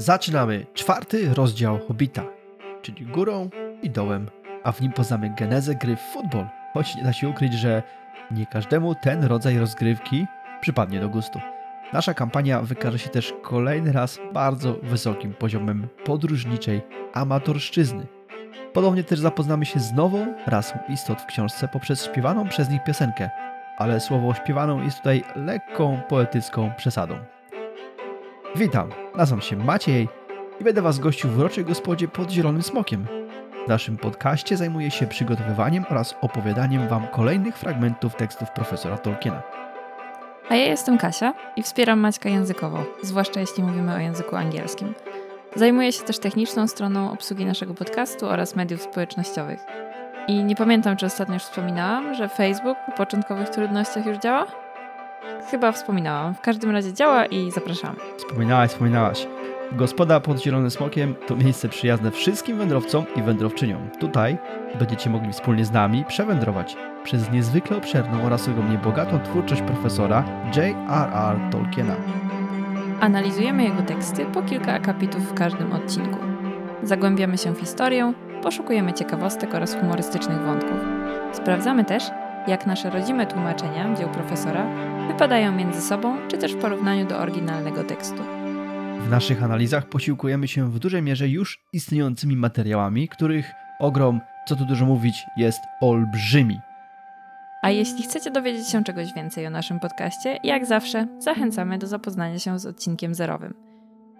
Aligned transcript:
Zaczynamy 0.00 0.66
czwarty 0.74 1.34
rozdział 1.34 1.78
Hobbita, 1.78 2.24
czyli 2.82 3.06
górą 3.06 3.50
i 3.82 3.90
dołem, 3.90 4.30
a 4.64 4.72
w 4.72 4.80
nim 4.80 4.92
poznamy 4.92 5.34
genezę 5.38 5.74
gry 5.74 5.96
w 5.96 6.00
futbol, 6.00 6.46
choć 6.74 6.96
nie 6.96 7.02
da 7.02 7.12
się 7.12 7.28
ukryć, 7.28 7.52
że 7.52 7.82
nie 8.30 8.46
każdemu 8.46 8.94
ten 8.94 9.24
rodzaj 9.24 9.58
rozgrywki 9.58 10.26
przypadnie 10.60 11.00
do 11.00 11.08
gustu. 11.08 11.40
Nasza 11.92 12.14
kampania 12.14 12.62
wykaże 12.62 12.98
się 12.98 13.08
też 13.08 13.34
kolejny 13.42 13.92
raz 13.92 14.18
bardzo 14.32 14.74
wysokim 14.82 15.34
poziomem 15.34 15.88
podróżniczej 16.04 16.80
amatorszczyzny. 17.12 18.06
Podobnie 18.72 19.04
też 19.04 19.18
zapoznamy 19.18 19.66
się 19.66 19.80
z 19.80 19.92
nową 19.92 20.34
rasą 20.46 20.78
istot 20.88 21.20
w 21.20 21.26
książce 21.26 21.68
poprzez 21.68 22.04
śpiewaną 22.04 22.48
przez 22.48 22.70
nich 22.70 22.84
piosenkę, 22.84 23.30
ale 23.78 24.00
słowo 24.00 24.34
śpiewaną 24.34 24.82
jest 24.82 24.96
tutaj 24.96 25.24
lekką 25.36 26.00
poetycką 26.08 26.72
przesadą. 26.76 27.14
Witam, 28.56 28.90
nazywam 29.16 29.40
się 29.40 29.56
Maciej 29.56 30.08
i 30.60 30.64
będę 30.64 30.82
Was 30.82 30.98
gościł 30.98 31.30
w 31.30 31.38
uroczej 31.38 31.64
gospodzie 31.64 32.08
pod 32.08 32.30
Zielonym 32.30 32.62
Smokiem. 32.62 33.06
W 33.66 33.68
naszym 33.68 33.96
podcaście 33.96 34.56
zajmuję 34.56 34.90
się 34.90 35.06
przygotowywaniem 35.06 35.84
oraz 35.90 36.14
opowiadaniem 36.20 36.88
Wam 36.88 37.08
kolejnych 37.08 37.58
fragmentów 37.58 38.14
tekstów 38.14 38.50
profesora 38.50 38.98
Tolkiena. 38.98 39.42
A 40.48 40.56
ja 40.56 40.64
jestem 40.64 40.98
Kasia 40.98 41.34
i 41.56 41.62
wspieram 41.62 42.00
Maćka 42.00 42.28
językowo, 42.28 42.84
zwłaszcza 43.02 43.40
jeśli 43.40 43.62
mówimy 43.62 43.94
o 43.94 43.98
języku 43.98 44.36
angielskim. 44.36 44.94
Zajmuję 45.56 45.92
się 45.92 46.02
też 46.02 46.18
techniczną 46.18 46.68
stroną 46.68 47.12
obsługi 47.12 47.46
naszego 47.46 47.74
podcastu 47.74 48.26
oraz 48.26 48.56
mediów 48.56 48.82
społecznościowych. 48.82 49.60
I 50.28 50.44
nie 50.44 50.56
pamiętam, 50.56 50.96
czy 50.96 51.06
ostatnio 51.06 51.34
już 51.34 51.42
wspominałam, 51.42 52.14
że 52.14 52.28
Facebook 52.28 52.78
po 52.86 52.92
początkowych 52.92 53.48
trudnościach 53.48 54.06
już 54.06 54.18
działa? 54.18 54.46
Chyba 55.50 55.72
wspominałam. 55.72 56.34
W 56.34 56.40
każdym 56.40 56.70
razie 56.70 56.92
działa 56.92 57.26
i 57.26 57.50
zapraszam. 57.50 57.96
Wspominałaś, 58.16 58.70
wspominałaś. 58.70 59.26
Gospoda 59.72 60.20
pod 60.20 60.42
Zielonym 60.42 60.70
Smokiem 60.70 61.14
to 61.26 61.36
miejsce 61.36 61.68
przyjazne 61.68 62.10
wszystkim 62.10 62.58
wędrowcom 62.58 63.04
i 63.16 63.22
wędrowczyniom. 63.22 63.90
Tutaj 64.00 64.38
będziecie 64.78 65.10
mogli 65.10 65.32
wspólnie 65.32 65.64
z 65.64 65.72
nami 65.72 66.04
przewędrować 66.04 66.76
przez 67.04 67.30
niezwykle 67.30 67.76
obszerną 67.76 68.22
oraz 68.22 68.48
ogromnie 68.48 68.78
bogatą 68.78 69.20
twórczość 69.20 69.62
profesora 69.62 70.24
J.R.R. 70.56 71.36
Tolkiena. 71.50 71.94
Analizujemy 73.00 73.64
jego 73.64 73.82
teksty 73.82 74.26
po 74.26 74.42
kilka 74.42 74.72
akapitów 74.72 75.22
w 75.22 75.34
każdym 75.34 75.72
odcinku. 75.72 76.18
Zagłębiamy 76.82 77.38
się 77.38 77.54
w 77.54 77.60
historię, 77.60 78.12
poszukujemy 78.42 78.92
ciekawostek 78.92 79.54
oraz 79.54 79.74
humorystycznych 79.74 80.40
wątków. 80.42 80.78
Sprawdzamy 81.32 81.84
też, 81.84 82.04
jak 82.48 82.66
nasze 82.66 82.90
rodzime 82.90 83.26
tłumaczenia 83.26 83.94
dzieł 83.94 84.08
profesora 84.08 84.66
wypadają 85.08 85.52
między 85.52 85.80
sobą, 85.80 86.16
czy 86.28 86.38
też 86.38 86.54
w 86.54 86.60
porównaniu 86.60 87.06
do 87.06 87.18
oryginalnego 87.18 87.84
tekstu. 87.84 88.22
W 89.00 89.10
naszych 89.10 89.42
analizach 89.42 89.86
posiłkujemy 89.86 90.48
się 90.48 90.70
w 90.70 90.78
dużej 90.78 91.02
mierze 91.02 91.28
już 91.28 91.58
istniejącymi 91.72 92.36
materiałami, 92.36 93.08
których 93.08 93.52
ogrom, 93.78 94.20
co 94.48 94.56
tu 94.56 94.64
dużo 94.64 94.86
mówić, 94.86 95.26
jest 95.36 95.60
olbrzymi. 95.80 96.60
A 97.62 97.70
jeśli 97.70 98.02
chcecie 98.02 98.30
dowiedzieć 98.30 98.68
się 98.68 98.84
czegoś 98.84 99.14
więcej 99.14 99.46
o 99.46 99.50
naszym 99.50 99.80
podcaście, 99.80 100.38
jak 100.44 100.66
zawsze 100.66 101.06
zachęcamy 101.18 101.78
do 101.78 101.86
zapoznania 101.86 102.38
się 102.38 102.58
z 102.58 102.66
odcinkiem 102.66 103.14
zerowym. 103.14 103.54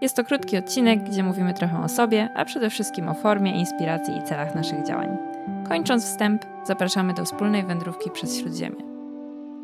Jest 0.00 0.16
to 0.16 0.24
krótki 0.24 0.56
odcinek, 0.56 1.04
gdzie 1.04 1.22
mówimy 1.22 1.54
trochę 1.54 1.82
o 1.82 1.88
sobie, 1.88 2.28
a 2.36 2.44
przede 2.44 2.70
wszystkim 2.70 3.08
o 3.08 3.14
formie, 3.14 3.58
inspiracji 3.58 4.16
i 4.16 4.22
celach 4.22 4.54
naszych 4.54 4.86
działań. 4.86 5.29
Kończąc 5.70 6.04
wstęp, 6.04 6.42
zapraszamy 6.64 7.14
do 7.14 7.24
wspólnej 7.24 7.66
wędrówki 7.66 8.10
przez 8.10 8.38
Śródziemie. 8.38 8.76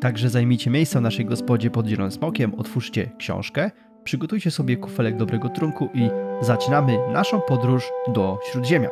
Także 0.01 0.29
zajmijcie 0.29 0.69
miejsce 0.69 0.99
w 0.99 1.01
naszej 1.01 1.25
gospodzie 1.25 1.69
pod 1.69 1.87
Zielonym 1.87 2.11
Smokiem, 2.11 2.55
otwórzcie 2.55 3.11
książkę, 3.17 3.71
przygotujcie 4.03 4.51
sobie 4.51 4.77
kufelek 4.77 5.17
dobrego 5.17 5.49
trunku 5.49 5.89
i 5.93 6.09
zaczynamy 6.41 6.97
naszą 7.13 7.41
podróż 7.41 7.89
do 8.07 8.39
Śródziemia. 8.51 8.89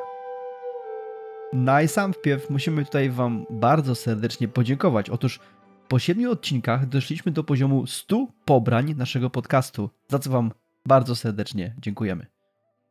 Na 1.53 1.81
i 1.81 1.87
sam 1.87 2.13
wpierw 2.13 2.49
musimy 2.49 2.85
tutaj 2.85 3.09
Wam 3.09 3.45
bardzo 3.49 3.95
serdecznie 3.95 4.47
podziękować. 4.47 5.09
Otóż 5.09 5.39
po 5.87 5.99
siedmiu 5.99 6.31
odcinkach 6.31 6.85
doszliśmy 6.85 7.31
do 7.31 7.43
poziomu 7.43 7.87
100 7.87 8.27
pobrań 8.45 8.93
naszego 8.97 9.29
podcastu, 9.29 9.89
za 10.07 10.19
co 10.19 10.29
Wam 10.29 10.51
bardzo 10.85 11.15
serdecznie 11.15 11.75
dziękujemy. 11.81 12.34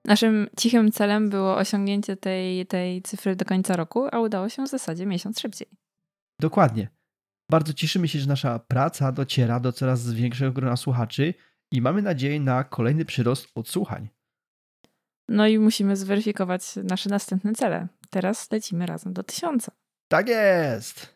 Naszym 0.07 0.47
cichym 0.59 0.93
celem 0.93 1.31
było 1.31 1.57
osiągnięcie 1.57 2.17
tej, 2.17 2.67
tej 2.67 3.03
cyfry 3.03 3.37
do 3.37 3.45
końca 3.45 3.77
roku, 3.77 4.09
a 4.13 4.21
udało 4.21 4.49
się 4.49 4.65
w 4.65 4.69
zasadzie 4.69 5.07
miesiąc 5.07 5.41
szybciej. 5.41 5.69
Dokładnie. 6.41 6.89
Bardzo 7.51 7.73
cieszymy 7.73 8.09
się, 8.09 8.19
że 8.19 8.27
nasza 8.27 8.59
praca 8.59 9.13
dociera 9.13 9.61
do 9.61 9.73
coraz 9.73 10.13
większego 10.13 10.53
grona 10.53 10.77
słuchaczy 10.77 11.35
i 11.73 11.81
mamy 11.81 12.03
nadzieję 12.03 12.41
na 12.41 12.65
kolejny 12.65 13.05
przyrost 13.05 13.49
odsłuchań. 13.55 14.09
No 15.29 15.47
i 15.47 15.59
musimy 15.59 15.97
zweryfikować 15.97 16.77
nasze 16.77 17.11
następne 17.11 17.53
cele. 17.53 17.89
Teraz 18.11 18.51
lecimy 18.51 18.87
razem 18.87 19.13
do 19.13 19.23
tysiąca. 19.23 19.73
Tak 20.09 20.29
jest! 20.29 21.15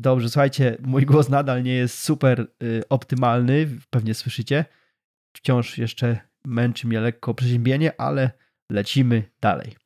Dobrze, 0.00 0.28
słuchajcie, 0.28 0.76
mój 0.82 1.06
głos 1.06 1.28
nadal 1.28 1.62
nie 1.62 1.74
jest 1.74 1.98
super 1.98 2.46
y, 2.62 2.82
optymalny, 2.88 3.68
pewnie 3.90 4.14
słyszycie. 4.14 4.64
Wciąż 5.36 5.78
jeszcze 5.78 6.20
męczy 6.46 6.86
mnie 6.86 7.00
lekko 7.00 7.34
przeziębienie, 7.34 8.00
ale 8.00 8.30
lecimy 8.70 9.22
dalej. 9.40 9.76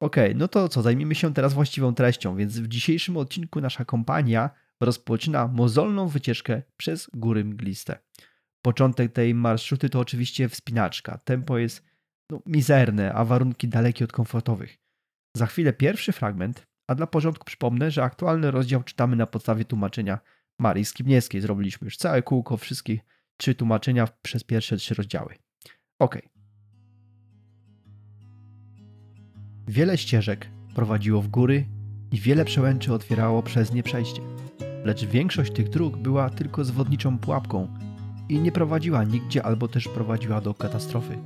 Ok, 0.00 0.16
no 0.34 0.48
to 0.48 0.68
co, 0.68 0.82
zajmijmy 0.82 1.14
się 1.14 1.34
teraz 1.34 1.54
właściwą 1.54 1.94
treścią, 1.94 2.36
więc 2.36 2.58
w 2.58 2.68
dzisiejszym 2.68 3.16
odcinku 3.16 3.60
nasza 3.60 3.84
kompania 3.84 4.50
rozpoczyna 4.80 5.48
mozolną 5.48 6.08
wycieczkę 6.08 6.62
przez 6.76 7.10
góry 7.14 7.44
mgliste. 7.44 7.98
Początek 8.62 9.12
tej 9.12 9.34
marszruty 9.34 9.90
to 9.90 10.00
oczywiście 10.00 10.48
wspinaczka. 10.48 11.18
Tempo 11.18 11.58
jest 11.58 11.84
no, 12.30 12.42
mizerne, 12.46 13.12
a 13.12 13.24
warunki 13.24 13.68
dalekie 13.68 14.04
od 14.04 14.12
komfortowych. 14.12 14.78
Za 15.36 15.46
chwilę 15.46 15.72
pierwszy 15.72 16.12
fragment, 16.12 16.66
a 16.88 16.94
dla 16.94 17.06
porządku 17.06 17.44
przypomnę, 17.44 17.90
że 17.90 18.02
aktualny 18.02 18.50
rozdział 18.50 18.82
czytamy 18.82 19.16
na 19.16 19.26
podstawie 19.26 19.64
tłumaczenia 19.64 20.18
Marii 20.58 20.84
Skibniewskiej. 20.84 21.40
Zrobiliśmy 21.40 21.84
już 21.84 21.96
całe 21.96 22.22
kółko, 22.22 22.56
wszystkie 22.56 22.98
trzy 23.36 23.54
tłumaczenia 23.54 24.08
przez 24.22 24.44
pierwsze 24.44 24.76
trzy 24.76 24.94
rozdziały. 24.94 25.34
Ok. 26.00 26.18
Wiele 29.68 29.98
ścieżek 29.98 30.50
prowadziło 30.74 31.22
w 31.22 31.28
góry 31.28 31.66
i 32.12 32.20
wiele 32.20 32.44
przełęczy 32.44 32.92
otwierało 32.92 33.42
przez 33.42 33.72
nie 33.72 33.82
przejście. 33.82 34.22
Lecz 34.84 35.04
większość 35.04 35.52
tych 35.52 35.68
dróg 35.68 35.96
była 35.96 36.30
tylko 36.30 36.64
zwodniczą 36.64 37.18
pułapką 37.18 37.68
i 38.28 38.38
nie 38.38 38.52
prowadziła 38.52 39.04
nigdzie 39.04 39.42
albo 39.42 39.68
też 39.68 39.88
prowadziła 39.88 40.40
do 40.40 40.54
katastrofy. 40.54 41.18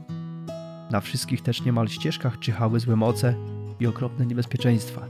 Na 0.91 1.01
wszystkich 1.01 1.41
też 1.41 1.65
niemal 1.65 1.89
ścieżkach 1.89 2.39
czyhały 2.39 2.81
złe 2.81 2.97
moce 2.97 3.35
i 3.81 3.87
okropne 3.87 4.27
niebezpieczeństwa. 4.27 5.01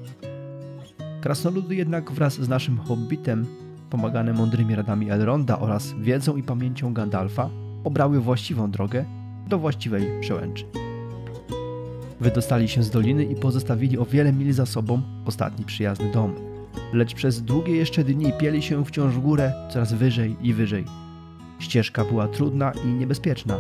Krasnoludy 1.21 1.75
jednak 1.75 2.13
wraz 2.13 2.35
z 2.35 2.49
naszym 2.49 2.79
hobbitem, 2.79 3.47
pomagane 3.91 4.33
mądrymi 4.33 4.75
radami 4.75 5.11
Elronda 5.11 5.59
oraz 5.59 5.93
wiedzą 5.93 6.37
i 6.37 6.43
pamięcią 6.43 6.95
Gandalfa, 6.95 7.51
obrały 7.85 8.21
właściwą 8.21 8.71
drogę 8.71 9.24
do 9.49 9.59
właściwej 9.59 10.21
przełęczy. 10.21 10.65
Wydostali 12.21 12.69
się 12.69 12.83
z 12.83 12.91
doliny 12.91 13.25
i 13.25 13.35
pozostawili 13.35 13.99
o 13.99 14.05
wiele 14.05 14.33
mil 14.33 14.53
za 14.53 14.67
sobą 14.67 15.03
ostatni 15.27 15.65
przyjazny 15.65 16.13
dom. 16.13 16.35
Lecz 16.93 17.15
przez 17.15 17.43
długie 17.43 17.77
jeszcze 17.77 18.05
dni 18.05 18.33
pieli 18.41 18.63
się 18.63 18.85
wciąż 18.85 19.15
w 19.15 19.21
górę, 19.21 19.53
coraz 19.71 19.93
wyżej 19.93 20.37
i 20.43 20.55
wyżej. 20.55 20.85
Ścieżka 21.59 22.05
była 22.05 22.29
trudna 22.29 22.73
i 22.85 22.89
niebezpieczna, 22.89 23.59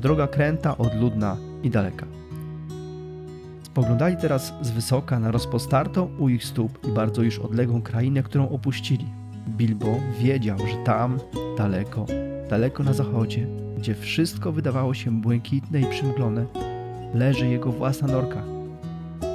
droga 0.00 0.26
kręta, 0.26 0.78
odludna 0.78 1.36
i 1.62 1.70
daleka. 1.70 2.06
Spoglądali 3.62 4.16
teraz 4.16 4.54
z 4.62 4.70
wysoka 4.70 5.20
na 5.20 5.30
rozpostartą 5.30 6.10
u 6.18 6.28
ich 6.28 6.44
stóp 6.44 6.86
i 6.88 6.90
bardzo 6.90 7.22
już 7.22 7.38
odległą 7.38 7.82
krainę, 7.82 8.22
którą 8.22 8.48
opuścili. 8.48 9.06
Bilbo 9.48 9.96
wiedział, 10.20 10.58
że 10.58 10.84
tam, 10.84 11.18
daleko, 11.58 12.06
daleko 12.50 12.82
na 12.82 12.92
zachodzie, 12.92 13.46
gdzie 13.78 13.94
wszystko 13.94 14.52
wydawało 14.52 14.94
się 14.94 15.10
błękitne 15.10 15.80
i 15.80 15.86
przymglone, 15.86 16.46
leży 17.14 17.48
jego 17.48 17.72
własna 17.72 18.08
norka. 18.08 18.42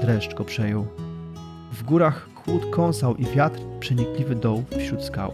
Dreszcz 0.01 0.33
go 0.33 0.43
przejął. 0.43 0.87
W 1.71 1.83
górach 1.83 2.29
chłód 2.35 2.65
kąsał 2.71 3.15
i 3.15 3.25
wiatr 3.25 3.59
przenikliwy 3.79 4.35
doł 4.35 4.63
wśród 4.77 5.03
skał. 5.03 5.33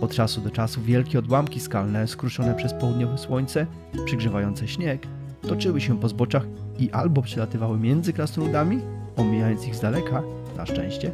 Od 0.00 0.14
czasu 0.14 0.40
do 0.40 0.50
czasu 0.50 0.82
wielkie 0.82 1.18
odłamki 1.18 1.60
skalne, 1.60 2.08
skruszone 2.08 2.54
przez 2.54 2.74
południowe 2.74 3.18
słońce, 3.18 3.66
przygrzewające 4.04 4.68
śnieg, 4.68 5.06
toczyły 5.42 5.80
się 5.80 6.00
po 6.00 6.08
zboczach 6.08 6.46
i 6.78 6.90
albo 6.90 7.22
przelatywały 7.22 7.78
między 7.78 8.12
krasnoludami, 8.12 8.80
omijając 9.16 9.66
ich 9.66 9.76
z 9.76 9.80
daleka, 9.80 10.22
na 10.56 10.66
szczęście, 10.66 11.10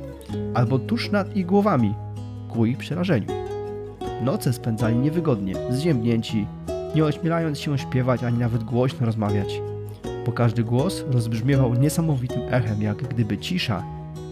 albo 0.55 0.79
tuż 0.79 1.11
nad 1.11 1.37
ich 1.37 1.47
głowami, 1.47 1.95
ku 2.49 2.67
ich 2.67 2.79
przerażeniu. 2.79 3.29
Noce 4.25 4.53
spędzali 4.53 4.97
niewygodnie, 4.97 5.55
zziębnięci, 5.71 6.47
nie 6.95 7.05
ośmielając 7.05 7.61
się 7.61 7.79
śpiewać 7.79 8.23
ani 8.25 8.39
nawet 8.39 8.65
głośno 8.65 9.07
rozmawiać. 9.07 9.61
Bo 10.27 10.33
każdy 10.33 10.65
głos 10.65 11.05
rozbrzmiewał 11.09 11.75
niesamowitym 11.75 12.43
echem, 12.51 12.83
jak 12.83 12.97
gdyby 12.97 13.39
cisza 13.39 13.85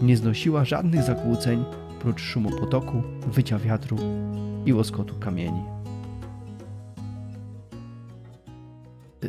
nie 0.02 0.16
znosiła 0.16 0.64
żadnych 0.64 1.02
zakłóceń 1.02 1.64
prócz 2.00 2.20
szumu 2.20 2.50
potoku, 2.50 3.02
wycia 3.26 3.58
wiatru 3.58 3.96
i 4.66 4.72
łoskotu 4.72 5.14
kamieni. 5.14 5.62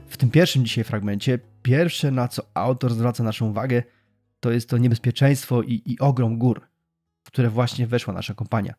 w 0.08 0.18
tym 0.18 0.32
pierwszym 0.32 0.66
dzisiaj 0.66 0.84
fragmencie, 0.84 1.40
pierwsze 1.62 2.12
na 2.12 2.28
co 2.28 2.44
autor 2.54 2.94
zwraca 2.94 3.24
naszą 3.24 3.50
uwagę, 3.50 3.84
to 4.40 4.52
jest 4.52 4.70
to 4.70 4.78
niebezpieczeństwo 4.78 5.62
i, 5.62 5.82
i 5.86 6.00
ogrom 6.00 6.38
gór, 6.38 6.62
w 7.24 7.28
które 7.28 7.50
właśnie 7.50 7.88
weszła 7.88 8.14
nasza 8.14 8.34
kompania. 8.34 8.74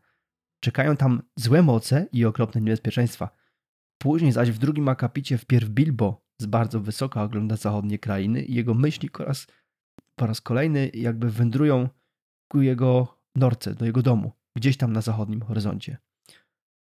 Czekają 0.60 0.96
tam 0.96 1.22
złe 1.36 1.62
moce 1.62 2.06
i 2.12 2.24
okropne 2.24 2.60
niebezpieczeństwa. 2.60 3.28
Później 4.04 4.32
zaś 4.32 4.50
w 4.50 4.58
drugim 4.58 4.88
akapicie 4.88 5.38
wpierw 5.38 5.68
Bilbo 5.68 6.24
z 6.40 6.46
bardzo 6.46 6.80
wysoka 6.80 7.22
ogląda 7.22 7.56
zachodnie 7.56 7.98
krainy 7.98 8.42
i 8.42 8.54
jego 8.54 8.74
myśli 8.74 9.10
po 9.10 9.24
raz, 9.24 9.46
po 10.18 10.26
raz 10.26 10.40
kolejny 10.40 10.90
jakby 10.94 11.30
wędrują 11.30 11.88
ku 12.52 12.62
jego 12.62 13.18
norce, 13.36 13.74
do 13.74 13.84
jego 13.84 14.02
domu, 14.02 14.32
gdzieś 14.56 14.76
tam 14.76 14.92
na 14.92 15.00
zachodnim 15.00 15.42
horyzoncie. 15.42 15.98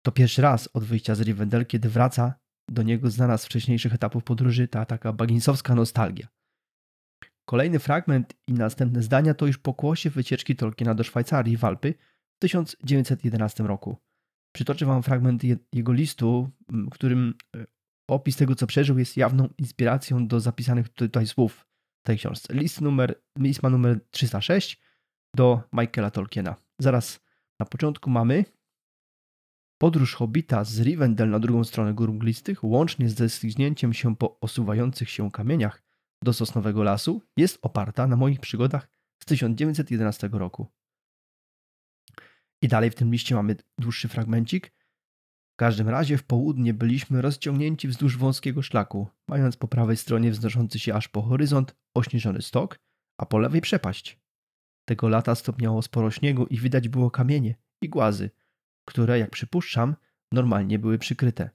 To 0.05 0.11
pierwszy 0.11 0.41
raz 0.41 0.69
od 0.73 0.83
wyjścia 0.83 1.15
z 1.15 1.21
Rivendell, 1.21 1.65
kiedy 1.65 1.89
wraca 1.89 2.33
do 2.71 2.83
niego 2.83 3.09
znana 3.09 3.37
z 3.37 3.45
wcześniejszych 3.45 3.93
etapów 3.93 4.23
podróży 4.23 4.67
ta 4.67 4.85
taka 4.85 5.13
baginsowska 5.13 5.75
nostalgia. 5.75 6.27
Kolejny 7.49 7.79
fragment 7.79 8.33
i 8.47 8.53
następne 8.53 9.01
zdania 9.01 9.33
to 9.33 9.47
już 9.47 9.57
pokłosie 9.57 10.09
wycieczki 10.09 10.55
Tolkiena 10.55 10.95
do 10.95 11.03
Szwajcarii 11.03 11.53
i 11.53 11.57
Walpy 11.57 11.93
w 12.35 12.39
1911 12.39 13.63
roku. 13.63 14.06
Przytoczę 14.57 14.85
wam 14.85 15.03
fragment 15.03 15.41
jego 15.73 15.93
listu, 15.93 16.49
w 16.69 16.89
którym 16.89 17.33
e, 17.55 17.65
opis 18.09 18.37
tego, 18.37 18.55
co 18.55 18.67
przeżył, 18.67 18.99
jest 18.99 19.17
jawną 19.17 19.49
inspiracją 19.57 20.27
do 20.27 20.39
zapisanych 20.39 20.89
tutaj 20.89 21.27
słów 21.27 21.67
w 22.03 22.07
tej 22.07 22.17
książce. 22.17 22.53
List, 22.53 22.81
numer, 22.81 23.21
list 23.39 23.63
ma 23.63 23.69
numer 23.69 23.99
306 24.11 24.81
do 25.35 25.61
Michaela 25.73 26.11
Tolkiena. 26.11 26.55
Zaraz 26.79 27.19
na 27.59 27.65
początku 27.65 28.09
mamy 28.09 28.45
Podróż 29.81 30.15
Hobita 30.15 30.63
z 30.63 30.79
Rivendell 30.81 31.29
na 31.29 31.39
drugą 31.39 31.63
stronę 31.63 31.93
gór 31.93 32.13
mglistych, 32.13 32.63
łącznie 32.63 33.09
ze 33.09 33.29
zniknięciem 33.29 33.93
się 33.93 34.15
po 34.15 34.39
osuwających 34.39 35.09
się 35.09 35.31
kamieniach 35.31 35.83
do 36.23 36.33
Sosnowego 36.33 36.83
Lasu, 36.83 37.21
jest 37.37 37.59
oparta 37.61 38.07
na 38.07 38.15
moich 38.15 38.39
przygodach 38.39 38.87
z 39.23 39.25
1911 39.25 40.29
roku. 40.31 40.67
I 42.61 42.67
dalej 42.67 42.91
w 42.91 42.95
tym 42.95 43.11
liście 43.11 43.35
mamy 43.35 43.55
dłuższy 43.77 44.07
fragmencik. 44.07 44.73
W 45.53 45.59
każdym 45.59 45.89
razie 45.89 46.17
w 46.17 46.23
południe 46.23 46.73
byliśmy 46.73 47.21
rozciągnięci 47.21 47.87
wzdłuż 47.87 48.17
wąskiego 48.17 48.61
szlaku, 48.61 49.07
mając 49.27 49.57
po 49.57 49.67
prawej 49.67 49.97
stronie 49.97 50.31
wznoszący 50.31 50.79
się 50.79 50.93
aż 50.93 51.07
po 51.07 51.21
horyzont 51.21 51.75
ośnieżony 51.93 52.41
stok, 52.41 52.79
a 53.17 53.25
po 53.25 53.39
lewej 53.39 53.61
przepaść. 53.61 54.19
Tego 54.85 55.09
lata 55.09 55.35
stopniało 55.35 55.81
sporo 55.81 56.11
śniegu 56.11 56.45
i 56.45 56.57
widać 56.57 56.89
było 56.89 57.11
kamienie 57.11 57.55
i 57.81 57.89
głazy, 57.89 58.29
które, 58.85 59.19
jak 59.19 59.29
przypuszczam, 59.29 59.95
normalnie 60.31 60.79
były 60.79 60.97
przykryte. 60.97 61.49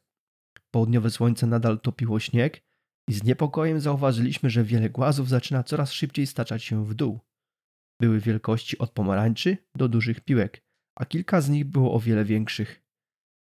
Południowe 0.71 1.11
słońce 1.11 1.47
nadal 1.47 1.81
topiło 1.81 2.21
śnieg 2.21 2.63
i 3.09 3.13
z 3.13 3.25
niepokojem 3.25 3.81
zauważyliśmy, 3.81 4.51
że 4.51 4.65
wiele 4.65 4.91
głazów 4.91 5.29
zaczyna 5.29 5.63
coraz 5.63 5.93
szybciej 5.93 6.27
staczać 6.27 6.65
się 6.65 6.85
w 6.85 6.95
dół. 6.95 7.21
Były 8.01 8.21
wielkości 8.21 8.79
od 8.79 8.91
pomarańczy 8.91 9.57
do 9.75 9.89
dużych 9.89 10.21
piłek, 10.21 10.63
a 10.95 11.05
kilka 11.05 11.41
z 11.41 11.49
nich 11.49 11.65
było 11.65 11.95
o 11.95 12.01
wiele 12.01 12.25
większych. 12.25 12.83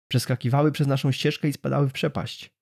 Przeskakiwały 0.07 0.71
przez 0.71 0.87
naszą 0.87 1.11
ścieżkę 1.11 1.47
i 1.47 1.53
spadały 1.53 1.89
w 1.89 1.93
przepaść. 1.93 2.55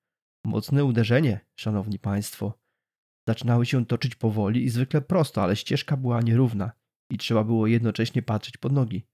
Mocne 0.45 0.86
uderzenie, 0.86 1.39
szanowni 1.56 2.00
państwo. 2.00 2.59
Zaczynały 3.27 3.65
się 3.65 3.86
toczyć 3.86 4.15
powoli 4.15 4.63
i 4.63 4.69
zwykle 4.69 5.01
prosto, 5.01 5.44
ale 5.44 5.56
ścieżka 5.56 5.97
była 5.97 6.21
nierówna 6.21 6.71
i 7.12 7.18
trzeba 7.18 7.44
było 7.44 7.68
jednocześnie 7.68 8.21
patrzeć 8.21 8.57
pod 8.57 8.71
nogi. 8.71 9.06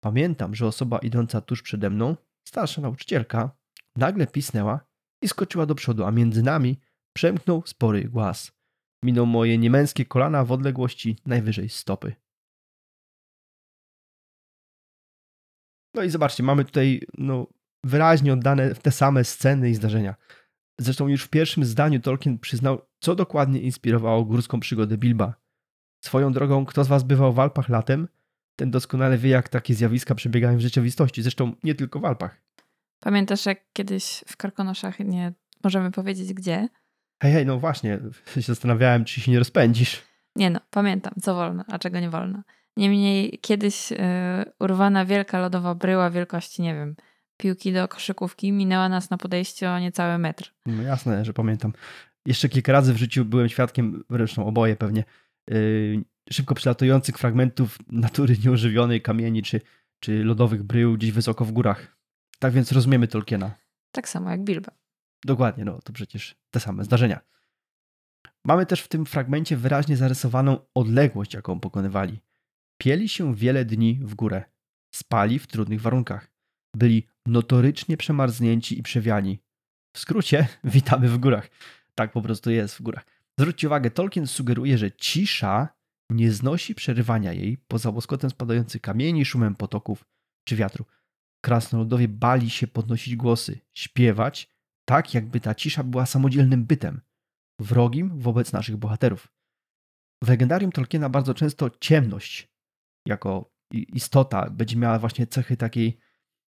Pamiętam, 0.00 0.54
że 0.54 0.66
osoba 0.66 0.98
idąca 0.98 1.40
tuż 1.40 1.62
przede 1.62 1.90
mną, 1.90 2.16
starsza 2.48 2.80
nauczycielka, 2.80 3.50
nagle 3.96 4.26
pisnęła 4.26 4.80
i 5.22 5.28
skoczyła 5.28 5.66
do 5.66 5.74
przodu, 5.74 6.04
a 6.04 6.10
między 6.10 6.42
nami 6.42 6.80
przemknął 7.12 7.62
spory 7.66 8.04
głaz. 8.04 8.52
Minął 9.04 9.26
moje 9.26 9.58
niemęskie 9.58 10.04
kolana 10.04 10.44
w 10.44 10.52
odległości 10.52 11.16
najwyżej 11.26 11.68
stopy. 11.68 12.14
No 15.96 16.02
i 16.02 16.10
zobaczcie, 16.10 16.42
mamy 16.42 16.64
tutaj 16.64 17.00
no, 17.18 17.46
wyraźnie 17.84 18.32
oddane 18.32 18.74
te 18.74 18.90
same 18.90 19.24
sceny 19.24 19.70
i 19.70 19.74
zdarzenia. 19.74 20.14
Zresztą 20.78 21.08
już 21.08 21.24
w 21.24 21.28
pierwszym 21.28 21.64
zdaniu 21.64 22.00
Tolkien 22.00 22.38
przyznał, 22.38 22.82
co 23.00 23.14
dokładnie 23.14 23.60
inspirowało 23.60 24.24
górską 24.24 24.60
przygodę 24.60 24.98
Bilba. 24.98 25.34
Swoją 26.04 26.32
drogą, 26.32 26.66
kto 26.66 26.84
z 26.84 26.88
was 26.88 27.02
bywał 27.02 27.32
w 27.32 27.40
Alpach 27.40 27.68
latem, 27.68 28.08
ten 28.56 28.70
doskonale 28.70 29.18
wie, 29.18 29.30
jak 29.30 29.48
takie 29.48 29.74
zjawiska 29.74 30.14
przebiegają 30.14 30.58
w 30.58 30.60
rzeczywistości. 30.60 31.22
Zresztą 31.22 31.52
nie 31.64 31.74
tylko 31.74 32.00
w 32.00 32.04
Alpach. 32.04 32.40
Pamiętasz, 33.00 33.46
jak 33.46 33.58
kiedyś 33.72 34.24
w 34.26 34.36
Karkonoszach, 34.36 34.98
nie 34.98 35.32
możemy 35.64 35.90
powiedzieć 35.90 36.34
gdzie? 36.34 36.68
Hej, 37.22 37.32
hej, 37.32 37.46
no 37.46 37.58
właśnie, 37.58 37.98
się 38.34 38.40
zastanawiałem, 38.52 39.04
czy 39.04 39.20
się 39.20 39.32
nie 39.32 39.38
rozpędzisz. 39.38 40.02
Nie 40.36 40.50
no, 40.50 40.60
pamiętam, 40.70 41.14
co 41.22 41.34
wolno, 41.34 41.64
a 41.68 41.78
czego 41.78 42.00
nie 42.00 42.10
wolno. 42.10 42.42
Niemniej 42.76 43.38
kiedyś 43.42 43.90
yy, 43.90 43.96
urwana 44.60 45.04
wielka 45.04 45.40
lodowa 45.40 45.74
bryła 45.74 46.10
wielkości, 46.10 46.62
nie 46.62 46.74
wiem, 46.74 46.96
piłki 47.36 47.72
do 47.72 47.88
koszykówki 47.88 48.52
minęła 48.52 48.88
nas 48.88 49.10
na 49.10 49.18
podejściu 49.18 49.66
o 49.66 49.78
niecały 49.78 50.18
metr. 50.18 50.54
No 50.66 50.82
jasne, 50.82 51.24
że 51.24 51.32
pamiętam. 51.32 51.72
Jeszcze 52.26 52.48
kilka 52.48 52.72
razy 52.72 52.94
w 52.94 52.96
życiu 52.96 53.24
byłem 53.24 53.48
świadkiem, 53.48 54.04
zresztą 54.10 54.46
oboje 54.46 54.76
pewnie, 54.76 55.04
yy, 55.50 56.04
szybko 56.30 56.54
przelatujących 56.54 57.18
fragmentów 57.18 57.78
natury 57.88 58.36
nieożywionej, 58.44 59.02
kamieni 59.02 59.42
czy, 59.42 59.60
czy 60.00 60.24
lodowych 60.24 60.62
brył 60.62 60.94
gdzieś 60.94 61.12
wysoko 61.12 61.44
w 61.44 61.52
górach. 61.52 61.96
Tak 62.38 62.52
więc 62.52 62.72
rozumiemy 62.72 63.08
Tolkiena. 63.08 63.54
Tak 63.92 64.08
samo 64.08 64.30
jak 64.30 64.44
Bilba. 64.44 64.72
Dokładnie, 65.24 65.64
no 65.64 65.78
to 65.84 65.92
przecież 65.92 66.36
te 66.50 66.60
same 66.60 66.84
zdarzenia. 66.84 67.20
Mamy 68.44 68.66
też 68.66 68.80
w 68.80 68.88
tym 68.88 69.06
fragmencie 69.06 69.56
wyraźnie 69.56 69.96
zarysowaną 69.96 70.58
odległość, 70.74 71.34
jaką 71.34 71.60
pokonywali. 71.60 72.20
Pieli 72.78 73.08
się 73.08 73.34
wiele 73.34 73.64
dni 73.64 74.00
w 74.02 74.14
górę. 74.14 74.44
Spali 74.94 75.38
w 75.38 75.46
trudnych 75.46 75.80
warunkach. 75.80 76.30
Byli 76.76 77.06
notorycznie 77.26 77.96
przemarznięci 77.96 78.78
i 78.78 78.82
przewiani. 78.82 79.38
W 79.96 79.98
skrócie, 79.98 80.48
witamy 80.64 81.08
w 81.08 81.18
górach. 81.18 81.50
Tak 81.94 82.12
po 82.12 82.22
prostu 82.22 82.50
jest 82.50 82.76
w 82.76 82.82
górach. 82.82 83.06
Zwróćcie 83.38 83.66
uwagę, 83.66 83.90
Tolkien 83.90 84.26
sugeruje, 84.26 84.78
że 84.78 84.92
cisza 84.92 85.68
nie 86.10 86.32
znosi 86.32 86.74
przerywania 86.74 87.32
jej 87.32 87.58
poza 87.68 87.90
łoskotem 87.90 88.30
spadających 88.30 88.82
kamieni, 88.82 89.24
szumem 89.24 89.54
potoków 89.54 90.04
czy 90.48 90.56
wiatru. 90.56 90.84
Krasnoludowie 91.44 92.08
bali 92.08 92.50
się 92.50 92.66
podnosić 92.66 93.16
głosy, 93.16 93.60
śpiewać, 93.74 94.50
tak 94.88 95.14
jakby 95.14 95.40
ta 95.40 95.54
cisza 95.54 95.84
była 95.84 96.06
samodzielnym 96.06 96.64
bytem, 96.64 97.00
wrogim 97.60 98.20
wobec 98.20 98.52
naszych 98.52 98.76
bohaterów. 98.76 99.32
W 100.24 100.28
legendarium 100.28 100.72
Tolkiena 100.72 101.08
bardzo 101.08 101.34
często 101.34 101.70
ciemność 101.80 102.48
jako 103.06 103.50
istota 103.70 104.50
będzie 104.50 104.76
miała 104.76 104.98
właśnie 104.98 105.26
cechy 105.26 105.56
takiej, 105.56 105.98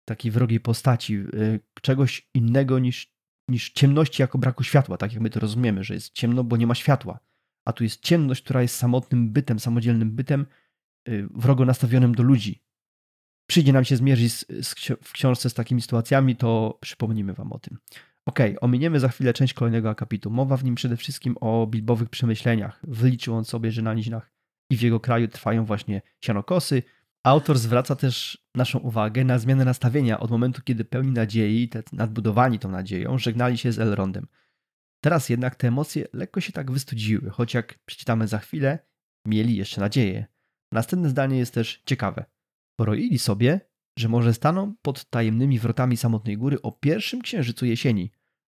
takiej 0.05 0.31
wrogiej 0.31 0.61
postaci, 0.61 1.15
y, 1.15 1.61
czegoś 1.83 2.31
innego 2.35 2.79
niż, 2.79 3.13
niż 3.49 3.71
ciemności 3.71 4.23
jako 4.23 4.39
braku 4.39 4.65
światła, 4.65 4.97
tak 4.97 5.13
jak 5.13 5.23
my 5.23 5.31
to 5.31 5.41
rozumiemy, 5.41 5.85
że 5.85 5.95
jest 5.95 6.13
ciemno, 6.13 6.45
bo 6.45 6.57
nie 6.57 6.67
ma 6.67 6.75
światła 6.75 7.19
a 7.67 7.73
tu 7.73 7.85
jest 7.85 8.03
ciemność, 8.03 8.43
która 8.43 8.63
jest 8.63 8.77
samotnym 8.77 9.33
bytem, 9.33 9.61
samodzielnym 9.61 10.11
bytem, 10.11 10.47
y, 11.09 11.29
wrogo 11.35 11.65
nastawionym 11.65 12.15
do 12.15 12.23
ludzi. 12.23 12.63
Przyjdzie 13.51 13.73
nam 13.73 13.85
się 13.85 13.97
zmierzyć 13.97 14.33
z, 14.33 14.47
z, 14.49 14.75
w 15.03 15.13
książce 15.13 15.51
z 15.51 15.55
takimi 15.55 15.83
sytuacjami, 15.83 16.37
to 16.37 16.79
przypomnimy 16.81 17.35
wam 17.35 17.53
o 17.53 17.59
tym. 17.59 17.79
Ok, 18.27 18.39
ominiemy 18.61 19.01
za 19.01 19.09
chwilę 19.09 19.33
część 19.33 19.55
kolejnego 19.55 19.91
akapitu. 19.91 20.31
Mowa 20.31 20.57
w 20.57 20.65
nim 20.65 20.75
przede 20.75 20.97
wszystkim 20.97 21.37
o 21.41 21.67
bilbowych 21.67 22.09
przemyśleniach. 22.09 22.81
Wyliczył 22.83 23.35
on 23.35 23.45
sobie, 23.45 23.73
że 23.73 23.83
na 23.83 23.95
nizinach 23.95 24.31
i 24.71 24.77
w 24.77 24.83
jego 24.83 25.01
kraju 25.01 25.29
trwają 25.29 25.65
właśnie 25.65 26.03
sianokosy. 26.21 26.83
Autor 27.25 27.59
zwraca 27.59 27.97
też 27.97 28.47
naszą 28.55 28.79
uwagę 28.79 29.25
na 29.25 29.39
zmianę 29.39 29.65
nastawienia 29.65 30.21
od 30.21 30.31
momentu, 30.31 30.63
kiedy 30.65 30.85
pełni 30.85 31.11
nadziei, 31.11 31.69
te 31.69 31.83
nadbudowani 31.93 32.59
tą 32.59 32.71
nadzieją, 32.71 33.19
żegnali 33.19 33.59
się 33.59 33.73
z 33.73 33.79
Elrondem. 33.79 34.27
Teraz 35.01 35.29
jednak 35.29 35.55
te 35.55 35.69
emocje 35.69 36.07
lekko 36.13 36.41
się 36.41 36.53
tak 36.53 36.71
wystudziły, 36.71 37.31
choć 37.31 37.55
jak 37.55 37.79
przeczytamy 37.85 38.29
za 38.29 38.39
chwilę, 38.39 38.79
mieli 39.27 39.57
jeszcze 39.57 39.81
nadzieję. 39.81 40.27
Następne 40.73 41.09
zdanie 41.09 41.39
jest 41.39 41.55
też 41.55 41.83
ciekawe. 41.87 42.25
Poroili 42.79 43.19
sobie, 43.19 43.61
że 43.99 44.09
może 44.09 44.35
staną 44.35 44.75
pod 44.83 45.05
tajemnymi 45.05 45.59
wrotami 45.59 45.97
samotnej 45.97 46.37
góry 46.37 46.63
o 46.63 46.73
pierwszym 46.73 47.23
księżycu 47.23 47.67
jesieni. 47.67 48.11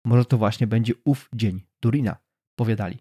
Może 0.06 0.26
to 0.26 0.38
właśnie 0.38 0.68
będzie 0.68 0.94
ów 1.06 1.30
dzień 1.36 1.66
Durina, 1.82 2.18
powiadali. 2.56 3.00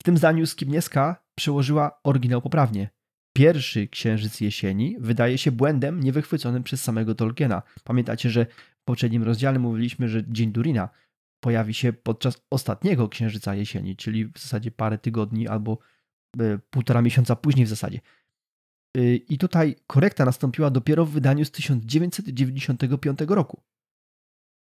W 0.00 0.04
tym 0.04 0.16
zdaniu 0.16 0.46
Skibnieska 0.46 1.23
przełożyła 1.34 2.00
oryginał 2.04 2.42
poprawnie. 2.42 2.90
Pierwszy 3.36 3.88
księżyc 3.88 4.40
jesieni 4.40 4.96
wydaje 5.00 5.38
się 5.38 5.52
błędem 5.52 6.00
niewychwyconym 6.00 6.62
przez 6.62 6.82
samego 6.82 7.14
Tolkiena. 7.14 7.62
Pamiętacie, 7.84 8.30
że 8.30 8.46
w 8.76 8.84
poprzednim 8.84 9.22
rozdziale 9.22 9.58
mówiliśmy, 9.58 10.08
że 10.08 10.24
dzień 10.28 10.52
Durina 10.52 10.88
pojawi 11.40 11.74
się 11.74 11.92
podczas 11.92 12.42
ostatniego 12.50 13.08
księżyca 13.08 13.54
jesieni, 13.54 13.96
czyli 13.96 14.26
w 14.26 14.38
zasadzie 14.38 14.70
parę 14.70 14.98
tygodni 14.98 15.48
albo 15.48 15.78
e, 16.40 16.58
półtora 16.70 17.02
miesiąca 17.02 17.36
później 17.36 17.66
w 17.66 17.68
zasadzie. 17.68 18.00
E, 18.96 19.14
I 19.14 19.38
tutaj 19.38 19.76
korekta 19.86 20.24
nastąpiła 20.24 20.70
dopiero 20.70 21.06
w 21.06 21.10
wydaniu 21.10 21.44
z 21.44 21.50
1995 21.50 23.18
roku. 23.28 23.62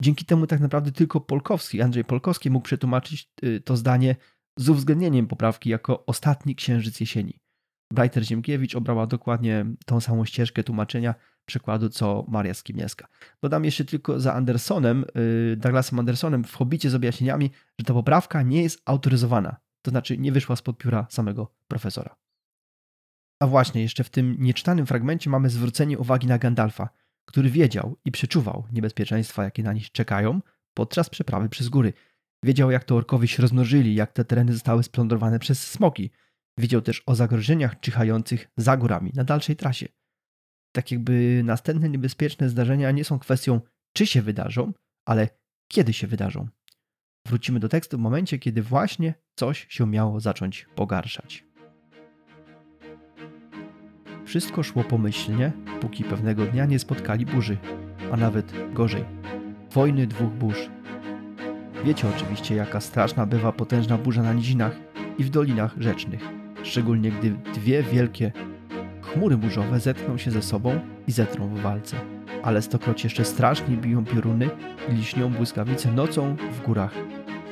Dzięki 0.02 0.25
temu 0.25 0.47
tak 0.47 0.61
naprawdę 0.61 0.93
tylko 0.93 1.21
Polkowski, 1.21 1.83
Andrzej 1.83 2.05
Polkowski 2.05 2.50
mógł 2.50 2.64
przetłumaczyć 2.64 3.31
y, 3.45 3.61
to 3.61 3.76
zdanie 3.76 4.17
z 4.56 4.68
uwzględnieniem 4.68 5.26
poprawki 5.26 5.71
jako 5.71 6.06
ostatni 6.06 6.54
księżyc 6.54 7.00
jesieni. 7.00 7.40
Brajter 7.92 8.25
Ziemkiewicz 8.25 8.75
obrała 8.75 9.06
dokładnie 9.06 9.66
tą 9.87 10.00
samą 10.00 10.25
ścieżkę 10.25 10.64
tłumaczenia 10.64 11.14
przekładu 11.47 11.88
co 11.88 12.25
Maria 12.28 12.54
Skimieska. 12.54 13.09
Dodam 13.42 13.64
jeszcze 13.64 13.85
tylko 13.85 14.21
za 14.21 14.35
Andersonem, 14.35 15.04
y, 15.52 15.56
Douglasem 15.56 15.99
Andersonem 15.99 16.44
w 16.44 16.54
Hobbicie 16.54 16.90
z 16.90 16.94
objaśnieniami, 16.94 17.50
że 17.78 17.85
ta 17.87 17.94
poprawka 17.94 18.42
nie 18.42 18.62
jest 18.62 18.82
autoryzowana, 18.85 19.56
to 19.82 19.90
znaczy 19.90 20.18
nie 20.18 20.32
wyszła 20.32 20.56
spod 20.56 20.78
pióra 20.78 21.06
samego 21.11 21.54
profesora. 21.68 22.16
A 23.40 23.47
właśnie, 23.47 23.82
jeszcze 23.82 24.04
w 24.04 24.11
tym 24.11 24.37
nieczytanym 24.38 24.87
fragmencie 24.87 25.30
mamy 25.30 25.50
zwrócenie 25.50 25.99
uwagi 25.99 26.26
na 26.26 26.38
Gandalfa, 26.38 26.88
który 27.25 27.50
wiedział 27.50 27.97
i 28.04 28.12
przeczuwał 28.12 28.64
niebezpieczeństwa, 28.73 29.44
jakie 29.44 29.62
na 29.62 29.73
nich 29.73 29.92
czekają 29.92 30.40
podczas 30.75 31.11
przeprawy 31.11 31.49
przez 31.49 31.68
góry. 31.68 31.92
Wiedział, 32.45 32.71
jak 32.71 32.85
to 32.85 32.97
orkowie 32.97 33.29
się 33.29 33.43
rozmnożyli, 33.43 33.95
jak 33.95 34.13
te 34.13 34.25
tereny 34.25 34.53
zostały 34.53 34.83
splądrowane 34.83 35.39
przez 35.39 35.71
smoki. 35.71 36.11
Wiedział 36.59 36.81
też 36.81 37.03
o 37.07 37.15
zagrożeniach 37.15 37.81
czyhających 37.81 38.49
za 38.57 38.77
górami 38.77 39.13
na 39.15 39.25
dalszej 39.25 39.57
trasie. 39.57 39.89
Tak 40.73 40.93
jakby 40.93 41.43
następne 41.45 41.89
niebezpieczne 41.89 42.49
zdarzenia 42.49 42.91
nie 42.91 43.05
są 43.05 43.19
kwestią, 43.19 43.61
czy 43.97 44.07
się 44.07 44.23
wydarzą, 44.23 44.73
ale 45.07 45.29
kiedy 45.69 45.93
się 45.93 46.07
wydarzą. 46.07 46.49
Wrócimy 47.27 47.61
do 47.61 47.69
tekstu 47.69 47.99
w 47.99 48.01
momencie, 48.01 48.39
kiedy 48.39 48.63
właśnie 48.63 49.15
coś 49.35 49.67
się 49.69 49.87
miało 49.87 50.21
zacząć 50.21 50.67
pogarszać. 50.75 51.45
Wszystko 54.25 54.63
szło 54.63 54.85
pomyślnie, 54.85 55.53
póki 55.81 56.05
pewnego 56.05 56.47
dnia 56.47 56.67
nie 56.67 56.79
spotkali 56.79 57.27
burzy, 57.27 57.57
a 58.13 58.17
nawet 58.17 58.53
gorzej 58.73 59.05
wojny 59.71 60.07
dwóch 60.07 60.33
burz. 60.33 60.82
Wiecie 61.85 62.09
oczywiście, 62.17 62.55
jaka 62.55 62.81
straszna 62.81 63.27
bywa 63.27 63.53
potężna 63.53 63.99
burza 63.99 64.23
na 64.23 64.33
nizinach 64.33 64.73
i 65.19 65.25
w 65.25 65.31
dolinach 65.31 65.75
rzecznych, 65.79 66.29
szczególnie 66.62 67.11
gdy 67.11 67.31
dwie 67.55 67.83
wielkie 67.83 68.33
chmury 69.03 69.37
burzowe 69.37 69.81
zetkną 69.81 70.19
się 70.19 70.31
ze 70.31 70.43
sobą 70.43 70.81
i 71.07 71.12
zetrą 71.12 71.49
w 71.49 71.61
walce. 71.61 71.97
Ale 72.43 72.62
stokroć 72.62 73.05
jeszcze 73.05 73.25
straszniej 73.25 73.79
biją 73.79 74.05
pioruny 74.05 74.51
i 74.89 74.93
liśnią 74.93 75.33
błyskawice 75.33 75.93
nocą 75.93 76.37
w 76.53 76.62
górach, 76.62 76.95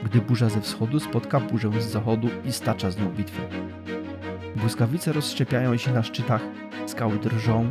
gdy 0.04 0.20
burza 0.20 0.48
ze 0.48 0.60
wschodu 0.60 1.00
spotka 1.00 1.40
burzę 1.40 1.70
z 1.80 1.84
zachodu 1.84 2.28
i 2.44 2.52
stacza 2.52 2.90
z 2.90 2.98
nią 2.98 3.10
bitwę. 3.10 3.42
Błyskawice 4.56 5.12
rozszczepiają 5.12 5.76
się 5.76 5.92
na 5.92 6.02
szczytach, 6.02 6.42
skały 6.86 7.18
drżą, 7.18 7.70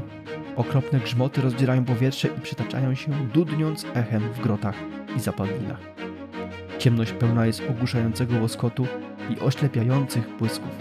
okropne 0.56 1.00
grzmoty 1.00 1.42
rozdzierają 1.42 1.86
powietrze 1.86 2.28
i 2.38 2.42
przytaczają 2.42 2.96
się, 2.96 3.12
dudniąc 3.34 3.86
echem 3.94 4.22
w 4.34 4.40
grotach 4.40 4.76
i 5.18 5.20
zapadlinach. 5.20 5.99
Ciemność 6.80 7.12
pełna 7.12 7.46
jest 7.46 7.62
ogłuszającego 7.70 8.36
łoskotu 8.42 8.88
i 9.30 9.40
oślepiających 9.40 10.38
błysków. 10.38 10.72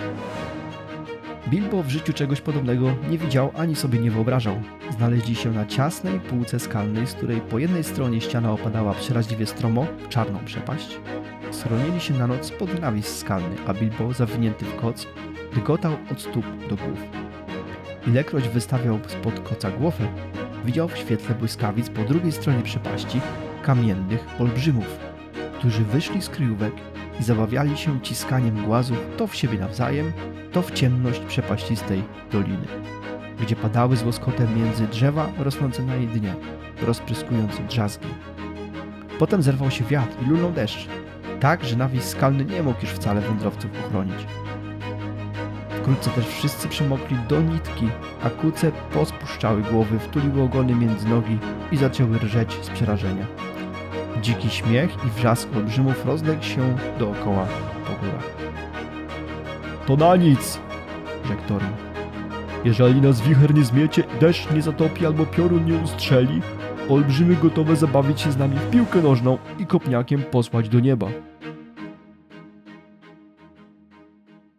Bilbo 1.49 1.83
w 1.83 1.89
życiu 1.89 2.13
czegoś 2.13 2.41
podobnego 2.41 2.95
nie 3.11 3.19
widział 3.19 3.53
ani 3.57 3.77
sobie 3.77 3.99
nie 3.99 4.11
wyobrażał. 4.11 4.55
Znaleźli 4.91 5.35
się 5.35 5.53
na 5.53 5.67
ciasnej 5.67 6.21
półce 6.21 6.61
skalnej, 6.61 7.07
z 7.07 7.13
której 7.13 7.41
po 7.41 7.59
jednej 7.59 7.85
stronie 7.85 8.21
ściana 8.21 8.53
opadała 8.53 8.95
przeraźliwie 8.95 9.47
stromo 9.47 9.87
w 10.05 10.09
czarną 10.09 10.39
przepaść. 10.45 11.01
Schronili 11.51 12.01
się 12.01 12.15
na 12.15 12.27
noc 12.27 12.51
pod 12.51 12.81
nawis 12.81 13.19
skalny, 13.19 13.57
a 13.67 13.75
Bilbo, 13.75 14.13
zawinięty 14.13 14.65
w 14.65 14.77
koc, 14.77 15.07
dygotał 15.55 15.93
od 16.13 16.21
stóp 16.21 16.45
do 16.71 16.77
głów. 16.77 16.99
Ilekroć 18.07 18.49
wystawiał 18.49 18.99
spod 19.07 19.41
koca 19.41 19.71
głowę, 19.71 20.07
widział 20.65 20.89
w 20.89 20.99
świetle 20.99 21.35
błyskawic 21.35 21.89
po 21.89 22.03
drugiej 22.03 22.33
stronie 22.33 22.63
przepaści 22.63 23.21
kamiennych 23.63 24.27
olbrzymów, 24.41 25.08
którzy 25.59 25.85
wyszli 25.85 26.23
z 26.23 26.29
kryjówek 26.29 26.73
i 27.21 27.23
zabawiali 27.23 27.77
się 27.77 28.01
ciskaniem 28.01 28.65
głazów 28.65 28.99
to 29.17 29.27
w 29.27 29.35
siebie 29.35 29.59
nawzajem, 29.59 30.13
to 30.53 30.63
w 30.63 30.71
ciemność 30.71 31.21
przepaścistej 31.21 32.03
doliny, 32.33 32.67
gdzie 33.41 33.57
padały 33.57 33.97
z 33.97 34.03
łoskotem 34.03 34.57
między 34.57 34.87
drzewa 34.87 35.29
rosnące 35.39 35.83
na 35.83 35.95
jej 35.95 36.07
dnie, 36.07 36.35
rozpryskując 36.83 37.53
drzazgi. 37.69 38.09
Potem 39.19 39.43
zerwał 39.43 39.71
się 39.71 39.85
wiatr 39.85 40.23
i 40.23 40.31
lunął 40.31 40.53
deszcz, 40.53 40.89
tak, 41.41 41.65
że 41.65 41.77
nawis 41.77 42.05
skalny 42.05 42.45
nie 42.45 42.63
mógł 42.63 42.81
już 42.81 42.91
wcale 42.91 43.21
wędrowców 43.21 43.71
ochronić. 43.87 44.27
Wkrótce 45.81 46.11
też 46.11 46.27
wszyscy 46.27 46.69
przemokli 46.69 47.17
do 47.29 47.41
nitki, 47.41 47.89
a 48.23 48.31
kuce 48.31 48.73
pospuszczały 48.73 49.63
głowy, 49.63 49.99
wtuliły 49.99 50.43
ogony 50.43 50.75
między 50.75 51.09
nogi 51.09 51.39
i 51.73 51.77
zaczęły 51.77 52.19
rżeć 52.19 52.59
z 52.63 52.71
przerażenia. 52.71 53.27
Dziki 54.23 54.51
śmiech 54.51 54.91
i 55.07 55.11
wrzask 55.11 55.57
olbrzymów 55.57 56.07
rozległ 56.07 56.43
się 56.43 56.77
dookoła 56.99 57.47
po 57.87 58.07
górach. 58.07 58.37
To 59.87 59.97
na 59.97 60.17
nic, 60.17 60.61
rzekł 61.29 61.43
Thorin. 61.49 61.73
Jeżeli 62.65 63.01
nas 63.01 63.21
wicher 63.21 63.55
nie 63.55 63.65
zmiecie, 63.65 64.05
deszcz 64.21 64.51
nie 64.51 64.63
zatopi 64.63 65.07
albo 65.07 65.27
piorun 65.27 65.65
nie 65.65 65.79
ustrzeli, 65.79 66.43
olbrzymy 66.89 67.37
gotowe 67.37 67.77
zabawić 67.77 68.21
się 68.21 68.33
z 68.33 68.37
nami 68.37 68.57
w 68.57 68.71
piłkę 68.71 69.03
nożną 69.03 69.39
i 69.59 69.67
kopniakiem 69.67 70.23
posłać 70.23 70.69
do 70.69 70.81
nieba. 70.81 71.07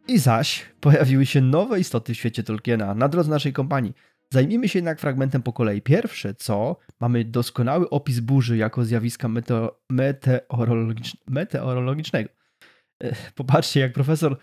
I 0.07 0.19
zaś 0.19 0.65
pojawiły 0.79 1.25
się 1.25 1.41
nowe 1.41 1.79
istoty 1.79 2.13
w 2.13 2.17
świecie 2.17 2.43
Tolkiena 2.43 2.95
na 2.95 3.07
drodze 3.07 3.29
naszej 3.29 3.53
kompanii. 3.53 3.93
Zajmijmy 4.33 4.69
się 4.69 4.79
jednak 4.79 4.99
fragmentem 4.99 5.43
po 5.43 5.53
kolei. 5.53 5.81
Pierwsze 5.81 6.35
co, 6.35 6.77
mamy 6.99 7.25
doskonały 7.25 7.89
opis 7.89 8.19
burzy 8.19 8.57
jako 8.57 8.85
zjawiska 8.85 9.27
meteo 9.27 9.81
meteorologicz 9.89 11.17
meteorologicznego. 11.27 12.29
E, 13.03 13.15
Popatrzcie, 13.35 13.79
jak 13.79 13.93
profesor 13.93 14.37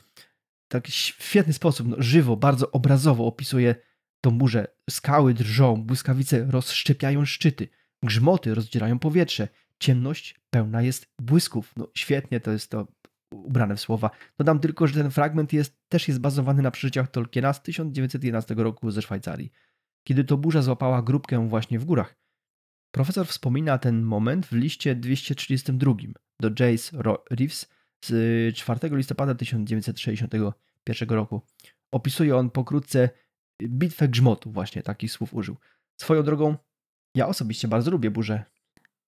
w 0.68 0.72
taki 0.72 0.92
świetny 0.92 1.52
sposób, 1.52 1.88
no, 1.88 1.96
żywo, 1.98 2.36
bardzo 2.36 2.70
obrazowo 2.70 3.26
opisuje 3.26 3.74
tą 4.20 4.38
burzę. 4.38 4.66
Skały 4.90 5.34
drżą, 5.34 5.82
błyskawice 5.82 6.46
rozszczepiają 6.50 7.24
szczyty, 7.24 7.68
grzmoty 8.02 8.54
rozdzierają 8.54 8.98
powietrze, 8.98 9.48
ciemność 9.78 10.40
pełna 10.50 10.82
jest 10.82 11.12
błysków. 11.20 11.72
No 11.76 11.88
świetnie 11.94 12.40
to 12.40 12.50
jest 12.50 12.70
to 12.70 12.86
ubrane 13.32 13.76
w 13.76 13.80
słowa. 13.80 14.10
Dodam 14.38 14.60
tylko, 14.60 14.86
że 14.86 14.94
ten 14.94 15.10
fragment 15.10 15.52
jest, 15.52 15.76
też 15.88 16.08
jest 16.08 16.20
bazowany 16.20 16.62
na 16.62 16.70
przeżyciach 16.70 17.10
Tolkiena 17.10 17.52
z 17.52 17.62
1911 17.62 18.54
roku 18.54 18.90
ze 18.90 19.02
Szwajcarii, 19.02 19.52
kiedy 20.06 20.24
to 20.24 20.36
burza 20.36 20.62
złapała 20.62 21.02
grupkę 21.02 21.48
właśnie 21.48 21.78
w 21.78 21.84
górach. 21.84 22.16
Profesor 22.94 23.26
wspomina 23.26 23.78
ten 23.78 24.02
moment 24.02 24.46
w 24.46 24.52
liście 24.52 24.94
232 24.94 25.94
do 26.40 26.48
Jace 26.48 26.98
Reeves 27.30 27.68
z 28.04 28.56
4 28.56 28.96
listopada 28.96 29.34
1961 29.34 31.08
roku. 31.08 31.40
Opisuje 31.92 32.36
on 32.36 32.50
pokrótce 32.50 33.10
bitwę 33.62 34.08
grzmotu, 34.08 34.50
właśnie 34.50 34.82
takich 34.82 35.12
słów 35.12 35.34
użył. 35.34 35.56
Swoją 36.00 36.22
drogą, 36.22 36.56
ja 37.14 37.28
osobiście 37.28 37.68
bardzo 37.68 37.90
lubię 37.90 38.10
burzę. 38.10 38.44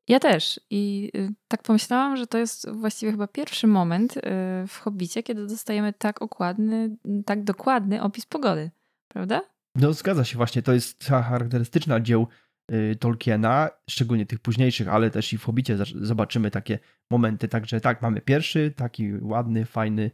Ja 0.08 0.20
też. 0.20 0.60
I 0.70 1.10
y, 1.16 1.34
tak 1.48 1.62
pomyślałam, 1.62 2.16
że 2.16 2.26
to 2.26 2.38
jest 2.38 2.70
właściwie 2.70 3.12
chyba 3.12 3.26
pierwszy 3.26 3.66
moment 3.66 4.16
y, 4.16 4.20
w 4.68 4.78
Hobbicie, 4.78 5.22
kiedy 5.22 5.46
dostajemy 5.46 5.92
tak 5.92 6.22
okładny, 6.22 6.96
tak 7.26 7.44
dokładny 7.44 8.02
opis 8.02 8.26
pogody. 8.26 8.70
Prawda? 9.08 9.57
No 9.78 9.92
zgadza 9.92 10.24
się 10.24 10.36
właśnie, 10.36 10.62
to 10.62 10.72
jest 10.72 11.04
charakterystyczna 11.04 12.00
dzieł 12.00 12.26
y, 12.72 12.96
Tolkiena, 13.00 13.70
szczególnie 13.90 14.26
tych 14.26 14.40
późniejszych, 14.40 14.88
ale 14.88 15.10
też 15.10 15.32
i 15.32 15.38
w 15.38 15.44
Hobbicie 15.44 15.78
zobaczymy 16.00 16.50
takie 16.50 16.78
momenty, 17.12 17.48
także 17.48 17.80
tak, 17.80 18.02
mamy 18.02 18.20
pierwszy 18.20 18.72
taki 18.76 19.12
ładny, 19.20 19.64
fajny, 19.64 20.10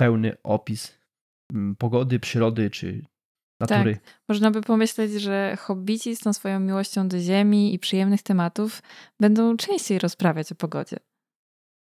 pełny 0.00 0.36
opis 0.42 0.98
mm, 1.52 1.76
pogody, 1.76 2.20
przyrody 2.20 2.70
czy 2.70 3.04
natury. 3.60 3.94
Tak. 3.94 4.20
Można 4.28 4.50
by 4.50 4.60
pomyśleć, 4.60 5.12
że 5.12 5.56
hobbici 5.56 6.16
z 6.16 6.20
tą 6.20 6.32
swoją 6.32 6.60
miłością 6.60 7.08
do 7.08 7.18
ziemi 7.18 7.74
i 7.74 7.78
przyjemnych 7.78 8.22
tematów 8.22 8.82
będą 9.20 9.56
częściej 9.56 9.98
rozprawiać 9.98 10.52
o 10.52 10.54
pogodzie. 10.54 10.96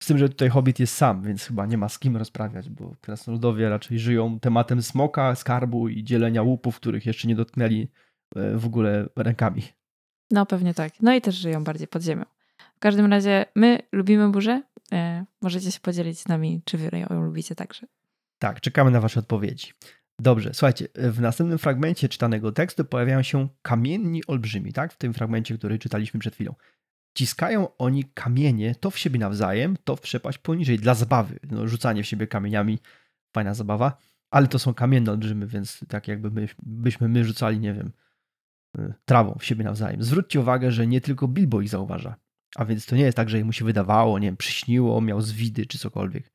Z 0.03 0.07
tym, 0.07 0.19
że 0.19 0.29
tutaj 0.29 0.49
hobbit 0.49 0.81
jest 0.81 0.97
sam, 0.97 1.23
więc 1.23 1.45
chyba 1.45 1.67
nie 1.67 1.79
ma 1.79 1.89
z 1.89 1.99
kim 1.99 2.17
rozprawiać, 2.17 2.71
bo 2.71 2.95
krasnoludowie 3.01 3.69
raczej 3.69 3.99
żyją 3.99 4.41
tematem 4.41 4.83
smoka, 4.83 5.35
skarbu 5.35 5.89
i 5.89 6.05
dzielenia 6.05 6.43
łupów, 6.43 6.77
których 6.77 7.07
jeszcze 7.07 7.29
nie 7.29 7.35
dotknęli 7.35 7.89
e, 8.37 8.57
w 8.57 8.67
ogóle 8.67 9.09
rękami. 9.17 9.63
No 10.31 10.47
pewnie 10.47 10.75
tak. 10.75 10.93
No 11.03 11.15
i 11.15 11.21
też 11.21 11.35
żyją 11.35 11.65
bardziej 11.65 11.89
pod 11.89 12.03
ziemią. 12.03 12.25
W 12.77 12.79
każdym 12.79 13.07
razie 13.07 13.45
my 13.55 13.79
lubimy 13.93 14.31
burzę. 14.31 14.63
E, 14.93 15.25
możecie 15.43 15.73
się 15.73 15.81
podzielić 15.81 16.21
z 16.21 16.29
nami, 16.29 16.63
czy 16.65 16.79
wy 16.79 16.99
ją 16.99 17.23
lubicie 17.23 17.55
także. 17.55 17.87
Tak, 18.39 18.61
czekamy 18.61 18.91
na 18.91 19.01
wasze 19.01 19.21
odpowiedzi. 19.21 19.73
Dobrze, 20.19 20.55
słuchajcie, 20.55 20.89
w 20.95 21.21
następnym 21.21 21.59
fragmencie 21.59 22.09
czytanego 22.09 22.53
tekstu 22.53 22.85
pojawiają 22.85 23.23
się 23.23 23.49
kamienni 23.63 24.27
olbrzymi, 24.27 24.73
tak? 24.73 24.93
W 24.93 24.97
tym 24.97 25.15
fragmencie, 25.15 25.59
który 25.59 25.79
czytaliśmy 25.79 26.21
przed 26.21 26.35
chwilą. 26.35 26.55
Ciskają 27.15 27.77
oni 27.77 28.05
kamienie 28.05 28.75
to 28.75 28.91
w 28.91 28.99
siebie 28.99 29.19
nawzajem, 29.19 29.77
to 29.85 29.97
w 29.97 30.01
przepaść 30.01 30.39
poniżej 30.39 30.79
dla 30.79 30.95
zabawy. 30.95 31.39
No, 31.51 31.69
rzucanie 31.69 32.03
w 32.03 32.07
siebie 32.07 32.27
kamieniami, 32.27 32.79
fajna 33.33 33.55
zabawa, 33.55 33.97
ale 34.31 34.47
to 34.47 34.59
są 34.59 34.75
kamienne 34.75 35.13
olbrzymy, 35.13 35.47
więc 35.47 35.81
tak 35.89 36.09
jakby 36.09 36.31
my, 36.31 36.49
byśmy 36.63 37.09
my 37.09 37.25
rzucali, 37.25 37.61
nie 37.61 37.75
wiem, 37.75 37.93
y, 38.79 38.95
trawą 39.05 39.37
w 39.41 39.45
siebie 39.45 39.65
nawzajem. 39.65 40.03
Zwróćcie 40.03 40.41
uwagę, 40.41 40.73
że 40.73 40.87
nie 40.87 41.01
tylko 41.01 41.29
Bilbo 41.29 41.61
ich 41.61 41.69
zauważa. 41.69 42.17
A 42.57 42.65
więc 42.65 42.87
to 42.87 42.97
nie 42.97 43.03
jest 43.03 43.17
tak, 43.17 43.31
że 43.31 43.45
mu 43.45 43.53
się 43.53 43.65
wydawało, 43.65 44.19
nie 44.19 44.29
wiem, 44.29 44.37
przyśniło, 44.37 45.01
miał 45.01 45.21
zwidy 45.21 45.67
czy 45.67 45.79
cokolwiek. 45.79 46.33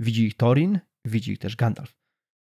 Widzi 0.00 0.26
ich 0.26 0.36
Thorin, 0.36 0.80
widzi 1.04 1.32
ich 1.32 1.38
też 1.38 1.56
Gandalf. 1.56 1.96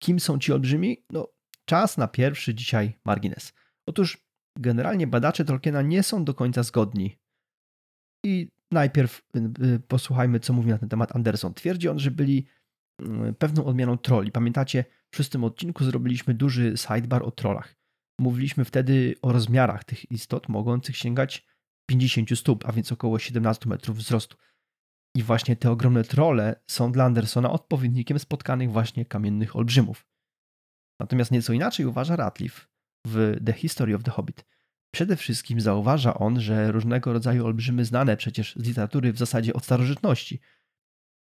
Kim 0.02 0.20
są 0.20 0.38
ci 0.38 0.52
olbrzymi? 0.52 1.04
No, 1.10 1.28
czas 1.64 1.96
na 1.98 2.08
pierwszy 2.08 2.54
dzisiaj 2.54 2.98
margines. 3.04 3.52
Otóż 3.86 4.18
generalnie 4.58 5.06
badacze 5.06 5.44
Tolkiena 5.44 5.82
nie 5.82 6.02
są 6.02 6.24
do 6.24 6.34
końca 6.34 6.62
zgodni. 6.62 7.18
I 8.24 8.50
najpierw 8.70 9.22
y, 9.36 9.64
y, 9.64 9.80
posłuchajmy, 9.80 10.40
co 10.40 10.52
mówi 10.52 10.70
na 10.70 10.78
ten 10.78 10.88
temat 10.88 11.16
Anderson. 11.16 11.54
Twierdzi 11.54 11.88
on, 11.88 11.98
że 11.98 12.10
byli 12.10 12.46
y, 13.02 13.32
pewną 13.32 13.64
odmianą 13.64 13.98
troli. 13.98 14.32
Pamiętacie, 14.32 14.84
w 15.10 15.16
szóstym 15.16 15.44
odcinku 15.44 15.84
zrobiliśmy 15.84 16.34
duży 16.34 16.74
sidebar 16.76 17.22
o 17.22 17.30
trollach. 17.30 17.74
Mówiliśmy 18.20 18.64
wtedy 18.64 19.14
o 19.22 19.32
rozmiarach 19.32 19.84
tych 19.84 20.10
istot 20.10 20.48
mogących 20.48 20.96
sięgać 20.96 21.46
50 21.90 22.38
stóp, 22.38 22.64
a 22.66 22.72
więc 22.72 22.92
około 22.92 23.18
17 23.18 23.68
metrów 23.68 23.96
wzrostu. 23.96 24.36
I 25.14 25.22
właśnie 25.22 25.56
te 25.56 25.70
ogromne 25.70 26.04
trole 26.04 26.60
są 26.66 26.92
dla 26.92 27.04
Andersona 27.04 27.50
odpowiednikiem 27.50 28.18
spotkanych 28.18 28.72
właśnie 28.72 29.04
kamiennych 29.04 29.56
olbrzymów. 29.56 30.06
Natomiast 31.00 31.30
nieco 31.30 31.52
inaczej 31.52 31.86
uważa 31.86 32.16
Ratliff 32.16 32.68
w 33.06 33.36
The 33.46 33.52
History 33.52 33.94
of 33.94 34.02
the 34.02 34.10
Hobbit. 34.10 34.44
Przede 34.90 35.16
wszystkim 35.16 35.60
zauważa 35.60 36.14
on, 36.14 36.40
że 36.40 36.72
różnego 36.72 37.12
rodzaju 37.12 37.46
olbrzymy 37.46 37.84
znane 37.84 38.16
przecież 38.16 38.56
z 38.56 38.66
literatury 38.66 39.12
w 39.12 39.18
zasadzie 39.18 39.52
od 39.52 39.64
starożytności 39.64 40.40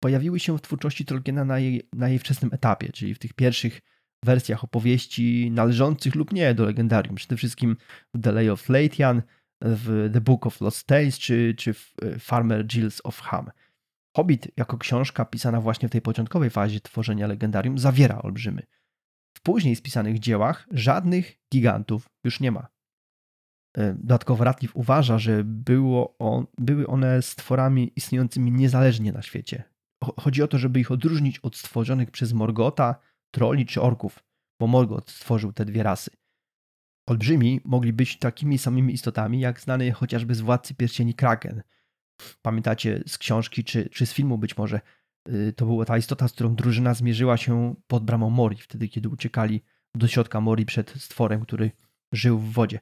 pojawiły 0.02 0.40
się 0.40 0.58
w 0.58 0.62
twórczości 0.62 1.04
Tolkiena 1.04 1.44
na 1.44 1.58
jej, 1.58 1.88
na 1.92 2.08
jej 2.08 2.18
wczesnym 2.18 2.50
etapie, 2.52 2.92
czyli 2.92 3.14
w 3.14 3.18
tych 3.18 3.32
pierwszych 3.32 3.80
wersjach 4.24 4.64
opowieści 4.64 5.50
należących 5.50 6.14
lub 6.14 6.32
nie 6.32 6.54
do 6.54 6.64
legendarium. 6.64 7.14
Przede 7.14 7.36
wszystkim 7.36 7.76
w 8.14 8.22
The 8.22 8.32
Lay 8.32 8.52
of 8.52 8.68
Latian, 8.68 9.22
w 9.60 10.10
The 10.12 10.20
Book 10.20 10.46
of 10.46 10.60
Lost 10.60 10.86
Tales 10.86 11.18
czy, 11.18 11.54
czy 11.58 11.74
w 11.74 11.94
e, 12.02 12.18
Farmer 12.18 12.66
Giles 12.66 13.00
of 13.04 13.20
Ham. 13.20 13.50
Hobbit 14.16 14.48
jako 14.56 14.78
książka 14.78 15.24
pisana 15.24 15.60
właśnie 15.60 15.88
w 15.88 15.92
tej 15.92 16.02
początkowej 16.02 16.50
fazie 16.50 16.80
tworzenia 16.80 17.26
legendarium 17.26 17.78
zawiera 17.78 18.22
olbrzymy. 18.22 18.62
W 19.36 19.40
później 19.40 19.76
spisanych 19.76 20.18
dziełach 20.18 20.66
żadnych 20.70 21.36
gigantów 21.52 22.08
już 22.24 22.40
nie 22.40 22.52
ma. 22.52 22.75
E, 23.76 23.94
dodatkowo 23.94 24.44
Ratliff 24.44 24.76
uważa, 24.76 25.18
że 25.18 25.44
było 25.44 26.18
on, 26.18 26.46
były 26.58 26.86
one 26.86 27.22
stworami 27.22 27.92
istniejącymi 27.96 28.52
niezależnie 28.52 29.12
na 29.12 29.22
świecie. 29.22 29.64
Chodzi 30.20 30.42
o 30.42 30.48
to, 30.48 30.58
żeby 30.58 30.80
ich 30.80 30.90
odróżnić 30.90 31.38
od 31.38 31.56
stworzonych 31.56 32.10
przez 32.10 32.32
Morgota, 32.32 32.94
troli 33.34 33.66
czy 33.66 33.80
orków, 33.80 34.24
bo 34.60 34.66
Morgoth 34.66 35.10
stworzył 35.10 35.52
te 35.52 35.64
dwie 35.64 35.82
rasy. 35.82 36.10
Olbrzymi 37.08 37.60
mogli 37.64 37.92
być 37.92 38.18
takimi 38.18 38.58
samymi 38.58 38.94
istotami, 38.94 39.40
jak 39.40 39.60
znany 39.60 39.92
chociażby 39.92 40.34
z 40.34 40.40
Władcy 40.40 40.74
Pierścieni 40.74 41.14
Kraken. 41.14 41.62
Pamiętacie 42.42 43.02
z 43.06 43.18
książki 43.18 43.64
czy, 43.64 43.88
czy 43.88 44.06
z 44.06 44.12
filmu 44.12 44.38
być 44.38 44.56
może, 44.56 44.80
y, 45.28 45.52
to 45.52 45.66
była 45.66 45.84
ta 45.84 45.98
istota, 45.98 46.28
z 46.28 46.32
którą 46.32 46.54
drużyna 46.54 46.94
zmierzyła 46.94 47.36
się 47.36 47.74
pod 47.86 48.04
bramą 48.04 48.30
Mori, 48.30 48.56
wtedy 48.56 48.88
kiedy 48.88 49.08
uciekali 49.08 49.62
do 49.94 50.08
środka 50.08 50.40
Mori 50.40 50.66
przed 50.66 50.90
stworem, 50.90 51.40
który 51.40 51.70
żył 52.12 52.38
w 52.38 52.52
wodzie. 52.52 52.80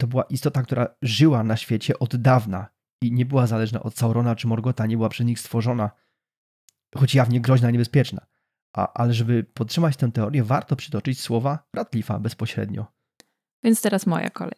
To 0.00 0.06
była 0.06 0.22
istota, 0.22 0.62
która 0.62 0.88
żyła 1.02 1.42
na 1.42 1.56
świecie 1.56 1.98
od 1.98 2.16
dawna 2.16 2.68
i 3.02 3.12
nie 3.12 3.26
była 3.26 3.46
zależna 3.46 3.82
od 3.82 3.98
Saurona 3.98 4.36
czy 4.36 4.46
Morgota, 4.46 4.86
nie 4.86 4.96
była 4.96 5.08
przez 5.08 5.26
nich 5.26 5.40
stworzona, 5.40 5.90
choć 6.96 7.14
jawnie 7.14 7.40
groźna, 7.40 7.70
niebezpieczna. 7.70 8.26
A, 8.76 8.92
ale 8.94 9.14
żeby 9.14 9.44
podtrzymać 9.44 9.96
tę 9.96 10.12
teorię, 10.12 10.44
warto 10.44 10.76
przytoczyć 10.76 11.20
słowa 11.20 11.68
Ratlifa 11.74 12.18
bezpośrednio. 12.18 12.86
Więc 13.64 13.82
teraz 13.82 14.06
moja 14.06 14.30
kolej. 14.30 14.54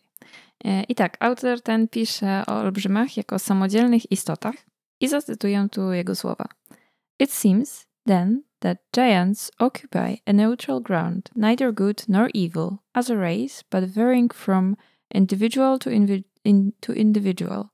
E, 0.65 0.83
I 0.83 0.95
tak, 0.95 1.17
autor 1.21 1.61
ten 1.63 1.89
pisze 1.89 2.43
o 2.47 2.61
olbrzymach 2.61 3.17
jako 3.17 3.39
samodzielnych 3.39 4.13
istotach 4.13 4.55
i 5.01 5.09
zacytuję 5.09 5.69
tu 5.73 5.93
jego 5.93 6.15
słowa. 6.15 6.45
It 7.19 7.33
seems, 7.33 7.87
then, 8.07 8.43
that 8.59 8.79
giants 8.95 9.51
occupy 9.59 10.17
a 10.27 10.33
neutral 10.33 10.81
ground, 10.81 11.31
neither 11.37 11.75
good 11.75 12.09
nor 12.09 12.29
evil, 12.35 12.79
as 12.93 13.11
a 13.11 13.15
race, 13.15 13.65
but 13.71 13.91
varying 13.91 14.35
from 14.35 14.77
individual 15.15 15.79
to, 15.79 15.91
invi 15.91 16.25
in, 16.45 16.73
to 16.81 16.93
individual. 16.93 17.71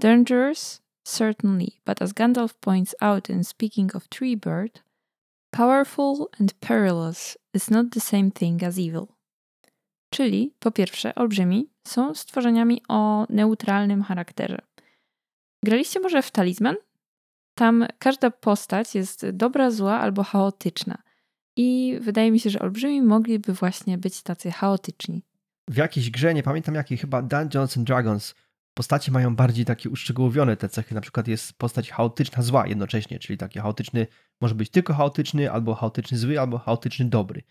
Dangerous, 0.00 0.80
certainly, 1.04 1.80
but 1.84 2.02
as 2.02 2.12
Gandalf 2.12 2.54
points 2.60 2.94
out 3.00 3.30
in 3.30 3.44
speaking 3.44 3.96
of 3.96 4.08
Tree 4.08 4.36
Bird, 4.36 4.80
powerful 5.52 6.28
and 6.40 6.60
perilous 6.60 7.36
is 7.54 7.70
not 7.70 7.90
the 7.90 8.00
same 8.00 8.30
thing 8.30 8.62
as 8.62 8.78
evil. 8.78 9.06
Czyli 10.10 10.54
po 10.58 10.70
pierwsze, 10.70 11.14
olbrzymi 11.14 11.70
są 11.86 12.14
stworzeniami 12.14 12.82
o 12.88 13.26
neutralnym 13.28 14.02
charakterze. 14.02 14.58
Graliście 15.64 16.00
może 16.00 16.22
w 16.22 16.30
talizman? 16.30 16.76
Tam 17.54 17.86
każda 17.98 18.30
postać 18.30 18.94
jest 18.94 19.30
dobra, 19.30 19.70
zła 19.70 20.00
albo 20.00 20.22
chaotyczna. 20.22 21.02
I 21.56 21.98
wydaje 22.00 22.30
mi 22.30 22.40
się, 22.40 22.50
że 22.50 22.60
olbrzymi 22.60 23.02
mogliby 23.02 23.52
właśnie 23.52 23.98
być 23.98 24.22
tacy 24.22 24.50
chaotyczni. 24.50 25.22
W 25.70 25.76
jakiejś 25.76 26.10
grze, 26.10 26.34
nie 26.34 26.42
pamiętam 26.42 26.74
jakiej, 26.74 26.98
chyba 26.98 27.22
Dungeons 27.22 27.76
and 27.76 27.86
Dragons, 27.86 28.34
postacie 28.74 29.12
mają 29.12 29.36
bardziej 29.36 29.64
takie 29.64 29.90
uszczegółowione 29.90 30.56
te 30.56 30.68
cechy. 30.68 30.94
Na 30.94 31.00
przykład 31.00 31.28
jest 31.28 31.58
postać 31.58 31.90
chaotyczna, 31.90 32.42
zła 32.42 32.66
jednocześnie, 32.66 33.18
czyli 33.18 33.38
taki 33.38 33.58
chaotyczny 33.58 34.06
może 34.40 34.54
być 34.54 34.70
tylko 34.70 34.94
chaotyczny, 34.94 35.50
albo 35.50 35.74
chaotyczny 35.74 36.18
zły, 36.18 36.40
albo 36.40 36.58
chaotyczny 36.58 37.04
dobry. 37.04 37.42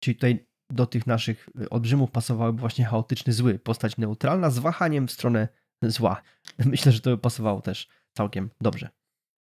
Czyli 0.00 0.14
tutaj 0.14 0.46
do 0.70 0.86
tych 0.86 1.06
naszych 1.06 1.48
y, 1.60 1.70
olbrzymów 1.70 2.10
pasowałyby 2.10 2.60
właśnie 2.60 2.84
chaotyczny 2.84 3.32
zły, 3.32 3.58
postać 3.58 3.96
neutralna 3.96 4.50
z 4.50 4.58
wahaniem 4.58 5.08
w 5.08 5.12
stronę 5.12 5.48
zła. 5.82 6.22
Myślę, 6.64 6.92
że 6.92 7.00
to 7.00 7.10
by 7.10 7.18
pasowało 7.18 7.60
też 7.60 7.88
całkiem 8.16 8.50
dobrze. 8.60 8.88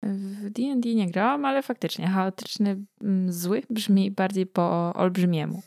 W 0.04 0.50
D&D 0.50 0.96
nie 0.96 1.12
grałam, 1.12 1.46
ale 1.46 1.64
faktycznie 1.64 2.08
chaotyczny 2.08 2.86
mm, 3.02 3.32
zły 3.32 3.62
brzmi 3.70 4.12
bardziej 4.12 4.46
po 4.46 4.94
olbrzymiemu. 4.94 5.62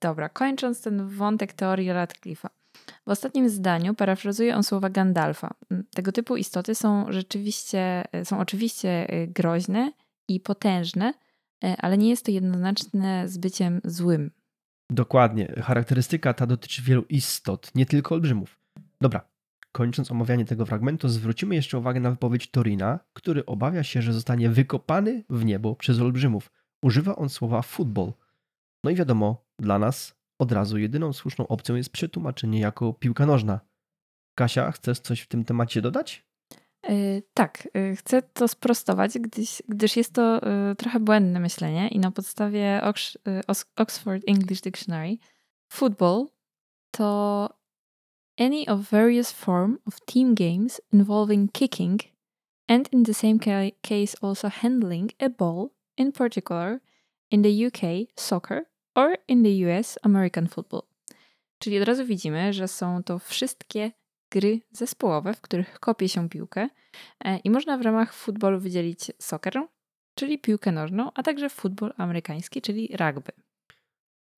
Dobra, 0.00 0.28
kończąc 0.28 0.82
ten 0.82 1.08
wątek 1.08 1.52
teorii 1.52 1.88
Radcliffe'a. 1.88 2.48
W 3.06 3.10
ostatnim 3.10 3.48
zdaniu 3.48 3.94
parafrazuje 3.94 4.56
on 4.56 4.62
słowa 4.62 4.90
Gandalfa. 4.90 5.54
Mm, 5.70 5.84
tego 5.94 6.12
typu 6.12 6.36
istoty 6.36 6.74
są 6.74 7.12
rzeczywiście, 7.12 8.04
y, 8.16 8.24
są 8.24 8.38
oczywiście 8.38 9.14
y, 9.14 9.26
groźne 9.26 9.92
i 10.28 10.40
potężne, 10.40 11.14
ale 11.78 11.98
nie 11.98 12.08
jest 12.08 12.24
to 12.24 12.30
jednoznaczne 12.30 13.28
z 13.28 13.38
byciem 13.38 13.80
złym. 13.84 14.30
Dokładnie. 14.90 15.54
Charakterystyka 15.62 16.34
ta 16.34 16.46
dotyczy 16.46 16.82
wielu 16.82 17.04
istot, 17.08 17.74
nie 17.74 17.86
tylko 17.86 18.14
olbrzymów. 18.14 18.60
Dobra, 19.00 19.28
kończąc 19.72 20.10
omawianie 20.10 20.44
tego 20.44 20.66
fragmentu, 20.66 21.08
zwrócimy 21.08 21.54
jeszcze 21.54 21.78
uwagę 21.78 22.00
na 22.00 22.10
wypowiedź 22.10 22.50
Torina, 22.50 22.98
który 23.12 23.46
obawia 23.46 23.82
się, 23.82 24.02
że 24.02 24.12
zostanie 24.12 24.48
wykopany 24.48 25.24
w 25.30 25.44
niebo 25.44 25.76
przez 25.76 26.00
olbrzymów. 26.00 26.52
Używa 26.82 27.16
on 27.16 27.28
słowa 27.28 27.62
football. 27.62 28.12
No 28.84 28.90
i 28.90 28.94
wiadomo, 28.94 29.44
dla 29.60 29.78
nas 29.78 30.14
od 30.38 30.52
razu 30.52 30.78
jedyną 30.78 31.12
słuszną 31.12 31.48
opcją 31.48 31.74
jest 31.74 31.90
przetłumaczenie 31.90 32.60
jako 32.60 32.92
piłka 32.92 33.26
nożna. 33.26 33.60
Kasia, 34.34 34.72
chcesz 34.72 35.00
coś 35.00 35.20
w 35.20 35.28
tym 35.28 35.44
temacie 35.44 35.82
dodać? 35.82 36.26
Yy, 36.88 37.22
tak, 37.34 37.68
yy, 37.74 37.96
chcę 37.96 38.22
to 38.22 38.48
sprostować, 38.48 39.18
gdyż, 39.18 39.62
gdyż 39.68 39.96
jest 39.96 40.12
to 40.12 40.40
yy, 40.68 40.76
trochę 40.76 41.00
błędne 41.00 41.40
myślenie 41.40 41.88
i 41.88 41.98
na 41.98 42.10
podstawie 42.10 42.80
Ox 42.82 43.18
Oxford 43.76 44.22
English 44.26 44.60
Dictionary 44.60 45.16
football 45.72 46.26
to 46.90 47.48
any 48.38 48.66
of 48.68 48.90
various 48.90 49.32
form 49.32 49.78
of 49.86 50.00
team 50.06 50.34
games 50.34 50.80
involving 50.92 51.52
kicking 51.52 52.00
and 52.68 52.88
in 52.92 53.04
the 53.04 53.14
same 53.14 53.38
ca 53.38 53.70
case 53.82 54.16
also 54.22 54.48
handling 54.48 55.10
a 55.20 55.28
ball, 55.28 55.68
in 55.96 56.12
particular 56.12 56.80
in 57.30 57.42
the 57.42 57.66
UK 57.66 58.08
soccer 58.16 58.69
or 59.00 59.16
in 59.28 59.42
the 59.42 59.50
US 59.66 59.98
American 60.02 60.48
football. 60.48 60.82
Czyli 61.58 61.80
od 61.80 61.88
razu 61.88 62.06
widzimy, 62.06 62.52
że 62.52 62.68
są 62.68 63.02
to 63.02 63.18
wszystkie 63.18 63.92
gry 64.30 64.60
zespołowe, 64.70 65.34
w 65.34 65.40
których 65.40 65.80
kopie 65.80 66.08
się 66.08 66.28
piłkę 66.28 66.68
e, 67.24 67.38
i 67.38 67.50
można 67.50 67.78
w 67.78 67.82
ramach 67.82 68.14
futbolu 68.14 68.60
wydzielić 68.60 69.00
soccer, 69.18 69.66
czyli 70.14 70.38
piłkę 70.38 70.72
nożną, 70.72 71.10
a 71.14 71.22
także 71.22 71.50
futbol 71.50 71.92
amerykański, 71.96 72.62
czyli 72.62 72.96
rugby. 73.00 73.32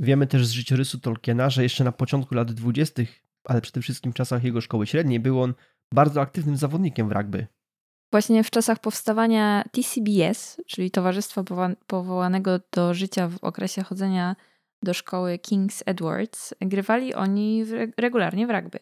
Wiemy 0.00 0.26
też 0.26 0.46
z 0.46 0.50
życiorysu 0.50 1.00
Tolkiena, 1.00 1.50
że 1.50 1.62
jeszcze 1.62 1.84
na 1.84 1.92
początku 1.92 2.34
lat 2.34 2.52
20., 2.52 3.02
ale 3.44 3.60
przede 3.60 3.80
wszystkim 3.80 4.12
w 4.12 4.14
czasach 4.14 4.44
jego 4.44 4.60
szkoły 4.60 4.86
średniej, 4.86 5.20
był 5.20 5.42
on 5.42 5.54
bardzo 5.94 6.20
aktywnym 6.20 6.56
zawodnikiem 6.56 7.08
w 7.08 7.12
rugby. 7.12 7.46
Właśnie 8.12 8.44
w 8.44 8.50
czasach 8.50 8.78
powstawania 8.78 9.64
TCBS, 9.72 10.60
czyli 10.66 10.90
Towarzystwa 10.90 11.44
Powołanego 11.86 12.60
do 12.72 12.94
Życia 12.94 13.28
w 13.28 13.44
okresie 13.44 13.82
chodzenia 13.82 14.36
do 14.82 14.94
szkoły 14.94 15.38
King's 15.38 15.82
Edwards, 15.86 16.54
grywali 16.60 17.14
oni 17.14 17.64
regularnie 17.96 18.46
w 18.46 18.50
rugby. 18.50 18.78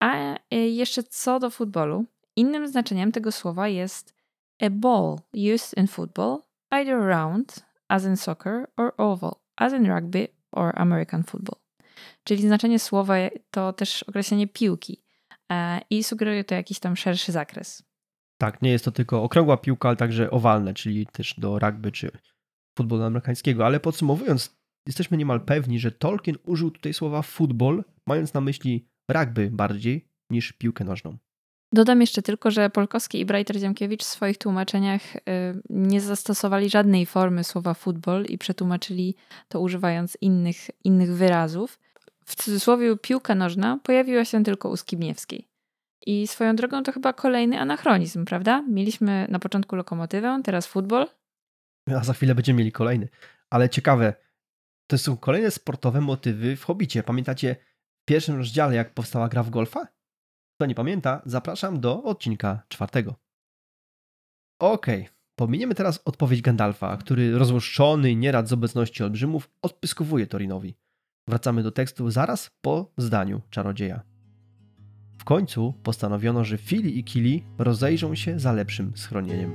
A 0.00 0.34
y, 0.34 0.56
jeszcze 0.56 1.02
co 1.02 1.38
do 1.38 1.50
futbolu, 1.50 2.04
innym 2.36 2.68
znaczeniem 2.68 3.12
tego 3.12 3.32
słowa 3.32 3.68
jest 3.68 4.14
a 4.60 4.70
ball 4.70 5.16
used 5.54 5.78
in 5.78 5.86
football, 5.86 6.38
either 6.70 6.98
round, 6.98 7.66
as 7.88 8.04
in 8.04 8.16
soccer, 8.16 8.66
or 8.76 8.94
oval, 8.96 9.32
as 9.56 9.72
in 9.72 9.86
rugby 9.86 10.28
or 10.52 10.72
American 10.74 11.22
football. 11.22 11.60
Czyli 12.24 12.42
znaczenie 12.42 12.78
słowa 12.78 13.14
to 13.50 13.72
też 13.72 14.02
określenie 14.02 14.46
piłki, 14.46 15.06
i 15.90 16.04
sugeruje 16.04 16.44
to 16.44 16.54
jakiś 16.54 16.78
tam 16.78 16.96
szerszy 16.96 17.32
zakres. 17.32 17.82
Tak, 18.38 18.62
nie 18.62 18.70
jest 18.70 18.84
to 18.84 18.90
tylko 18.90 19.22
okrągła 19.22 19.56
piłka, 19.56 19.88
ale 19.88 19.96
także 19.96 20.30
owalne, 20.30 20.74
czyli 20.74 21.06
też 21.06 21.34
do 21.38 21.58
rugby 21.58 21.92
czy 21.92 22.10
futbolu 22.78 23.02
amerykańskiego. 23.02 23.66
Ale 23.66 23.80
podsumowując, 23.80 24.56
jesteśmy 24.86 25.16
niemal 25.16 25.40
pewni, 25.40 25.78
że 25.78 25.92
Tolkien 25.92 26.36
użył 26.44 26.70
tutaj 26.70 26.94
słowa 26.94 27.22
futbol, 27.22 27.84
mając 28.06 28.34
na 28.34 28.40
myśli 28.40 28.88
rugby 29.10 29.50
bardziej 29.50 30.08
niż 30.30 30.52
piłkę 30.52 30.84
nożną. 30.84 31.16
Dodam 31.72 32.00
jeszcze 32.00 32.22
tylko, 32.22 32.50
że 32.50 32.70
Polkowski 32.70 33.20
i 33.20 33.26
Brajter-Ziemkiewicz 33.26 34.04
w 34.04 34.06
swoich 34.06 34.38
tłumaczeniach 34.38 35.16
y, 35.16 35.20
nie 35.70 36.00
zastosowali 36.00 36.70
żadnej 36.70 37.06
formy 37.06 37.44
słowa 37.44 37.74
futbol 37.74 38.24
i 38.24 38.38
przetłumaczyli 38.38 39.14
to 39.48 39.60
używając 39.60 40.18
innych, 40.20 40.56
innych 40.84 41.12
wyrazów. 41.12 41.78
W 42.24 42.36
cudzysłowie 42.36 42.96
piłka 42.96 43.34
nożna 43.34 43.78
pojawiła 43.82 44.24
się 44.24 44.44
tylko 44.44 44.68
u 44.68 44.76
Skibniewskiej. 44.76 45.48
I 46.06 46.26
swoją 46.26 46.56
drogą 46.56 46.82
to 46.82 46.92
chyba 46.92 47.12
kolejny 47.12 47.60
anachronizm, 47.60 48.24
prawda? 48.24 48.62
Mieliśmy 48.62 49.26
na 49.30 49.38
początku 49.38 49.76
lokomotywę, 49.76 50.40
teraz 50.44 50.66
futbol. 50.66 51.06
A 51.88 52.04
za 52.04 52.12
chwilę 52.12 52.34
będziemy 52.34 52.58
mieli 52.58 52.72
kolejny. 52.72 53.08
Ale 53.50 53.68
ciekawe, 53.68 54.14
to 54.86 54.98
są 54.98 55.16
kolejne 55.16 55.50
sportowe 55.50 56.00
motywy 56.00 56.56
w 56.56 56.64
Hobbicie. 56.64 57.02
Pamiętacie 57.02 57.56
w 58.02 58.04
pierwszym 58.04 58.36
rozdziale, 58.36 58.74
jak 58.74 58.94
powstała 58.94 59.28
gra 59.28 59.42
w 59.42 59.50
golfa? 59.50 59.86
Kto 60.56 60.66
nie 60.66 60.74
pamięta, 60.74 61.22
zapraszam 61.26 61.80
do 61.80 62.02
odcinka 62.02 62.62
czwartego. 62.68 63.14
Okej, 64.60 65.02
okay. 65.02 65.14
pominiemy 65.36 65.74
teraz 65.74 66.00
odpowiedź 66.04 66.42
Gandalfa, 66.42 66.96
który 66.96 67.38
rozłoszczony 67.38 68.16
nierad 68.16 68.48
z 68.48 68.52
obecności 68.52 69.02
olbrzymów 69.02 69.50
odpyskowuje 69.62 70.26
Torinowi. 70.26 70.76
Wracamy 71.28 71.62
do 71.62 71.72
tekstu 71.72 72.10
zaraz 72.10 72.50
po 72.60 72.92
zdaniu 72.96 73.40
czarodzieja. 73.50 74.02
W 75.18 75.24
końcu 75.24 75.74
postanowiono, 75.82 76.44
że 76.44 76.58
Fili 76.58 76.98
i 76.98 77.04
Kili 77.04 77.44
rozejrzą 77.58 78.14
się 78.14 78.40
za 78.40 78.52
lepszym 78.52 78.96
schronieniem. 78.96 79.52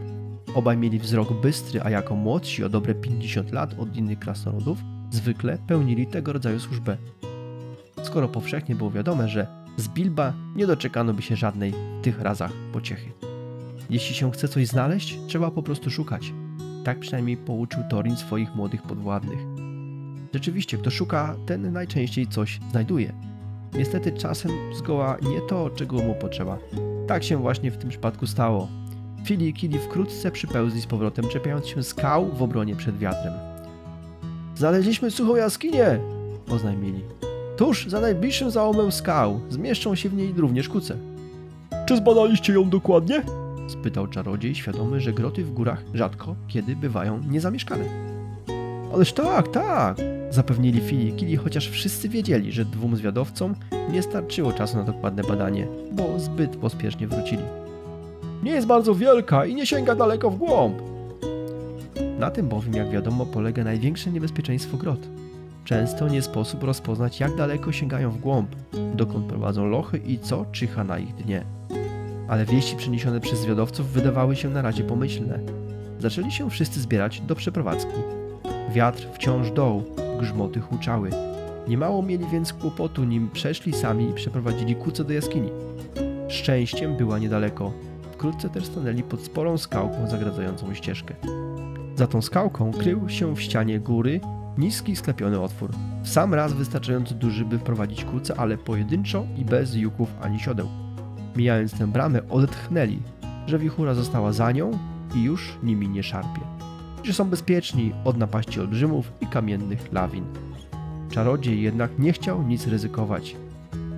Obaj 0.56 0.78
mieli 0.78 1.00
wzrok 1.00 1.42
bystry, 1.42 1.82
a 1.82 1.90
jako 1.90 2.16
młodsi 2.16 2.64
o 2.64 2.70
dobre 2.70 2.96
50 2.96 3.52
lat 3.52 3.80
od 3.80 3.96
innych 3.96 4.20
krasnoludów, 4.20 4.80
zwykle 5.12 5.58
pełnili 5.68 6.08
tego 6.08 6.34
rodzaju 6.34 6.60
służbę. 6.60 6.98
Skoro 8.04 8.28
powszechnie 8.28 8.76
było 8.76 8.92
wiadome, 8.92 9.30
że 9.30 9.48
z 9.78 9.88
Bilba 9.88 10.34
nie 10.56 10.68
doczekano 10.68 11.14
by 11.14 11.22
się 11.22 11.36
żadnej 11.36 11.72
w 11.72 12.04
tych 12.04 12.22
razach 12.22 12.52
pociechy. 12.74 13.12
Jeśli 13.90 14.16
się 14.16 14.32
chce 14.32 14.48
coś 14.48 14.68
znaleźć, 14.68 15.18
trzeba 15.28 15.52
po 15.52 15.64
prostu 15.64 15.90
szukać. 15.90 16.34
Tak 16.84 17.00
przynajmniej 17.00 17.38
pouczył 17.38 17.84
Torin 17.90 18.16
swoich 18.16 18.56
młodych 18.56 18.82
podwładnych. 18.82 19.40
Rzeczywiście, 20.34 20.78
kto 20.78 20.90
szuka, 20.90 21.36
ten 21.46 21.74
najczęściej 21.74 22.28
coś 22.28 22.60
znajduje. 22.72 23.14
Niestety 23.74 24.12
czasem 24.12 24.52
zgoła 24.78 25.18
nie 25.22 25.42
to, 25.42 25.70
czego 25.70 25.98
mu 25.98 26.16
potrzeba. 26.16 26.58
Tak 27.08 27.24
się 27.24 27.38
właśnie 27.38 27.72
w 27.72 27.78
tym 27.78 27.90
przypadku 27.90 28.28
stało. 28.28 28.68
Fili 29.26 29.48
i 29.48 29.54
Kili 29.54 29.80
wkrótce 29.80 30.32
przypełzli 30.32 30.82
z 30.82 30.86
powrotem, 30.86 31.28
czepiając 31.28 31.68
się 31.68 31.84
skał 31.84 32.36
w 32.36 32.42
obronie 32.44 32.76
przed 32.76 32.98
wiatrem. 32.98 33.51
Znaleźliśmy 34.62 35.12
suchą 35.12 35.36
jaskinię! 35.36 36.00
oznajmili. 36.50 37.02
Tuż 37.58 37.88
za 37.88 38.02
najbliższym 38.02 38.52
załomem 38.52 38.92
skał 38.92 39.40
zmieszczą 39.50 39.96
się 39.96 40.10
w 40.10 40.14
niej 40.14 40.34
również 40.38 40.70
kuce. 40.70 40.98
Czy 41.86 41.98
zbadaliście 41.98 42.54
ją 42.54 42.70
dokładnie? 42.70 43.24
spytał 43.68 44.08
czarodziej, 44.08 44.56
świadomy, 44.56 45.00
że 45.00 45.14
groty 45.14 45.44
w 45.44 45.54
górach 45.54 45.84
rzadko 45.94 46.36
kiedy 46.48 46.76
bywają 46.76 47.22
niezamieszkane. 47.30 47.84
Ależ 48.94 49.14
tak, 49.14 49.48
tak, 49.48 49.98
zapewnili 50.30 50.82
Fili 50.82 51.08
i 51.08 51.14
Kili, 51.14 51.36
chociaż 51.38 51.70
wszyscy 51.70 52.10
wiedzieli, 52.10 52.52
że 52.52 52.66
dwóm 52.66 52.96
zwiadowcom 52.96 53.56
nie 53.92 54.02
starczyło 54.02 54.54
czasu 54.54 54.78
na 54.78 54.84
dokładne 54.84 55.24
badanie, 55.24 55.68
bo 55.92 56.20
zbyt 56.20 56.56
pospiesznie 56.56 57.08
wrócili. 57.08 57.44
Nie 58.44 58.52
jest 58.52 58.68
bardzo 58.68 58.96
wielka 58.96 59.46
i 59.46 59.56
nie 59.56 59.66
sięga 59.66 59.96
daleko 59.96 60.30
w 60.30 60.38
głąb. 60.38 60.91
Na 62.22 62.32
tym 62.32 62.48
bowiem, 62.48 62.74
jak 62.74 62.90
wiadomo, 62.90 63.26
polega 63.26 63.64
największe 63.64 64.12
niebezpieczeństwo 64.12 64.78
grot. 64.78 65.00
Często 65.66 66.08
nie 66.08 66.22
sposób 66.22 66.64
rozpoznać, 66.64 67.20
jak 67.20 67.36
daleko 67.36 67.72
sięgają 67.72 68.12
w 68.12 68.20
głąb, 68.20 68.56
dokąd 68.96 69.26
prowadzą 69.26 69.66
lochy 69.66 69.98
i 69.98 70.20
co 70.20 70.46
czyha 70.52 70.84
na 70.84 71.00
ich 71.00 71.16
dnie. 71.16 71.44
Ale 72.28 72.46
wieści 72.46 72.76
przyniesione 72.76 73.20
przez 73.20 73.40
zwiadowców 73.40 73.88
wydawały 73.88 74.36
się 74.36 74.50
na 74.50 74.62
razie 74.62 74.84
pomyślne. 74.84 75.40
Zaczęli 76.00 76.32
się 76.32 76.50
wszyscy 76.50 76.82
zbierać 76.82 77.22
do 77.22 77.36
przeprowadzki. 77.36 78.00
Wiatr 78.74 79.08
wciąż 79.14 79.52
doł, 79.52 79.84
grzmoty 80.20 80.60
huczały. 80.60 81.10
Niemało 81.68 82.04
mieli 82.04 82.26
więc 82.32 82.54
kłopotu, 82.54 83.04
nim 83.04 83.30
przeszli 83.30 83.74
sami 83.74 84.10
i 84.10 84.14
przeprowadzili 84.14 84.76
kuce 84.76 85.04
do 85.04 85.14
jaskini. 85.14 85.50
Szczęściem 86.28 86.98
była 86.98 87.20
niedaleko. 87.20 87.72
Wkrótce 88.12 88.50
też 88.50 88.66
stanęli 88.66 89.04
pod 89.04 89.22
sporą 89.22 89.58
skałką 89.58 90.08
zagradzającą 90.08 90.74
ścieżkę. 90.74 91.16
Za 92.02 92.08
tą 92.08 92.22
skałką 92.22 92.72
krył 92.72 93.10
się 93.10 93.36
w 93.36 93.42
ścianie 93.42 93.80
góry 93.80 94.20
niski 94.58 94.96
sklepiony 94.96 95.40
otwór. 95.40 95.72
Sam 96.04 96.34
raz 96.34 96.54
wystarczająco 96.54 97.16
duży, 97.16 97.46
by 97.46 97.60
wprowadzić 97.60 98.06
kuce, 98.06 98.36
ale 98.40 98.58
pojedynczo 98.58 99.26
i 99.38 99.46
bez 99.46 99.76
juków 99.76 100.10
ani 100.22 100.40
siodeł. 100.40 100.68
Mijając 101.36 101.74
tę 101.74 101.88
bramę, 101.88 102.30
odetchnęli, 102.30 103.00
że 103.48 103.60
wichura 103.60 103.94
została 103.94 104.34
za 104.34 104.52
nią 104.52 104.72
i 105.16 105.24
już 105.24 105.58
nimi 105.64 105.90
nie 105.90 106.04
szarpie. 106.04 106.42
Że 107.04 107.14
są 107.14 107.30
bezpieczni 107.30 107.92
od 108.06 108.18
napaści 108.18 108.60
olbrzymów 108.60 109.12
i 109.22 109.28
kamiennych 109.28 109.94
lawin. 109.94 110.26
Czarodziej 111.10 111.62
jednak 111.62 112.00
nie 112.00 112.14
chciał 112.14 112.44
nic 112.44 112.68
ryzykować. 112.68 113.36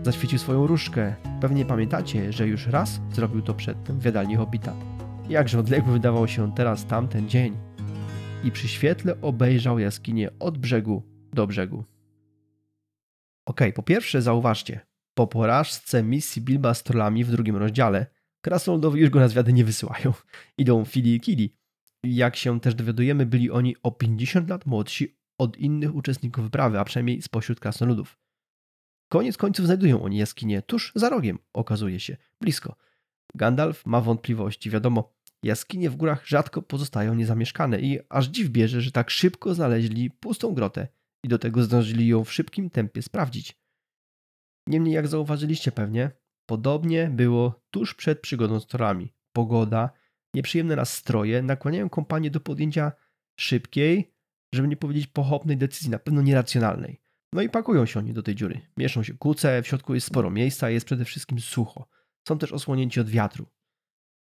Zaświecił 0.04 0.40
swoją 0.40 0.68
różdżkę. 0.68 1.16
Pewnie 1.42 1.66
pamiętacie, 1.66 2.32
że 2.32 2.48
już 2.48 2.68
raz 2.68 3.00
zrobił 3.12 3.42
to 3.42 3.54
przedtem 3.54 4.00
w 4.00 4.06
jadalni 4.06 4.36
Hobbita. 4.36 4.74
Jakże 5.30 5.60
odległy 5.60 5.94
wydawał 5.94 6.28
się 6.28 6.56
teraz 6.56 6.86
tamten 6.86 7.30
dzień 7.30 7.73
i 8.44 8.52
przy 8.52 8.68
świetle 8.68 9.22
obejrzał 9.22 9.80
jaskinię 9.80 10.30
od 10.40 10.58
brzegu 10.58 11.04
do 11.34 11.48
brzegu. 11.48 11.84
Ok, 13.46 13.62
po 13.76 13.84
pierwsze 13.84 14.22
zauważcie, 14.22 14.80
po 15.14 15.28
porażce 15.28 16.04
misji 16.04 16.42
Bilba 16.42 16.74
z 16.74 16.84
trollami 16.84 17.24
w 17.24 17.32
drugim 17.32 17.56
rozdziale, 17.56 18.06
krasnoludowie 18.42 19.02
już 19.02 19.10
go 19.10 19.20
na 19.20 19.28
zwiady 19.28 19.54
nie 19.54 19.66
wysyłają. 19.66 20.14
Idą 20.58 20.86
Fili 20.86 21.16
i 21.16 21.20
Kili. 21.20 21.56
Jak 22.04 22.36
się 22.36 22.60
też 22.60 22.76
dowiadujemy, 22.76 23.26
byli 23.26 23.52
oni 23.52 23.76
o 23.84 23.92
50 23.92 24.50
lat 24.50 24.66
młodsi 24.66 25.18
od 25.38 25.58
innych 25.58 25.96
uczestników 25.96 26.44
wyprawy, 26.44 26.80
a 26.80 26.84
przynajmniej 26.84 27.22
spośród 27.22 27.60
krasnoludów. 27.60 28.20
Koniec 29.10 29.38
końców 29.38 29.66
znajdują 29.66 30.04
oni 30.04 30.18
jaskinię 30.18 30.62
tuż 30.62 30.92
za 30.96 31.10
rogiem, 31.10 31.40
okazuje 31.54 32.00
się, 32.00 32.18
blisko. 32.42 32.76
Gandalf 33.36 33.86
ma 33.86 34.02
wątpliwości, 34.02 34.70
wiadomo, 34.70 35.14
Jaskinie 35.44 35.90
w 35.90 35.96
górach 35.96 36.28
rzadko 36.28 36.62
pozostają 36.62 37.16
niezamieszkane 37.16 37.80
i 37.80 38.00
aż 38.10 38.28
dziw 38.28 38.50
bierze, 38.50 38.82
że 38.82 38.92
tak 38.92 39.10
szybko 39.10 39.54
znaleźli 39.54 40.12
pustą 40.12 40.54
grotę 40.54 40.88
i 41.24 41.28
do 41.28 41.40
tego 41.40 41.64
zdążyli 41.64 42.08
ją 42.08 42.24
w 42.24 42.34
szybkim 42.34 42.70
tempie 42.70 43.02
sprawdzić. 43.02 43.58
Niemniej, 44.68 44.94
jak 44.96 45.08
zauważyliście 45.08 45.72
pewnie, 45.72 46.12
podobnie 46.46 47.10
było 47.10 47.62
tuż 47.72 47.94
przed 47.94 48.20
przygodą 48.20 48.60
z 48.60 48.68
torami. 48.68 49.14
Pogoda, 49.34 49.90
nieprzyjemne 50.36 50.76
nastroje 50.76 51.42
nakłaniają 51.42 51.90
kompanię 51.90 52.32
do 52.32 52.40
podjęcia 52.40 52.92
szybkiej, 53.40 54.14
żeby 54.54 54.68
nie 54.68 54.78
powiedzieć 54.78 55.08
pochopnej 55.08 55.58
decyzji, 55.58 55.90
na 55.90 56.00
pewno 56.00 56.22
nieracjonalnej. 56.22 57.02
No 57.34 57.42
i 57.42 57.50
pakują 57.50 57.86
się 57.86 58.00
oni 58.00 58.14
do 58.14 58.24
tej 58.24 58.36
dziury. 58.36 58.62
Mieszą 58.78 59.04
się 59.04 59.14
kuce, 59.14 59.62
w 59.62 59.68
środku 59.68 59.94
jest 59.94 60.08
sporo 60.08 60.32
miejsca, 60.32 60.70
jest 60.70 60.86
przede 60.86 61.06
wszystkim 61.06 61.40
sucho. 61.40 61.88
Są 62.28 62.38
też 62.38 62.52
osłonięci 62.52 63.00
od 63.00 63.10
wiatru. 63.10 63.46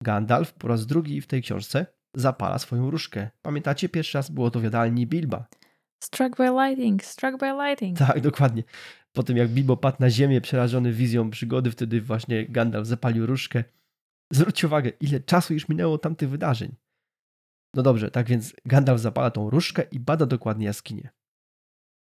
Gandalf 0.03 0.53
po 0.53 0.67
raz 0.67 0.85
drugi 0.85 1.21
w 1.21 1.27
tej 1.27 1.41
książce 1.41 1.85
zapala 2.15 2.59
swoją 2.59 2.91
różkę. 2.91 3.29
Pamiętacie, 3.41 3.89
pierwszy 3.89 4.17
raz 4.17 4.31
było 4.31 4.51
to 4.51 4.59
w 4.59 4.63
jadalni 4.63 5.07
Bilba. 5.07 5.47
Struck 6.03 6.37
by 6.37 6.49
lightning, 6.49 7.05
struck 7.05 7.39
by 7.39 7.45
lightning. 7.45 7.97
Tak, 7.97 8.21
dokładnie. 8.21 8.63
Po 9.13 9.23
tym 9.23 9.37
jak 9.37 9.49
Bilbo 9.49 9.77
padł 9.77 9.97
na 9.99 10.09
ziemię 10.09 10.41
przerażony 10.41 10.91
wizją 10.91 11.29
przygody, 11.29 11.71
wtedy 11.71 12.01
właśnie 12.01 12.45
Gandalf 12.45 12.87
zapalił 12.87 13.25
różkę. 13.25 13.63
Zwróćcie 14.31 14.67
uwagę, 14.67 14.89
ile 14.89 15.19
czasu 15.19 15.53
już 15.53 15.69
minęło 15.69 15.97
tamtych 15.97 16.29
wydarzeń. 16.29 16.75
No 17.73 17.83
dobrze, 17.83 18.11
tak 18.11 18.27
więc 18.27 18.55
Gandalf 18.65 19.01
zapala 19.01 19.31
tą 19.31 19.49
różkę 19.49 19.83
i 19.91 19.99
bada 19.99 20.25
dokładnie 20.25 20.65
jaskinię. 20.65 21.09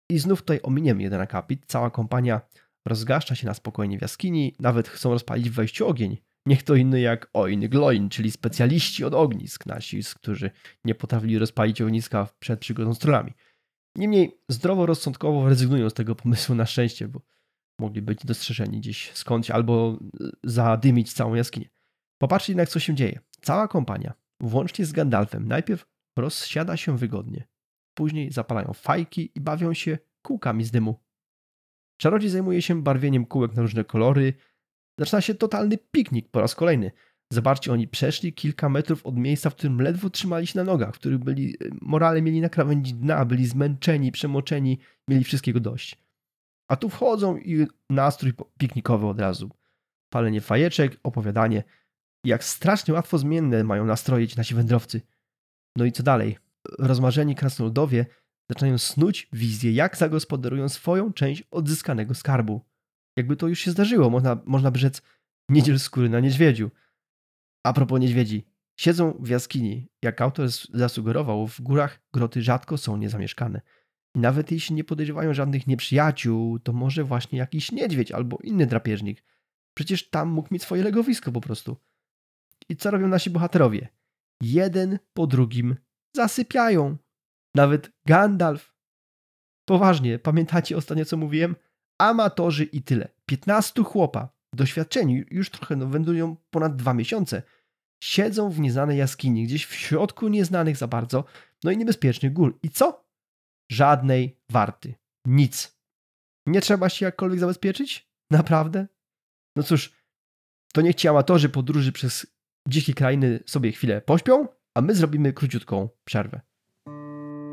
I 0.10 0.20
znów 0.20 0.40
tutaj 0.40 0.60
ominiemy 0.64 1.04
jeden 1.04 1.22
akapit. 1.22 1.66
Cała 1.68 1.92
kompania 1.92 2.42
rozgaszcza 2.88 3.36
się 3.36 3.48
na 3.48 3.54
spokojnie 3.54 3.98
w 3.98 4.02
jaskini, 4.02 4.56
nawet 4.60 4.88
chcą 4.88 5.12
rozpalić 5.12 5.50
w 5.50 5.54
wejściu 5.54 5.88
ogień. 5.88 6.18
Niech 6.46 6.64
to 6.64 6.76
inny 6.76 7.02
jak 7.02 7.30
Oin 7.34 7.70
Gloin, 7.70 8.10
czyli 8.10 8.32
specjaliści 8.32 9.04
od 9.04 9.14
ognisk 9.14 9.66
nasi, 9.66 10.02
którzy 10.16 10.52
nie 10.86 10.96
potrafili 10.96 11.40
rozpalić 11.40 11.82
ogniska 11.82 12.28
przed 12.40 12.60
przygodą 12.60 12.94
z 12.94 13.00
trollami. 13.00 13.34
Niemniej 13.98 14.42
zdroworozsądkowo 14.50 15.50
rezygnują 15.50 15.90
z 15.90 15.94
tego 15.94 16.16
pomysłu 16.16 16.56
na 16.56 16.66
szczęście, 16.66 17.08
bo 17.08 17.22
mogli 17.80 18.02
być 18.02 18.26
dostrzeżeni 18.26 18.80
gdzieś 18.80 19.12
skądś 19.14 19.52
albo 19.52 20.00
zadymić 20.44 21.14
całą 21.14 21.36
jaskinię. 21.36 21.70
Popatrzcie 22.22 22.52
jednak, 22.52 22.70
co 22.70 22.80
się 22.80 22.96
dzieje. 22.96 23.20
Cała 23.42 23.68
kompania, 23.68 24.14
włącznie 24.42 24.86
z 24.86 24.92
Gandalfem, 24.92 25.48
najpierw 25.48 25.86
rozsiada 26.18 26.78
się 26.78 26.98
wygodnie. 26.98 27.48
Później 27.98 28.32
zapalają 28.32 28.74
fajki 28.74 29.32
i 29.36 29.42
bawią 29.42 29.74
się 29.74 29.98
kółkami 30.22 30.64
z 30.64 30.72
dymu. 30.72 31.04
Czarodziej 31.98 32.30
zajmuje 32.30 32.62
się 32.62 32.84
barwieniem 32.84 33.26
kółek 33.26 33.56
na 33.56 33.62
różne 33.62 33.84
kolory, 33.84 34.34
Zaczyna 35.00 35.22
się 35.22 35.36
totalny 35.36 35.78
piknik 35.92 36.30
po 36.30 36.42
raz 36.42 36.56
kolejny. 36.56 36.92
Zobaczcie, 37.34 37.72
oni 37.74 37.88
przeszli 37.88 38.34
kilka 38.34 38.70
metrów 38.70 39.06
od 39.06 39.18
miejsca, 39.18 39.50
w 39.50 39.56
którym 39.56 39.82
ledwo 39.82 40.10
trzymali 40.10 40.48
się 40.48 40.60
na 40.60 40.64
nogach, 40.64 40.96
w 40.96 41.00
którym 41.00 41.20
byli, 41.20 41.56
e, 41.56 41.70
morale 41.82 42.22
mieli 42.22 42.42
na 42.42 42.50
krawędzi 42.50 42.94
dna, 42.94 43.26
byli 43.26 43.48
zmęczeni, 43.48 44.12
przemoczeni, 44.12 44.80
mieli 45.08 45.24
wszystkiego 45.24 45.60
dość. 45.60 45.98
A 46.68 46.76
tu 46.76 46.90
wchodzą 46.90 47.38
i 47.38 47.68
nastrój 47.90 48.34
piknikowy 48.58 49.08
od 49.08 49.20
razu. 49.20 49.50
Palenie 50.10 50.42
fajeczek, 50.42 51.00
opowiadanie. 51.04 51.64
Jak 52.26 52.44
strasznie 52.44 52.94
łatwo 52.94 53.18
zmienne 53.18 53.64
mają 53.64 53.86
nastroje 53.86 54.28
nasi 54.38 54.56
wędrowcy. 54.56 55.02
No 55.78 55.86
i 55.86 55.92
co 55.92 56.04
dalej? 56.04 56.38
Rozmarzeni 56.80 57.36
krasnoludowie 57.36 58.06
zaczynają 58.50 58.78
snuć 58.78 59.30
wizję, 59.34 59.72
jak 59.72 59.98
zagospodarują 59.98 60.70
swoją 60.70 61.14
część 61.14 61.44
odzyskanego 61.52 62.14
skarbu. 62.14 62.62
Jakby 63.18 63.36
to 63.36 63.48
już 63.48 63.60
się 63.60 63.72
zdarzyło, 63.72 64.10
można, 64.10 64.42
można 64.46 64.72
by 64.72 64.80
rzec 64.80 65.02
niedziel 65.50 65.80
skóry 65.80 66.10
na 66.10 66.20
niedźwiedziu. 66.20 66.72
A 67.64 67.74
propos 67.74 68.00
niedźwiedzi. 68.00 68.48
Siedzą 68.80 69.18
w 69.20 69.30
jaskini. 69.30 69.90
Jak 70.02 70.22
autor 70.22 70.50
zasugerował, 70.74 71.48
w 71.48 71.62
górach 71.62 72.00
groty 72.14 72.42
rzadko 72.42 72.78
są 72.78 72.98
niezamieszkane. 72.98 73.62
I 74.16 74.20
nawet 74.20 74.52
jeśli 74.52 74.76
nie 74.76 74.84
podejrzewają 74.84 75.34
żadnych 75.34 75.68
nieprzyjaciół, 75.68 76.60
to 76.60 76.74
może 76.74 77.04
właśnie 77.04 77.40
jakiś 77.40 77.72
niedźwiedź 77.72 78.12
albo 78.12 78.38
inny 78.44 78.66
drapieżnik. 78.66 79.24
Przecież 79.74 80.10
tam 80.10 80.30
mógł 80.30 80.54
mieć 80.54 80.62
swoje 80.62 80.84
legowisko 80.84 81.32
po 81.32 81.42
prostu. 81.42 81.78
I 82.70 82.76
co 82.76 82.92
robią 82.92 83.08
nasi 83.08 83.30
bohaterowie? 83.30 83.88
Jeden 84.42 85.00
po 85.14 85.28
drugim 85.28 85.76
zasypiają. 86.16 86.98
Nawet 87.56 87.92
Gandalf. 88.06 88.74
Poważnie, 89.66 90.20
pamiętacie 90.20 90.78
ostatnio 90.78 91.06
co 91.06 91.18
mówiłem? 91.18 91.56
Amatorzy 92.04 92.64
i 92.64 92.82
tyle. 92.82 93.10
15 93.26 93.84
chłopa, 93.84 94.30
doświadczeni, 94.54 95.24
już 95.32 95.50
trochę 95.50 95.76
no, 95.76 95.88
wędrują 95.88 96.36
ponad 96.50 96.76
dwa 96.76 96.94
miesiące. 96.94 97.44
Siedzą 98.04 98.50
w 98.50 98.60
nieznanej 98.60 98.98
jaskini, 98.98 99.44
gdzieś 99.44 99.66
w 99.66 99.74
środku 99.74 100.28
nieznanych 100.28 100.78
za 100.78 100.88
bardzo, 100.88 101.24
no 101.64 101.72
i 101.72 101.78
niebezpiecznych 101.78 102.34
gór. 102.34 102.60
I 102.64 102.70
co? 102.70 103.06
Żadnej 103.72 104.40
warty. 104.52 104.96
Nic. 105.28 105.78
Nie 106.48 106.62
trzeba 106.62 106.90
się 106.90 107.06
jakkolwiek 107.06 107.40
zabezpieczyć? 107.40 108.10
Naprawdę? 108.32 108.88
No 109.56 109.64
cóż, 109.64 109.94
to 110.74 110.82
niech 110.82 110.96
ci 110.96 111.08
amatorzy 111.08 111.50
podróży 111.50 111.92
przez 111.92 112.28
dzikie 112.68 112.94
krainy 112.94 113.40
sobie 113.46 113.72
chwilę 113.72 114.02
pośpią, 114.02 114.48
a 114.78 114.82
my 114.82 114.96
zrobimy 114.96 115.34
króciutką 115.34 115.90
przerwę. 116.06 116.42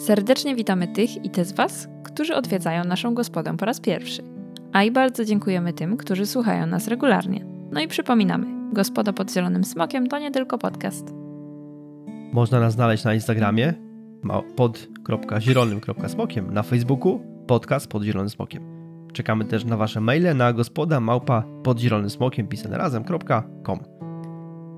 Serdecznie 0.00 0.54
witamy 0.54 0.88
tych 0.88 1.24
i 1.24 1.30
te 1.30 1.44
z 1.44 1.52
Was, 1.52 1.88
którzy 2.04 2.34
odwiedzają 2.34 2.84
naszą 2.84 3.14
gospodę 3.14 3.56
po 3.56 3.64
raz 3.64 3.80
pierwszy. 3.80 4.29
A 4.72 4.82
i 4.82 4.90
bardzo 4.90 5.24
dziękujemy 5.24 5.72
tym, 5.72 5.96
którzy 5.96 6.26
słuchają 6.26 6.66
nas 6.66 6.88
regularnie. 6.88 7.44
No 7.72 7.80
i 7.80 7.88
przypominamy, 7.88 8.46
Gospoda 8.72 9.12
pod 9.12 9.32
Zielonym 9.32 9.64
Smokiem 9.64 10.06
to 10.06 10.18
nie 10.18 10.30
tylko 10.30 10.58
podcast. 10.58 11.14
Można 12.32 12.60
nas 12.60 12.72
znaleźć 12.72 13.04
na 13.04 13.14
Instagramie 13.14 13.74
pod.zielonym.smokiem, 14.56 16.54
na 16.54 16.62
Facebooku 16.62 17.20
podcast 17.46 17.88
pod 17.88 18.02
Zielonym 18.02 18.30
Smokiem. 18.30 18.62
Czekamy 19.12 19.44
też 19.44 19.64
na 19.64 19.76
Wasze 19.76 20.00
maile 20.00 20.36
na 20.36 20.52
gospoda 20.52 21.00
małpa 21.00 21.44
pod 21.62 21.78
Zielonym 21.78 22.10
Smokiem 22.10 22.48
pisane 22.48 22.78
razem.com. 22.78 23.80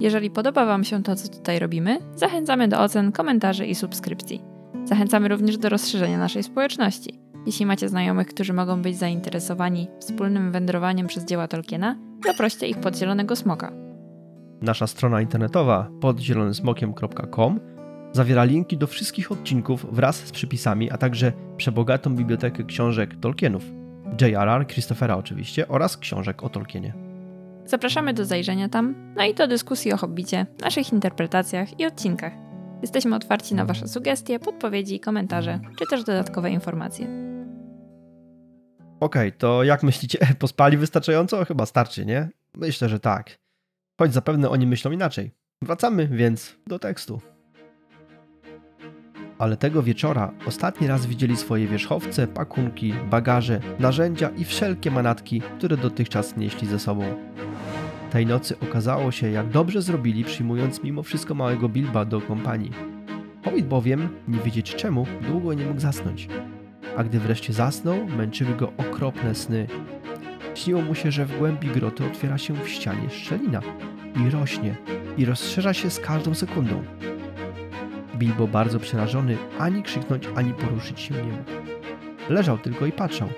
Jeżeli 0.00 0.30
podoba 0.30 0.66
Wam 0.66 0.84
się 0.84 1.02
to, 1.02 1.16
co 1.16 1.28
tutaj 1.28 1.58
robimy, 1.58 1.98
zachęcamy 2.14 2.68
do 2.68 2.80
ocen, 2.80 3.12
komentarzy 3.12 3.66
i 3.66 3.74
subskrypcji. 3.74 4.42
Zachęcamy 4.84 5.28
również 5.28 5.58
do 5.58 5.68
rozszerzenia 5.68 6.18
naszej 6.18 6.42
społeczności. 6.42 7.21
Jeśli 7.46 7.66
macie 7.66 7.88
znajomych, 7.88 8.26
którzy 8.26 8.52
mogą 8.52 8.82
być 8.82 8.98
zainteresowani 8.98 9.88
wspólnym 10.00 10.52
wędrowaniem 10.52 11.06
przez 11.06 11.24
dzieła 11.24 11.48
Tolkiena, 11.48 11.96
zaproście 12.26 12.66
ich 12.66 12.80
pod 12.80 12.96
Zielonego 12.96 13.36
Smoka. 13.36 13.72
Nasza 14.62 14.86
strona 14.86 15.20
internetowa 15.20 15.90
podzielonym.smokiem.com 16.00 17.60
zawiera 18.12 18.44
linki 18.44 18.76
do 18.76 18.86
wszystkich 18.86 19.32
odcinków 19.32 19.94
wraz 19.94 20.16
z 20.16 20.30
przypisami, 20.30 20.90
a 20.90 20.98
także 20.98 21.32
przebogatą 21.56 22.16
bibliotekę 22.16 22.64
książek 22.64 23.16
Tolkienów, 23.20 23.62
J.R.R. 24.20 24.66
Christophera 24.66 25.16
oczywiście, 25.16 25.68
oraz 25.68 25.96
książek 25.96 26.42
o 26.42 26.48
Tolkienie. 26.48 26.94
Zapraszamy 27.64 28.14
do 28.14 28.24
zajrzenia 28.24 28.68
tam, 28.68 28.94
no 29.16 29.24
i 29.24 29.34
do 29.34 29.48
dyskusji 29.48 29.92
o 29.92 29.96
hobbicie, 29.96 30.46
naszych 30.60 30.92
interpretacjach 30.92 31.80
i 31.80 31.86
odcinkach. 31.86 32.41
Jesteśmy 32.82 33.16
otwarci 33.16 33.54
na 33.54 33.64
Wasze 33.64 33.88
sugestie, 33.88 34.38
podpowiedzi, 34.38 35.00
komentarze, 35.00 35.60
czy 35.78 35.86
też 35.86 36.04
dodatkowe 36.04 36.50
informacje. 36.50 37.06
Okej, 39.00 39.28
okay, 39.28 39.32
to 39.32 39.64
jak 39.64 39.82
myślicie, 39.82 40.18
pospali 40.38 40.76
wystarczająco? 40.76 41.44
Chyba 41.44 41.66
starczy, 41.66 42.06
nie? 42.06 42.28
Myślę, 42.54 42.88
że 42.88 43.00
tak. 43.00 43.38
Choć 43.98 44.12
zapewne 44.12 44.50
oni 44.50 44.66
myślą 44.66 44.90
inaczej. 44.90 45.30
Wracamy 45.62 46.08
więc 46.08 46.56
do 46.66 46.78
tekstu. 46.78 47.20
Ale 49.38 49.56
tego 49.56 49.82
wieczora 49.82 50.32
ostatni 50.46 50.86
raz 50.86 51.06
widzieli 51.06 51.36
swoje 51.36 51.66
wierzchowce, 51.66 52.26
pakunki, 52.26 52.94
bagaże, 53.10 53.60
narzędzia 53.78 54.28
i 54.28 54.44
wszelkie 54.44 54.90
manatki, 54.90 55.40
które 55.58 55.76
dotychczas 55.76 56.36
nieśli 56.36 56.68
ze 56.68 56.78
sobą. 56.78 57.04
Tej 58.12 58.26
nocy 58.26 58.56
okazało 58.60 59.12
się, 59.12 59.30
jak 59.30 59.48
dobrze 59.48 59.82
zrobili, 59.82 60.24
przyjmując 60.24 60.82
mimo 60.82 61.02
wszystko 61.02 61.34
małego 61.34 61.68
Bilba 61.68 62.04
do 62.04 62.20
kompanii. 62.20 62.70
Hobbit 63.44 63.66
bowiem, 63.66 64.08
nie 64.28 64.38
wiedzieć 64.38 64.74
czemu, 64.74 65.06
długo 65.28 65.54
nie 65.54 65.66
mógł 65.66 65.80
zasnąć. 65.80 66.28
A 66.96 67.04
gdy 67.04 67.20
wreszcie 67.20 67.52
zasnął, 67.52 68.06
męczyły 68.06 68.54
go 68.54 68.72
okropne 68.76 69.34
sny. 69.34 69.66
Śniło 70.54 70.82
mu 70.82 70.94
się, 70.94 71.10
że 71.10 71.26
w 71.26 71.38
głębi 71.38 71.68
groty 71.68 72.04
otwiera 72.06 72.38
się 72.38 72.54
w 72.54 72.68
ścianie 72.68 73.10
szczelina 73.10 73.60
i 74.26 74.30
rośnie, 74.30 74.76
i 75.18 75.24
rozszerza 75.24 75.74
się 75.74 75.90
z 75.90 76.00
każdą 76.00 76.34
sekundą. 76.34 76.82
Bilbo 78.16 78.46
bardzo 78.46 78.80
przerażony, 78.80 79.36
ani 79.58 79.82
krzyknąć, 79.82 80.28
ani 80.34 80.52
poruszyć 80.52 81.00
się 81.00 81.14
nie 81.14 81.32
mógł. 81.32 81.50
Leżał 82.28 82.58
tylko 82.58 82.86
i 82.86 82.92
patrzał, 82.92 83.28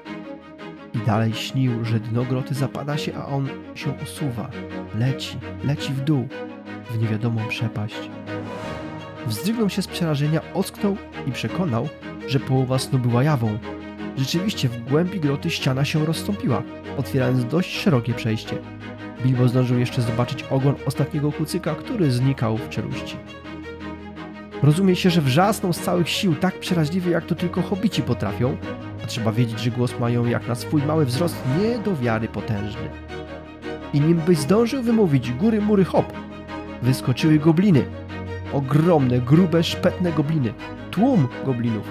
i 0.94 0.98
dalej 0.98 1.32
śnił, 1.34 1.84
że 1.84 2.00
dno 2.00 2.24
groty 2.24 2.54
zapada 2.54 2.96
się, 2.96 3.14
a 3.14 3.26
on 3.26 3.48
się 3.74 3.94
usuwa. 4.02 4.50
Leci, 4.94 5.38
leci 5.64 5.92
w 5.92 6.00
dół, 6.00 6.28
w 6.90 6.98
niewiadomą 6.98 7.48
przepaść. 7.48 8.10
Wzdrygnął 9.26 9.70
się 9.70 9.82
z 9.82 9.86
przerażenia, 9.86 10.40
ocknął 10.54 10.96
i 11.26 11.32
przekonał, 11.32 11.88
że 12.28 12.40
połowa 12.40 12.78
snu 12.78 12.98
była 12.98 13.22
jawą. 13.22 13.58
Rzeczywiście 14.16 14.68
w 14.68 14.84
głębi 14.90 15.20
groty 15.20 15.50
ściana 15.50 15.84
się 15.84 16.04
rozstąpiła, 16.04 16.62
otwierając 16.96 17.44
dość 17.44 17.76
szerokie 17.76 18.14
przejście. 18.14 18.56
Bilbo 19.22 19.48
zdążył 19.48 19.78
jeszcze 19.78 20.02
zobaczyć 20.02 20.42
ogon 20.42 20.74
ostatniego 20.86 21.32
kucyka, 21.32 21.74
który 21.74 22.10
znikał 22.10 22.56
w 22.56 22.68
czeluści. 22.68 23.16
Rozumie 24.62 24.96
się, 24.96 25.10
że 25.10 25.20
wrzasnął 25.20 25.72
z 25.72 25.80
całych 25.80 26.08
sił 26.08 26.34
tak 26.34 26.58
przeraźliwie, 26.58 27.10
jak 27.10 27.26
to 27.26 27.34
tylko 27.34 27.62
hobici 27.62 28.02
potrafią, 28.02 28.56
a 29.04 29.06
trzeba 29.06 29.32
wiedzieć, 29.32 29.60
że 29.60 29.70
głos 29.70 29.98
mają 30.00 30.26
jak 30.26 30.48
na 30.48 30.54
swój 30.54 30.82
mały 30.82 31.06
wzrost 31.06 31.36
nie 31.60 31.78
do 31.78 31.96
wiary 31.96 32.28
potężny. 32.28 32.90
I 33.92 34.00
nim 34.00 34.18
byś 34.26 34.38
zdążył 34.38 34.82
wymówić 34.82 35.32
góry, 35.32 35.60
mury, 35.60 35.84
hop, 35.84 36.12
wyskoczyły 36.82 37.38
gobliny. 37.38 37.84
Ogromne, 38.52 39.20
grube, 39.20 39.62
szpetne 39.62 40.12
gobliny. 40.12 40.54
Tłum 40.90 41.28
goblinów. 41.46 41.88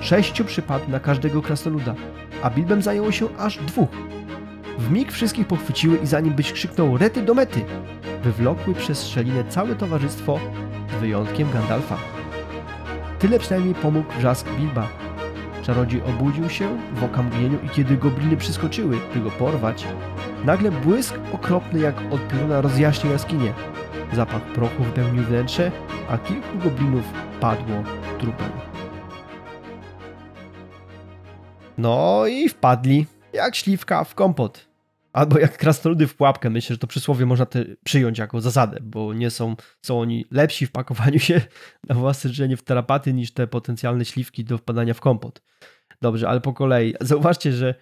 Sześciu 0.00 0.44
przypadł 0.44 0.90
na 0.90 1.00
każdego 1.00 1.42
krasnoluda, 1.42 1.94
a 2.42 2.50
Bilbem 2.50 2.82
zajęło 2.82 3.12
się 3.12 3.28
aż 3.38 3.58
dwóch. 3.58 3.90
W 4.78 4.90
mig 4.90 5.12
wszystkich 5.12 5.46
pochwyciły 5.46 5.96
i 5.96 6.06
zanim 6.06 6.34
byś 6.34 6.52
krzyknął 6.52 6.98
rety 6.98 7.22
do 7.22 7.34
mety, 7.34 7.64
wywlokły 8.24 8.74
przez 8.74 9.06
szczelinę 9.06 9.44
całe 9.44 9.74
towarzystwo 9.74 10.40
z 10.90 11.00
wyjątkiem 11.00 11.50
Gandalfa. 11.52 11.96
Tyle 13.18 13.38
przynajmniej 13.38 13.74
pomógł 13.74 14.12
wrzask 14.18 14.46
Bilba, 14.58 14.88
Czarodziej 15.70 16.02
obudził 16.02 16.48
się 16.48 16.78
w 16.94 17.04
okamgnieniu 17.04 17.58
i 17.64 17.68
kiedy 17.68 17.96
gobliny 17.96 18.36
przyskoczyły, 18.36 18.98
by 19.14 19.20
go 19.20 19.30
porwać, 19.30 19.86
nagle 20.44 20.70
błysk 20.70 21.14
okropny 21.32 21.80
jak 21.80 21.94
od 22.10 22.28
pioruna 22.28 22.60
rozjaśnił 22.60 23.12
jaskinię. 23.12 23.52
Zapach 24.12 24.42
prochu 24.42 24.84
wypełnił 24.84 25.24
wnętrze, 25.24 25.72
a 26.08 26.18
kilku 26.18 26.58
goblinów 26.64 27.04
padło 27.40 27.76
trupem. 28.18 28.50
No 31.78 32.26
i 32.26 32.48
wpadli, 32.48 33.06
jak 33.32 33.56
śliwka 33.56 34.04
w 34.04 34.14
kompot. 34.14 34.69
Albo 35.12 35.38
jak 35.38 35.58
krasnoludy 35.58 36.06
w 36.06 36.16
pułapkę. 36.16 36.50
Myślę, 36.50 36.74
że 36.74 36.78
to 36.78 36.86
przysłowie 36.86 37.26
można 37.26 37.46
przyjąć 37.84 38.18
jako 38.18 38.40
zasadę, 38.40 38.78
bo 38.82 39.14
nie 39.14 39.30
są, 39.30 39.56
są 39.82 40.00
oni 40.00 40.26
lepsi 40.30 40.66
w 40.66 40.72
pakowaniu 40.72 41.18
się 41.18 41.40
na 41.88 41.94
własne 41.94 42.30
życzenie 42.30 42.56
w 42.56 42.62
tarapaty 42.62 43.12
niż 43.12 43.32
te 43.32 43.46
potencjalne 43.46 44.04
śliwki 44.04 44.44
do 44.44 44.58
wpadania 44.58 44.94
w 44.94 45.00
kompot. 45.00 45.42
Dobrze, 46.02 46.28
ale 46.28 46.40
po 46.40 46.52
kolei. 46.52 46.94
Zauważcie, 47.00 47.52
że 47.52 47.74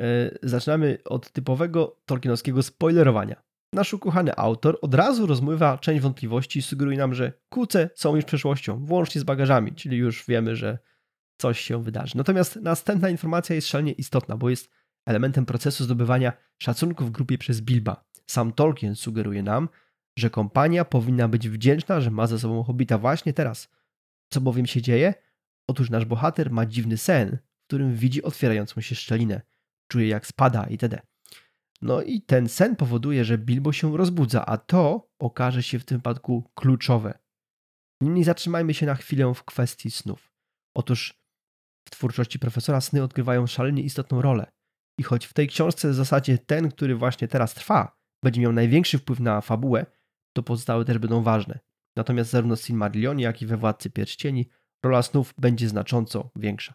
e, 0.00 0.30
zaczynamy 0.42 0.98
od 1.04 1.32
typowego 1.32 2.00
tolkienowskiego 2.06 2.62
spoilerowania. 2.62 3.42
Nasz 3.72 3.94
ukochany 3.94 4.36
autor 4.36 4.78
od 4.82 4.94
razu 4.94 5.26
rozmywa 5.26 5.78
część 5.78 6.02
wątpliwości 6.02 6.58
i 6.58 6.62
sugeruje 6.62 6.98
nam, 6.98 7.14
że 7.14 7.32
kuce 7.48 7.90
są 7.94 8.16
już 8.16 8.24
przeszłością, 8.24 8.84
włącznie 8.84 9.20
z 9.20 9.24
bagażami, 9.24 9.72
czyli 9.72 9.96
już 9.96 10.24
wiemy, 10.26 10.56
że 10.56 10.78
coś 11.40 11.60
się 11.60 11.82
wydarzy. 11.82 12.16
Natomiast 12.16 12.56
następna 12.56 13.08
informacja 13.08 13.54
jest 13.54 13.68
szalenie 13.68 13.92
istotna, 13.92 14.36
bo 14.36 14.50
jest 14.50 14.70
elementem 15.06 15.46
procesu 15.46 15.84
zdobywania 15.84 16.32
szacunku 16.58 17.04
w 17.04 17.10
grupie 17.10 17.38
przez 17.38 17.60
Bilba. 17.60 18.04
Sam 18.26 18.52
Tolkien 18.52 18.96
sugeruje 18.96 19.42
nam, 19.42 19.68
że 20.18 20.30
kompania 20.30 20.84
powinna 20.84 21.28
być 21.28 21.48
wdzięczna, 21.48 22.00
że 22.00 22.10
ma 22.10 22.26
ze 22.26 22.38
sobą 22.38 22.62
Hobbita 22.62 22.98
właśnie 22.98 23.32
teraz. 23.32 23.68
Co 24.32 24.40
bowiem 24.40 24.66
się 24.66 24.82
dzieje? 24.82 25.14
Otóż 25.68 25.90
nasz 25.90 26.04
bohater 26.04 26.50
ma 26.50 26.66
dziwny 26.66 26.96
sen, 26.96 27.38
w 27.62 27.66
którym 27.66 27.94
widzi 27.96 28.22
otwierającą 28.22 28.80
się 28.80 28.94
szczelinę. 28.94 29.40
Czuje 29.88 30.08
jak 30.08 30.26
spada 30.26 30.66
itd. 30.66 31.00
No 31.82 32.02
i 32.02 32.22
ten 32.22 32.48
sen 32.48 32.76
powoduje, 32.76 33.24
że 33.24 33.38
Bilbo 33.38 33.72
się 33.72 33.96
rozbudza, 33.96 34.46
a 34.46 34.56
to 34.56 35.10
okaże 35.18 35.62
się 35.62 35.78
w 35.78 35.84
tym 35.84 35.98
wypadku 35.98 36.50
kluczowe. 36.54 37.18
Niemniej 38.00 38.24
zatrzymajmy 38.24 38.74
się 38.74 38.86
na 38.86 38.94
chwilę 38.94 39.34
w 39.34 39.44
kwestii 39.44 39.90
snów. 39.90 40.32
Otóż 40.74 41.24
w 41.88 41.90
twórczości 41.90 42.38
profesora 42.38 42.80
sny 42.80 43.02
odgrywają 43.02 43.46
szalenie 43.46 43.82
istotną 43.82 44.22
rolę. 44.22 44.52
I 44.98 45.02
choć 45.02 45.26
w 45.26 45.32
tej 45.32 45.48
książce 45.48 45.90
w 45.90 45.94
zasadzie 45.94 46.38
ten, 46.38 46.70
który 46.70 46.96
właśnie 46.96 47.28
teraz 47.28 47.54
trwa, 47.54 47.96
będzie 48.24 48.40
miał 48.40 48.52
największy 48.52 48.98
wpływ 48.98 49.20
na 49.20 49.40
fabułę, 49.40 49.86
to 50.36 50.42
pozostałe 50.42 50.84
też 50.84 50.98
będą 50.98 51.22
ważne. 51.22 51.58
Natomiast 51.96 52.30
zarówno 52.30 52.56
w 52.56 52.60
Silmarillionie, 52.60 53.24
jak 53.24 53.42
i 53.42 53.46
we 53.46 53.56
Władcy 53.56 53.90
Pierścieni 53.90 54.48
rola 54.84 55.02
snów 55.02 55.34
będzie 55.38 55.68
znacząco 55.68 56.30
większa. 56.36 56.74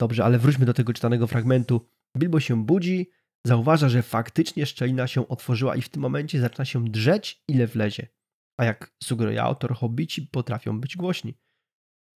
Dobrze, 0.00 0.24
ale 0.24 0.38
wróćmy 0.38 0.66
do 0.66 0.74
tego 0.74 0.92
czytanego 0.92 1.26
fragmentu. 1.26 1.88
Bilbo 2.16 2.40
się 2.40 2.64
budzi, 2.64 3.10
zauważa, 3.46 3.88
że 3.88 4.02
faktycznie 4.02 4.66
szczelina 4.66 5.06
się 5.06 5.28
otworzyła 5.28 5.76
i 5.76 5.82
w 5.82 5.88
tym 5.88 6.02
momencie 6.02 6.40
zaczyna 6.40 6.64
się 6.64 6.84
drzeć, 6.84 7.44
ile 7.48 7.66
wlezie. 7.66 8.08
A 8.56 8.64
jak 8.64 8.94
sugeruje 9.02 9.42
autor, 9.42 9.74
hobbici 9.74 10.22
potrafią 10.22 10.80
być 10.80 10.96
głośni. 10.96 11.34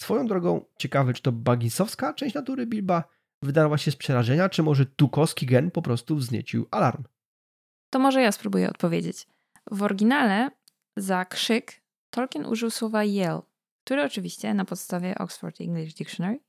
Swoją 0.03 0.27
drogą, 0.27 0.65
ciekawe, 0.79 1.15
czy 1.15 1.23
to 1.23 1.33
baginsowska 1.33 2.15
część 2.15 2.35
natury 2.35 2.67
Bilba 2.67 3.05
wydarła 3.43 3.79
się 3.79 3.91
z 3.91 3.97
przerażenia, 3.97 4.49
czy 4.49 4.63
może 4.63 4.87
tukowski 4.87 5.47
gen 5.47 5.71
po 5.71 5.83
prostu 5.83 6.17
wzniecił 6.17 6.67
alarm. 6.71 7.05
To 7.91 7.99
może 7.99 8.23
ja 8.23 8.33
spróbuję 8.33 8.71
odpowiedzieć. 8.71 9.27
W 9.71 9.83
oryginale 9.83 10.51
za 10.97 11.25
krzyk 11.25 11.81
Tolkien 12.11 12.47
użył 12.47 12.71
słowa 12.71 13.05
yell, 13.05 13.43
które 13.85 14.05
oczywiście 14.05 14.55
na 14.55 14.65
podstawie 14.65 15.19
Oxford 15.19 15.61
English 15.61 15.95
Dictionary 15.95 16.41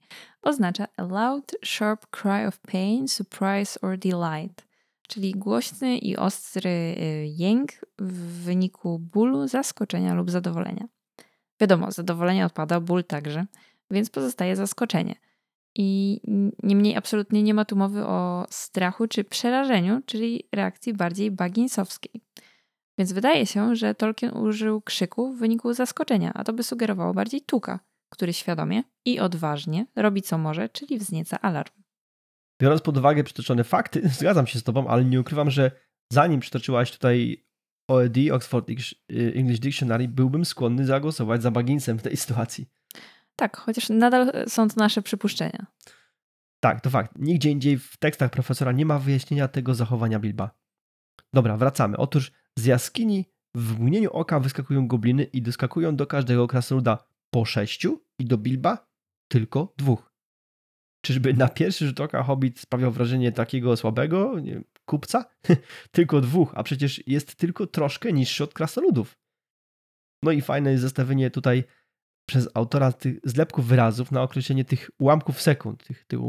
oznacza 0.41 0.87
a 0.97 1.03
loud, 1.03 1.55
sharp 1.65 2.07
cry 2.07 2.47
of 2.47 2.59
pain, 2.59 3.07
surprise 3.07 3.81
or 3.81 3.97
delight, 3.97 4.67
czyli 5.07 5.31
głośny 5.31 5.97
i 5.97 6.17
ostry 6.17 6.69
y, 6.69 7.25
jęk 7.27 7.71
w 7.99 8.43
wyniku 8.43 8.99
bólu, 8.99 9.47
zaskoczenia 9.47 10.13
lub 10.13 10.31
zadowolenia. 10.31 10.87
Wiadomo, 11.59 11.91
zadowolenie 11.91 12.45
odpada, 12.45 12.79
ból 12.79 13.03
także, 13.03 13.45
więc 13.91 14.09
pozostaje 14.09 14.55
zaskoczenie. 14.55 15.15
I 15.75 16.19
niemniej 16.63 16.95
absolutnie 16.95 17.43
nie 17.43 17.53
ma 17.53 17.65
tu 17.65 17.75
mowy 17.75 18.05
o 18.05 18.45
strachu 18.49 19.07
czy 19.07 19.23
przerażeniu, 19.23 20.01
czyli 20.05 20.43
reakcji 20.55 20.93
bardziej 20.93 21.31
baginsowskiej. 21.31 22.21
Więc 22.97 23.13
wydaje 23.13 23.45
się, 23.45 23.75
że 23.75 23.95
Tolkien 23.95 24.37
użył 24.37 24.81
krzyku 24.81 25.33
w 25.33 25.39
wyniku 25.39 25.73
zaskoczenia, 25.73 26.33
a 26.33 26.43
to 26.43 26.53
by 26.53 26.63
sugerowało 26.63 27.13
bardziej 27.13 27.41
tuka, 27.41 27.79
który 28.09 28.33
świadomie 28.33 28.83
i 29.05 29.19
odważnie 29.19 29.85
robi 29.95 30.21
co 30.21 30.37
może, 30.37 30.69
czyli 30.69 30.97
wznieca 30.97 31.41
alarm. 31.41 31.73
Biorąc 32.61 32.81
pod 32.81 32.97
uwagę 32.97 33.23
przytoczone 33.23 33.63
fakty, 33.63 34.09
zgadzam 34.19 34.47
się 34.47 34.59
z 34.59 34.63
Tobą, 34.63 34.87
ale 34.87 35.05
nie 35.05 35.21
ukrywam, 35.21 35.51
że 35.51 35.71
zanim 36.11 36.39
przytoczyłaś 36.39 36.91
tutaj 36.91 37.45
OED, 37.89 38.17
Oxford 38.31 38.69
English 39.09 39.59
Dictionary, 39.59 40.07
byłbym 40.07 40.45
skłonny 40.45 40.85
zagłosować 40.85 41.41
za 41.41 41.51
Bagginsem 41.51 41.99
w 41.99 42.01
tej 42.01 42.17
sytuacji. 42.17 42.67
Tak, 43.39 43.57
chociaż 43.57 43.89
nadal 43.89 44.31
są 44.47 44.67
to 44.67 44.73
nasze 44.77 45.01
przypuszczenia. 45.01 45.65
Tak, 46.59 46.81
to 46.81 46.89
fakt. 46.89 47.11
Nigdzie 47.15 47.51
indziej 47.51 47.77
w 47.77 47.97
tekstach 47.97 48.31
profesora 48.31 48.71
nie 48.71 48.85
ma 48.85 48.99
wyjaśnienia 48.99 49.47
tego 49.47 49.75
zachowania 49.75 50.19
Bilba. 50.19 50.51
Dobra, 51.33 51.57
wracamy. 51.57 51.97
Otóż 51.97 52.31
z 52.57 52.65
jaskini 52.65 53.25
w 53.55 53.79
mgnieniu 53.79 54.09
oka 54.11 54.39
wyskakują 54.39 54.87
gobliny 54.87 55.23
i 55.23 55.41
doskakują 55.41 55.95
do 55.95 56.07
każdego 56.07 56.47
krasnoluda 56.47 57.07
po 57.33 57.45
sześciu 57.45 58.05
i 58.19 58.25
do 58.25 58.37
Bilba 58.37 58.87
tylko 59.31 59.73
dwóch. 59.77 60.13
Czyżby 61.05 61.33
na 61.33 61.47
pierwszy 61.47 61.87
rzut 61.87 61.99
oka 61.99 62.23
Hobbit 62.23 62.59
sprawiał 62.59 62.91
wrażenie 62.91 63.31
takiego 63.31 63.77
słabego 63.77 64.39
nie, 64.39 64.61
kupca? 64.85 65.25
tylko 65.91 66.21
dwóch, 66.21 66.53
a 66.55 66.63
przecież 66.63 67.07
jest 67.07 67.35
tylko 67.35 67.67
troszkę 67.67 68.13
niższy 68.13 68.43
od 68.43 68.53
krasnoludów. 68.53 69.19
No 70.23 70.31
i 70.31 70.41
fajne 70.41 70.71
jest 70.71 70.83
zestawienie 70.83 71.31
tutaj 71.31 71.63
przez 72.29 72.49
autora 72.53 72.91
tych 72.91 73.19
zlepków 73.23 73.65
wyrazów 73.65 74.11
na 74.11 74.21
określenie 74.21 74.65
tych 74.65 74.89
ułamków 74.99 75.41
sekund, 75.41 75.83
tych, 75.87 76.05
tych 76.05 76.19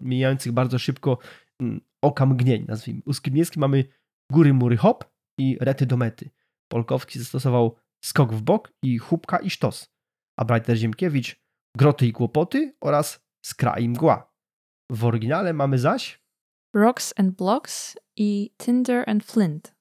mijających 0.00 0.52
bardzo 0.52 0.78
szybko 0.78 1.18
mm, 1.60 1.80
oka 2.02 2.26
mgnień, 2.26 2.64
nazwijmy. 2.68 3.02
U 3.04 3.12
Skibniewski 3.12 3.60
mamy 3.60 3.84
góry, 4.32 4.54
mury, 4.54 4.76
hop 4.76 5.04
i 5.38 5.58
rety 5.60 5.86
do 5.86 5.96
mety. 5.96 6.30
Polkowski 6.68 7.18
zastosował 7.18 7.76
skok 8.04 8.32
w 8.32 8.42
bok 8.42 8.72
i 8.82 8.98
chubka 8.98 9.38
i 9.38 9.50
sztos, 9.50 9.88
a 10.38 10.44
Brajter 10.44 10.76
Ziemkiewicz 10.76 11.40
groty 11.76 12.06
i 12.06 12.12
kłopoty 12.12 12.76
oraz 12.80 13.20
skra 13.44 13.78
i 13.78 13.88
mgła. 13.88 14.32
W 14.90 15.04
oryginale 15.04 15.52
mamy 15.52 15.78
zaś 15.78 16.22
Rocks 16.74 17.14
and 17.16 17.36
Blocks 17.36 17.96
i 18.16 18.54
Tinder 18.58 19.10
and 19.10 19.24
Flint. 19.24 19.74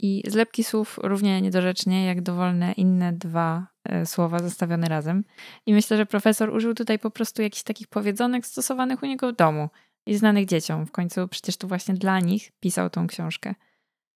I 0.00 0.22
zlepki 0.28 0.64
słów 0.64 0.98
równie 1.02 1.40
niedorzecznie 1.40 2.06
jak 2.06 2.22
dowolne 2.22 2.72
inne 2.72 3.12
dwa 3.12 3.73
słowa 4.04 4.38
zestawione 4.38 4.88
razem. 4.88 5.24
I 5.66 5.74
myślę, 5.74 5.96
że 5.96 6.06
profesor 6.06 6.54
użył 6.54 6.74
tutaj 6.74 6.98
po 6.98 7.10
prostu 7.10 7.42
jakichś 7.42 7.62
takich 7.62 7.88
powiedzonek 7.88 8.46
stosowanych 8.46 9.02
u 9.02 9.06
niego 9.06 9.32
w 9.32 9.36
domu 9.36 9.68
i 10.06 10.16
znanych 10.16 10.46
dzieciom. 10.46 10.86
W 10.86 10.92
końcu 10.92 11.28
przecież 11.28 11.56
to 11.56 11.68
właśnie 11.68 11.94
dla 11.94 12.20
nich 12.20 12.52
pisał 12.60 12.90
tą 12.90 13.06
książkę, 13.06 13.54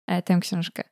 e, 0.08 0.22
tę 0.22 0.38
książkę. 0.42 0.84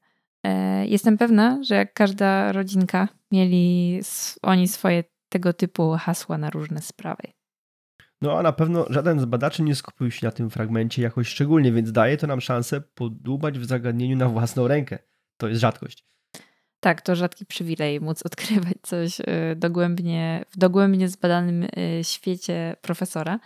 E, 0.44 0.86
jestem 0.88 1.18
pewna, 1.18 1.60
że 1.64 1.76
jak 1.76 1.94
każda 1.94 2.52
rodzinka 2.52 3.08
mieli 3.32 4.00
oni 4.42 4.68
swoje 4.68 5.04
tego 5.30 5.54
typu 5.54 5.96
hasła 6.00 6.38
na 6.38 6.50
różne 6.50 6.82
sprawy. 6.82 7.24
No 8.22 8.40
a 8.40 8.44
na 8.44 8.54
pewno 8.54 8.86
żaden 8.90 9.20
z 9.20 9.26
badaczy 9.26 9.64
nie 9.64 9.76
skupił 9.76 10.12
się 10.12 10.28
na 10.28 10.32
tym 10.32 10.50
fragmencie 10.50 11.02
jakoś 11.02 11.28
szczególnie, 11.28 11.72
więc 11.72 11.92
daje 11.92 12.18
to 12.18 12.28
nam 12.28 12.42
szansę 12.42 12.82
podłubać 12.82 13.60
w 13.60 13.66
zagadnieniu 13.66 14.16
na 14.18 14.30
własną 14.30 14.68
rękę. 14.68 15.00
To 15.38 15.48
jest 15.48 15.62
rzadkość. 15.62 16.06
Tak, 16.84 17.02
to 17.02 17.16
rzadki 17.16 17.46
przywilej 17.46 18.02
móc 18.02 18.24
odkrywać 18.28 18.78
coś 18.82 19.20
y, 19.20 19.24
dogłębnie, 19.56 20.46
w 20.52 20.58
dogłębnie 20.58 21.10
zbadanym 21.10 21.64
y, 21.64 22.04
świecie 22.04 22.76
profesora. 22.82 23.40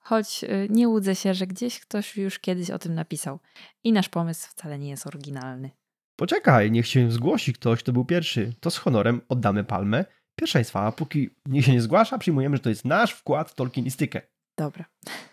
Choć 0.00 0.44
y, 0.44 0.68
nie 0.70 0.88
łudzę 0.88 1.14
się, 1.14 1.34
że 1.34 1.46
gdzieś 1.46 1.80
ktoś 1.80 2.16
już 2.16 2.38
kiedyś 2.38 2.70
o 2.70 2.78
tym 2.78 2.94
napisał. 2.94 3.38
I 3.84 3.92
nasz 3.92 4.08
pomysł 4.08 4.48
wcale 4.50 4.78
nie 4.78 4.90
jest 4.90 5.06
oryginalny. 5.06 5.70
Poczekaj, 6.16 6.70
niech 6.70 6.86
się 6.86 7.10
zgłosi 7.10 7.52
ktoś, 7.52 7.82
kto 7.82 7.92
był 7.92 8.04
pierwszy. 8.04 8.52
To 8.60 8.70
z 8.70 8.76
honorem 8.76 9.20
oddamy 9.28 9.64
palmę 9.64 10.04
pierwszeństwa, 10.36 10.80
a 10.80 10.92
póki 10.92 11.30
nikt 11.46 11.66
się 11.66 11.72
nie 11.72 11.82
zgłasza, 11.82 12.18
przyjmujemy, 12.18 12.56
że 12.56 12.62
to 12.62 12.68
jest 12.68 12.84
nasz 12.84 13.12
wkład 13.12 13.50
w 13.50 13.54
tolkienistykę. 13.54 14.20
Dobra. 14.58 14.84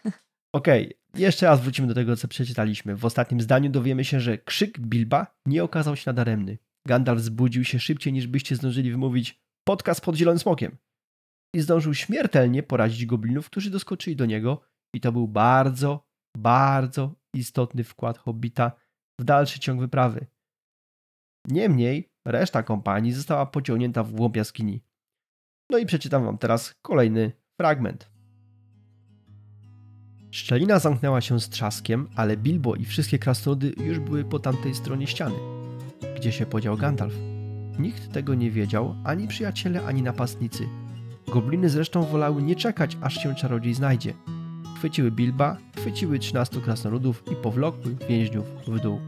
Okej, 0.53 0.85
okay. 0.85 1.21
jeszcze 1.21 1.45
raz 1.45 1.61
wrócimy 1.61 1.87
do 1.87 1.93
tego, 1.93 2.15
co 2.15 2.27
przeczytaliśmy. 2.27 2.95
W 2.95 3.05
ostatnim 3.05 3.41
zdaniu 3.41 3.69
dowiemy 3.69 4.05
się, 4.05 4.19
że 4.19 4.37
krzyk 4.37 4.79
Bilba 4.79 5.27
nie 5.45 5.63
okazał 5.63 5.95
się 5.95 6.03
nadaremny. 6.05 6.57
Gandalf 6.87 7.21
zbudził 7.21 7.63
się 7.63 7.79
szybciej, 7.79 8.13
niż 8.13 8.27
byście 8.27 8.55
zdążyli 8.55 8.91
wymówić 8.91 9.41
podcast 9.67 10.01
pod 10.01 10.15
zielonym 10.15 10.39
smokiem. 10.39 10.77
I 11.55 11.61
zdążył 11.61 11.93
śmiertelnie 11.93 12.63
porazić 12.63 13.05
goblinów, 13.05 13.49
którzy 13.49 13.69
doskoczyli 13.69 14.15
do 14.15 14.25
niego 14.25 14.61
i 14.95 15.01
to 15.01 15.11
był 15.11 15.27
bardzo, 15.27 16.07
bardzo 16.37 17.15
istotny 17.35 17.83
wkład 17.83 18.17
Hobbita 18.17 18.71
w 19.19 19.23
dalszy 19.23 19.59
ciąg 19.59 19.79
wyprawy. 19.79 20.27
Niemniej 21.47 22.09
reszta 22.27 22.63
kompanii 22.63 23.11
została 23.11 23.45
pociągnięta 23.45 24.03
w 24.03 24.11
głąb 24.11 24.35
jaskini. 24.35 24.83
No 25.71 25.77
i 25.77 25.85
przeczytam 25.85 26.25
wam 26.25 26.37
teraz 26.37 26.75
kolejny 26.81 27.31
fragment. 27.61 28.11
Szczelina 30.31 30.79
zamknęła 30.79 31.21
się 31.21 31.39
z 31.39 31.49
trzaskiem, 31.49 32.09
ale 32.15 32.37
Bilbo 32.37 32.75
i 32.75 32.85
wszystkie 32.85 33.19
krasnoludy 33.19 33.73
już 33.77 33.99
były 33.99 34.25
po 34.25 34.39
tamtej 34.39 34.75
stronie 34.75 35.07
ściany. 35.07 35.58
Gdzie 36.19 36.31
się 36.31 36.45
podział 36.45 36.77
Gandalf? 36.77 37.13
Nikt 37.79 38.11
tego 38.11 38.35
nie 38.35 38.51
wiedział, 38.51 38.95
ani 39.03 39.27
przyjaciele, 39.27 39.85
ani 39.85 40.03
napastnicy. 40.03 40.63
Gobliny 41.27 41.69
zresztą 41.69 42.03
wolały 42.03 42.41
nie 42.41 42.55
czekać, 42.55 42.97
aż 43.01 43.23
się 43.23 43.35
czarodziej 43.35 43.73
znajdzie. 43.73 44.13
Chwyciły 44.77 45.11
Bilba, 45.11 45.57
chwyciły 45.77 46.19
trzynastu 46.19 46.61
krasnoludów 46.61 47.23
i 47.31 47.35
powlokły 47.35 47.95
więźniów 48.09 48.45
w 48.67 48.79
dół. 48.79 48.99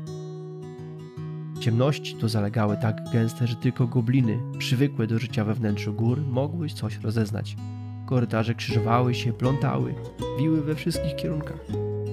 Ciemności 1.59 2.15
tu 2.15 2.27
zalegały 2.27 2.77
tak 2.81 2.97
gęste, 3.13 3.47
że 3.47 3.55
tylko 3.55 3.87
gobliny, 3.87 4.39
przywykłe 4.57 5.07
do 5.07 5.19
życia 5.19 5.45
we 5.45 5.53
wnętrzu 5.53 5.93
gór, 5.93 6.21
mogły 6.21 6.69
coś 6.69 6.97
rozeznać. 6.97 7.55
Korytarze 8.05 8.55
krzyżowały 8.55 9.15
się, 9.15 9.33
plątały, 9.33 9.95
wiły 10.39 10.61
we 10.61 10.75
wszystkich 10.75 11.15
kierunkach. 11.15 11.65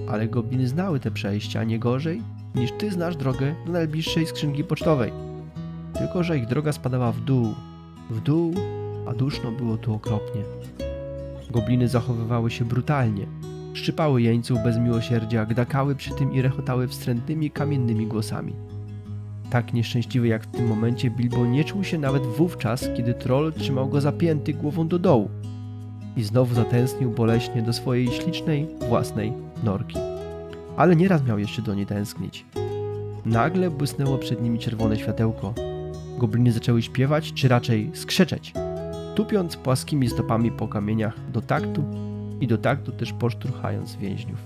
Ale 0.08 0.28
gobliny 0.28 0.68
znały 0.68 1.00
te 1.00 1.10
przejścia 1.10 1.64
nie 1.64 1.78
gorzej, 1.78 2.22
niż 2.54 2.72
ty 2.72 2.90
znasz 2.90 3.16
drogę 3.16 3.54
do 3.66 3.72
najbliższej 3.72 4.26
skrzynki 4.26 4.64
pocztowej. 4.64 5.12
Tylko, 5.98 6.22
że 6.22 6.38
ich 6.38 6.46
droga 6.46 6.72
spadała 6.72 7.12
w 7.12 7.20
dół, 7.20 7.54
w 8.10 8.20
dół, 8.20 8.54
a 9.08 9.14
duszno 9.14 9.52
było 9.52 9.76
tu 9.76 9.94
okropnie. 9.94 10.42
Gobliny 11.50 11.88
zachowywały 11.88 12.50
się 12.50 12.64
brutalnie. 12.64 13.26
szczypały 13.74 14.22
jeńców 14.22 14.58
bez 14.64 14.78
miłosierdzia, 14.78 15.46
gdakały 15.46 15.94
przy 15.94 16.10
tym 16.10 16.34
i 16.34 16.42
rechotały 16.42 16.88
wstrętnymi, 16.88 17.50
kamiennymi 17.50 18.06
głosami. 18.06 18.52
Tak 19.50 19.72
nieszczęśliwy 19.72 20.28
jak 20.28 20.42
w 20.42 20.46
tym 20.46 20.66
momencie 20.66 21.10
Bilbo 21.10 21.46
nie 21.46 21.64
czuł 21.64 21.84
się 21.84 21.98
nawet 21.98 22.26
wówczas, 22.26 22.88
kiedy 22.96 23.14
troll 23.14 23.52
trzymał 23.52 23.88
go 23.88 24.00
zapięty 24.00 24.54
głową 24.54 24.88
do 24.88 24.98
dołu 24.98 25.30
i 26.16 26.22
znowu 26.22 26.54
zatęsknił 26.54 27.10
boleśnie 27.10 27.62
do 27.62 27.72
swojej 27.72 28.06
ślicznej, 28.06 28.66
własnej 28.88 29.32
norki. 29.64 30.17
Ale 30.78 30.96
nieraz 30.96 31.24
miał 31.24 31.38
jeszcze 31.38 31.62
do 31.62 31.74
niej 31.74 31.86
tęsknić. 31.86 32.46
Nagle 33.24 33.70
błysnęło 33.70 34.18
przed 34.18 34.42
nimi 34.42 34.58
czerwone 34.58 34.96
światełko. 34.96 35.54
Gobliny 36.18 36.52
zaczęły 36.52 36.82
śpiewać, 36.82 37.32
czy 37.32 37.48
raczej 37.48 37.90
skrzeczeć, 37.94 38.52
tupiąc 39.14 39.56
płaskimi 39.56 40.08
stopami 40.08 40.52
po 40.52 40.68
kamieniach 40.68 41.30
do 41.30 41.40
taktu 41.40 41.84
i 42.40 42.46
do 42.46 42.58
taktu 42.58 42.92
też 42.92 43.12
poszturchając 43.12 43.96
więźniów. 43.96 44.38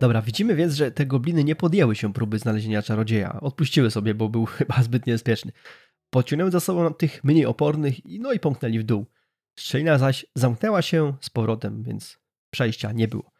Dobra, 0.00 0.22
widzimy 0.22 0.54
więc, 0.54 0.74
że 0.74 0.90
te 0.90 1.06
gobliny 1.06 1.44
nie 1.44 1.56
podjęły 1.56 1.96
się 1.96 2.12
próby 2.12 2.38
znalezienia 2.38 2.82
czarodzieja. 2.82 3.40
Odpuściły 3.40 3.90
sobie, 3.90 4.14
bo 4.14 4.28
był 4.28 4.44
chyba 4.56 4.82
zbyt 4.82 5.06
niebezpieczny. 5.06 5.52
Pociągnęły 6.10 6.50
za 6.50 6.60
sobą 6.60 6.94
tych 6.94 7.24
mniej 7.24 7.46
opornych 7.46 8.06
i 8.06 8.20
no 8.20 8.32
i 8.32 8.40
pomknęli 8.40 8.78
w 8.78 8.84
dół. 8.84 9.06
Szczelina 9.58 9.98
zaś 9.98 10.26
zamknęła 10.34 10.82
się 10.82 11.12
z 11.20 11.30
powrotem, 11.30 11.82
więc 11.82 12.18
przejścia 12.50 12.92
nie 12.92 13.08
było. 13.08 13.33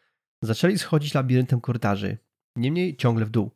Zaczęli 0.45 0.79
schodzić 0.79 1.15
labiryntem 1.15 1.61
korytarzy, 1.61 2.19
niemniej 2.57 2.97
ciągle 2.97 3.25
w 3.25 3.31
dół. 3.31 3.51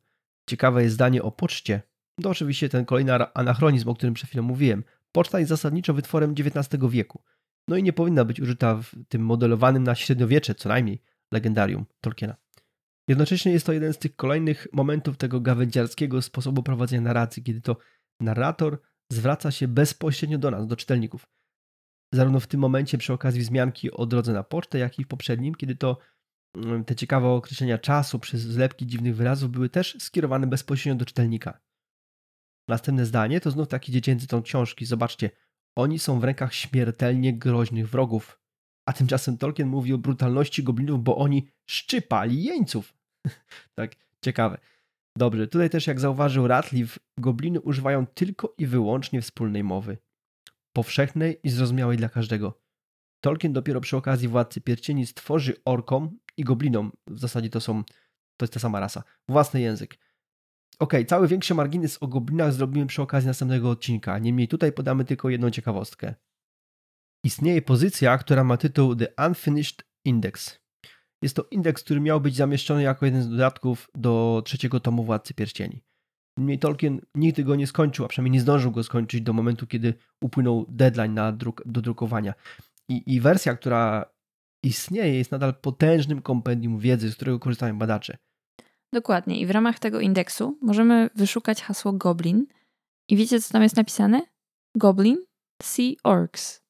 Ciekawe 0.49 0.83
jest 0.83 0.95
zdanie 0.95 1.23
o 1.23 1.33
poczcie. 1.33 1.83
To 2.23 2.31
oczywiście 2.31 2.69
ten 2.69 2.85
kolejny 2.85 3.13
anachronizm, 3.35 3.89
o 3.89 3.95
którym 3.95 4.15
przed 4.15 4.29
chwilą 4.29 4.43
mówiłem. 4.43 4.85
Poczta 5.13 5.39
jest 5.39 5.49
zasadniczo 5.49 5.95
wytworem 5.95 6.35
XIX 6.39 6.83
wieku. 6.91 7.23
No 7.69 7.77
i 7.77 7.83
nie 7.83 7.93
powinna 7.93 8.25
być 8.25 8.41
użyta 8.41 8.77
w 8.77 8.93
tym 9.09 9.23
modelowanym 9.23 9.83
na 9.83 9.95
średniowiecze, 9.95 10.55
co 10.55 10.69
najmniej, 10.69 11.03
legendarium 11.33 11.87
Tolkiena. 12.01 12.37
Jednocześnie 13.09 13.53
jest 13.53 13.67
to 13.67 13.73
jeden 13.73 13.93
z 13.93 13.99
tych 13.99 14.17
kolejnych 14.17 14.67
momentów 14.73 15.17
tego 15.17 15.41
gawędziarskiego 15.41 16.23
sposobu 16.23 16.63
prowadzenia 16.63 17.03
narracji, 17.03 17.43
kiedy 17.43 17.61
to 17.61 17.77
narrator 18.21 18.81
zwraca 19.13 19.51
się 19.51 19.69
bezpośrednio 19.69 20.39
do 20.39 20.51
nas, 20.51 20.67
do 20.67 20.77
czytelników. 20.77 21.27
Zarówno 22.15 22.41
w 22.41 22.47
tym 22.47 22.61
momencie 22.61 22.99
przy 22.99 23.13
okazji 23.13 23.41
wzmianki 23.41 23.91
o 23.91 24.07
drodze 24.07 24.33
na 24.33 24.43
pocztę, 24.43 24.79
jak 24.79 24.99
i 24.99 25.05
w 25.05 25.09
poprzednim, 25.09 25.55
kiedy 25.55 25.77
to 25.77 25.99
te 26.87 26.97
ciekawe 26.97 27.29
określenia 27.29 27.79
czasu 27.79 28.19
przez 28.19 28.41
zlepki 28.41 28.87
dziwnych 28.87 29.17
wyrazów 29.17 29.51
były 29.51 29.69
też 29.69 29.97
skierowane 29.99 30.47
bezpośrednio 30.47 30.99
do 30.99 31.05
czytelnika. 31.05 31.61
Następne 32.69 33.07
zdanie 33.07 33.41
to 33.41 33.51
znów 33.51 33.69
taki 33.69 33.93
dziecięcy 33.93 34.27
ton 34.27 34.43
książki. 34.43 34.85
Zobaczcie, 34.85 35.31
oni 35.77 35.99
są 35.99 36.21
w 36.21 36.25
rękach 36.25 36.55
śmiertelnie 36.55 37.39
groźnych 37.39 37.89
wrogów. 37.89 38.41
A 38.87 38.93
tymczasem 38.93 39.39
Tolkien 39.39 39.69
mówi 39.69 39.93
o 39.93 39.99
brutalności 39.99 40.63
goblinów, 40.63 41.05
bo 41.05 41.17
oni 41.17 41.49
szczypali 41.67 42.45
jeńców. 42.45 42.95
tak, 43.75 43.97
ciekawe. 44.25 44.59
Dobrze, 45.17 45.49
tutaj 45.49 45.71
też 45.71 45.87
jak 45.87 46.01
zauważył 46.01 46.47
Ratliff, 46.47 46.99
gobliny 47.19 47.61
używają 47.61 48.07
tylko 48.07 48.55
i 48.59 48.67
wyłącznie 48.67 49.23
wspólnej 49.23 49.65
mowy. 49.65 49.99
Powszechnej 50.73 51.41
i 51.43 51.51
zrozumiałej 51.51 51.97
dla 51.97 52.09
każdego. 52.09 52.61
Tolkien 53.21 53.53
dopiero 53.53 53.81
przy 53.81 53.97
okazji 53.97 54.29
Władcy 54.29 54.61
Pierścieni 54.61 55.07
stworzy 55.07 55.55
orkom 55.65 56.19
i 56.37 56.45
goblinom, 56.45 56.93
w 57.07 57.19
zasadzie 57.19 57.51
to 57.51 57.61
są, 57.61 57.85
to 58.37 58.45
jest 58.45 58.55
ta 58.55 58.61
sama 58.61 58.81
rasa, 58.81 59.03
własny 59.29 59.61
język. 59.61 59.99
Ok, 60.79 60.93
cały 61.07 61.29
większy 61.29 61.55
margines 61.55 62.03
o 62.03 62.09
goblinach 62.09 62.53
zrobimy 62.53 62.87
przy 62.87 63.03
okazji 63.03 63.27
następnego 63.27 63.71
odcinka, 63.71 64.19
niemniej 64.19 64.49
tutaj 64.49 64.73
podamy 64.73 65.05
tylko 65.05 65.31
jedną 65.31 65.51
ciekawostkę. 65.51 66.15
Istnieje 67.25 67.63
pozycja, 67.63 68.19
która 68.19 68.45
ma 68.45 68.57
tytuł 68.57 68.97
The 68.97 69.27
Unfinished 69.27 69.85
Index. 70.05 70.61
Jest 71.23 71.37
to 71.37 71.47
indeks, 71.51 71.83
który 71.83 72.01
miał 72.01 72.21
być 72.21 72.37
zamieszczony 72.37 72.83
jako 72.83 73.05
jeden 73.07 73.23
z 73.23 73.29
dodatków 73.29 73.91
do 73.95 74.43
trzeciego 74.45 74.81
tomu 74.81 75.05
Władcy 75.05 75.35
Pierścieni. 75.35 75.83
Niemniej 76.39 76.59
Tolkien 76.59 77.01
nigdy 77.15 77.45
go 77.45 77.57
nie 77.57 77.67
skończył, 77.67 78.05
a 78.05 78.09
przynajmniej 78.09 78.33
nie 78.33 78.41
zdążył 78.41 78.73
go 78.73 78.83
skończyć 78.83 79.23
do 79.23 79.33
momentu, 79.33 79.67
kiedy 79.67 79.95
upłynął 80.21 80.67
deadline 80.69 81.15
na 81.15 81.33
druk, 81.33 81.63
do 81.67 81.81
drukowania. 81.81 82.35
I, 82.89 83.15
I 83.15 83.21
wersja, 83.21 83.55
która 83.55 84.05
istnieje, 84.65 85.19
jest 85.19 85.31
nadal 85.31 85.55
potężnym 85.55 86.23
kompendium 86.23 86.79
wiedzy, 86.79 87.11
z 87.11 87.17
którego 87.17 87.39
korzystają 87.39 87.79
badacze. 87.79 88.19
Dokładnie. 88.93 89.41
I 89.41 89.47
w 89.47 89.51
ramach 89.51 89.79
tego 89.79 90.01
indeksu 90.01 90.59
możemy 90.63 91.11
wyszukać 91.15 91.63
hasło 91.63 91.93
Goblin. 91.93 92.47
I 93.09 93.17
wiecie, 93.17 93.41
co 93.41 93.53
tam 93.53 93.63
jest 93.63 93.77
napisane? 93.77 94.23
Goblin, 94.77 95.17
see 95.63 95.97
orcs. 96.05 96.63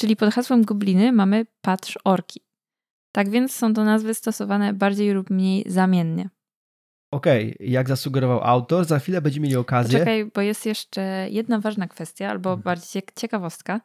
Czyli 0.00 0.16
pod 0.16 0.34
hasłem 0.34 0.64
gobliny 0.64 1.12
mamy 1.12 1.46
patrz 1.60 1.98
orki. 2.04 2.40
Tak 3.14 3.30
więc 3.30 3.54
są 3.54 3.74
to 3.74 3.84
nazwy 3.84 4.14
stosowane 4.14 4.72
bardziej 4.72 5.12
lub 5.12 5.30
mniej 5.30 5.64
zamiennie. 5.66 6.28
Okej, 7.12 7.54
okay, 7.54 7.66
jak 7.66 7.88
zasugerował 7.88 8.42
autor, 8.42 8.84
za 8.84 8.98
chwilę 8.98 9.22
będziemy 9.22 9.44
mieli 9.44 9.56
okazję. 9.56 9.98
Czekaj, 9.98 10.30
bo 10.34 10.40
jest 10.40 10.66
jeszcze 10.66 11.26
jedna 11.30 11.60
ważna 11.60 11.88
kwestia, 11.88 12.30
albo 12.30 12.50
mhm. 12.50 12.62
bardziej 12.62 13.02
ciekawostka. 13.16 13.80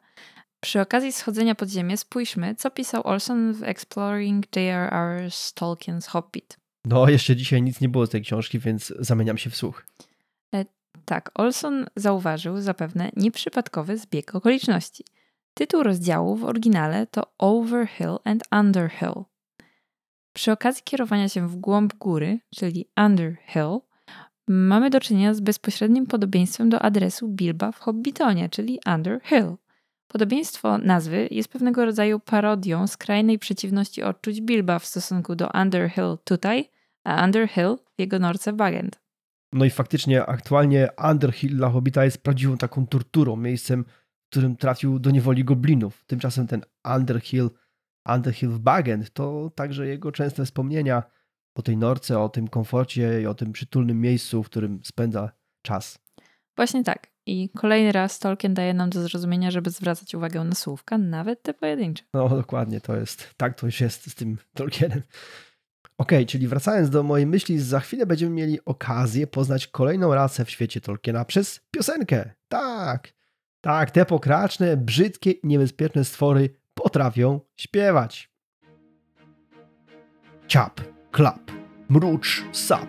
Przy 0.60 0.80
okazji 0.80 1.12
schodzenia 1.12 1.54
pod 1.54 1.68
ziemię 1.68 1.96
spójrzmy, 1.96 2.54
co 2.54 2.70
pisał 2.70 3.06
Olson 3.06 3.52
w 3.52 3.62
Exploring 3.62 4.56
J.R.R. 4.56 5.28
Tolkien's 5.30 6.08
Hobbit. 6.08 6.56
No, 6.84 7.08
jeszcze 7.08 7.36
dzisiaj 7.36 7.62
nic 7.62 7.80
nie 7.80 7.88
było 7.88 8.06
z 8.06 8.10
tej 8.10 8.22
książki, 8.22 8.58
więc 8.58 8.94
zamieniam 8.98 9.38
się 9.38 9.50
w 9.50 9.56
słuch. 9.56 9.86
E, 10.54 10.64
tak, 11.04 11.30
Olson 11.34 11.86
zauważył 11.96 12.60
zapewne 12.60 13.10
nieprzypadkowy 13.16 13.98
zbieg 13.98 14.34
okoliczności– 14.34 15.04
Tytuł 15.58 15.82
rozdziału 15.82 16.36
w 16.36 16.44
oryginale 16.44 17.06
to 17.06 17.22
Overhill 17.38 18.18
and 18.24 18.42
Underhill. 18.52 19.24
Przy 20.32 20.52
okazji 20.52 20.82
kierowania 20.84 21.28
się 21.28 21.48
w 21.48 21.56
głąb 21.56 21.94
góry, 21.94 22.38
czyli 22.56 22.88
Underhill, 22.96 23.78
mamy 24.48 24.90
do 24.90 25.00
czynienia 25.00 25.34
z 25.34 25.40
bezpośrednim 25.40 26.06
podobieństwem 26.06 26.68
do 26.68 26.82
adresu 26.82 27.28
Bilba 27.28 27.72
w 27.72 27.78
Hobbitonie, 27.78 28.48
czyli 28.48 28.80
Underhill. 28.94 29.56
Podobieństwo 30.08 30.78
nazwy 30.78 31.28
jest 31.30 31.48
pewnego 31.48 31.84
rodzaju 31.84 32.20
parodią 32.20 32.86
skrajnej 32.86 33.38
przeciwności 33.38 34.02
odczuć 34.02 34.40
Bilba 34.40 34.78
w 34.78 34.86
stosunku 34.86 35.36
do 35.36 35.50
Underhill 35.62 36.16
tutaj, 36.24 36.70
a 37.04 37.24
Underhill 37.24 37.76
w 37.96 38.00
jego 38.00 38.18
norce 38.18 38.52
Bagend. 38.52 39.00
No 39.52 39.64
i 39.64 39.70
faktycznie 39.70 40.26
aktualnie 40.26 40.88
Underhill 41.10 41.56
dla 41.56 41.70
Hobbita 41.70 42.04
jest 42.04 42.22
prawdziwą 42.22 42.56
taką 42.56 42.86
torturą, 42.86 43.36
miejscem 43.36 43.84
którym 44.30 44.56
trafił 44.56 44.98
do 44.98 45.10
niewoli 45.10 45.44
goblinów. 45.44 46.04
Tymczasem 46.06 46.46
ten 46.46 46.62
Underhill, 46.96 47.50
Underhill 48.08 48.50
w 48.50 48.58
Bagend 48.58 49.10
to 49.10 49.50
także 49.54 49.86
jego 49.86 50.12
częste 50.12 50.44
wspomnienia 50.44 51.02
o 51.54 51.62
tej 51.62 51.76
norce, 51.76 52.18
o 52.18 52.28
tym 52.28 52.48
komforcie 52.48 53.22
i 53.22 53.26
o 53.26 53.34
tym 53.34 53.52
przytulnym 53.52 54.00
miejscu, 54.00 54.42
w 54.42 54.46
którym 54.46 54.80
spędza 54.84 55.30
czas. 55.62 55.98
Właśnie 56.56 56.84
tak. 56.84 57.06
I 57.28 57.48
kolejny 57.48 57.92
raz 57.92 58.18
Tolkien 58.18 58.54
daje 58.54 58.74
nam 58.74 58.90
do 58.90 59.02
zrozumienia, 59.02 59.50
żeby 59.50 59.70
zwracać 59.70 60.14
uwagę 60.14 60.44
na 60.44 60.54
słówka, 60.54 60.98
nawet 60.98 61.42
te 61.42 61.54
pojedyncze. 61.54 62.04
No 62.14 62.28
dokładnie, 62.28 62.80
to 62.80 62.96
jest, 62.96 63.34
tak 63.36 63.60
to 63.60 63.66
już 63.66 63.80
jest 63.80 64.10
z 64.10 64.14
tym 64.14 64.38
Tolkienem. 64.54 65.02
Ok, 65.98 66.12
czyli 66.26 66.48
wracając 66.48 66.90
do 66.90 67.02
mojej 67.02 67.26
myśli, 67.26 67.58
za 67.58 67.80
chwilę 67.80 68.06
będziemy 68.06 68.32
mieli 68.32 68.64
okazję 68.64 69.26
poznać 69.26 69.66
kolejną 69.66 70.14
rasę 70.14 70.44
w 70.44 70.50
świecie 70.50 70.80
Tolkiena 70.80 71.24
przez 71.24 71.60
piosenkę. 71.70 72.30
Tak, 72.48 73.12
tak, 73.60 73.90
te 73.90 74.04
pokraczne, 74.04 74.76
brzydkie 74.76 75.30
i 75.30 75.46
niebezpieczne 75.46 76.04
stwory 76.04 76.50
potrafią 76.74 77.40
śpiewać. 77.56 78.32
Ciap, 80.46 80.80
klap, 81.10 81.50
mrucz, 81.88 82.44
sap, 82.52 82.88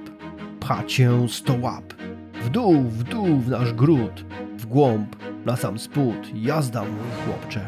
pcha 0.60 0.84
cię 0.84 1.28
sto 1.30 1.54
łap. 1.62 2.09
W 2.44 2.50
dół, 2.50 2.84
w 2.84 3.04
dół 3.04 3.40
w 3.40 3.50
nasz 3.50 3.74
gród, 3.74 4.26
w 4.58 4.66
głąb, 4.66 5.16
na 5.46 5.56
sam 5.56 5.80
spód, 5.80 6.16
jazda 6.34 6.82
mój 6.82 7.26
chłopcze. 7.26 7.68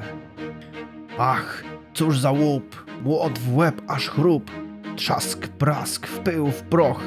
Ach, 1.18 1.64
cóż 1.94 2.20
za 2.20 2.32
łup, 2.32 2.86
młot 3.04 3.40
w 3.40 3.56
łeb 3.56 3.82
aż 3.88 4.10
chrup, 4.10 4.52
trzask, 4.96 5.48
prask, 5.48 6.08
w 6.08 6.20
pył, 6.20 6.48
w 6.48 6.62
proch, 6.62 7.02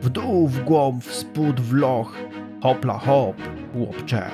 w 0.00 0.08
dół, 0.08 0.48
w 0.48 0.64
głąb, 0.64 1.04
w 1.04 1.14
spód, 1.14 1.60
w 1.60 1.74
loch, 1.74 2.16
hopla 2.62 2.98
hop, 2.98 3.36
chłopcze. 3.72 4.30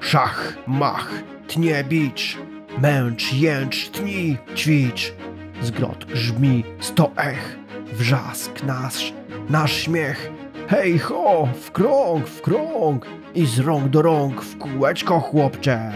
Szach, 0.00 0.58
mach, 0.66 1.10
tnie 1.48 1.84
bicz, 1.84 2.38
męcz, 2.78 3.32
jęcz, 3.32 3.88
tni, 3.88 4.38
ćwicz. 4.56 5.12
Zgrot 5.62 6.04
grzmi, 6.04 6.64
sto 6.80 7.10
ech, 7.16 7.58
wrzask 7.92 8.62
nasz, 8.62 9.12
nasz 9.48 9.72
śmiech. 9.72 10.41
Hej 10.72 10.98
ho, 10.98 11.48
w 11.54 11.70
krąg, 11.70 12.26
w 12.26 12.42
krąg 12.42 13.06
i 13.34 13.46
z 13.46 13.58
rąk 13.58 13.88
do 13.88 14.02
rąk 14.02 14.42
w 14.42 14.58
kółeczko, 14.58 15.20
chłopcze. 15.20 15.92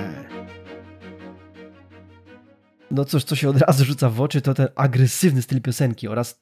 No 2.91 3.05
cóż, 3.05 3.25
co 3.25 3.37
się 3.37 3.49
od 3.49 3.57
razu 3.57 3.85
rzuca 3.85 4.11
w 4.11 4.21
oczy, 4.21 4.41
to 4.41 4.55
ten 4.55 4.69
agresywny 4.75 5.43
styl 5.43 5.63
piosenki 5.63 6.09
oraz 6.09 6.41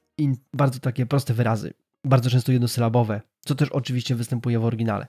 bardzo 0.54 0.80
takie 0.80 1.06
proste 1.06 1.34
wyrazy, 1.34 1.74
bardzo 2.04 2.30
często 2.30 2.52
jednosylabowe, 2.52 3.20
co 3.40 3.54
też 3.54 3.68
oczywiście 3.68 4.14
występuje 4.14 4.58
w 4.58 4.64
oryginale. 4.64 5.06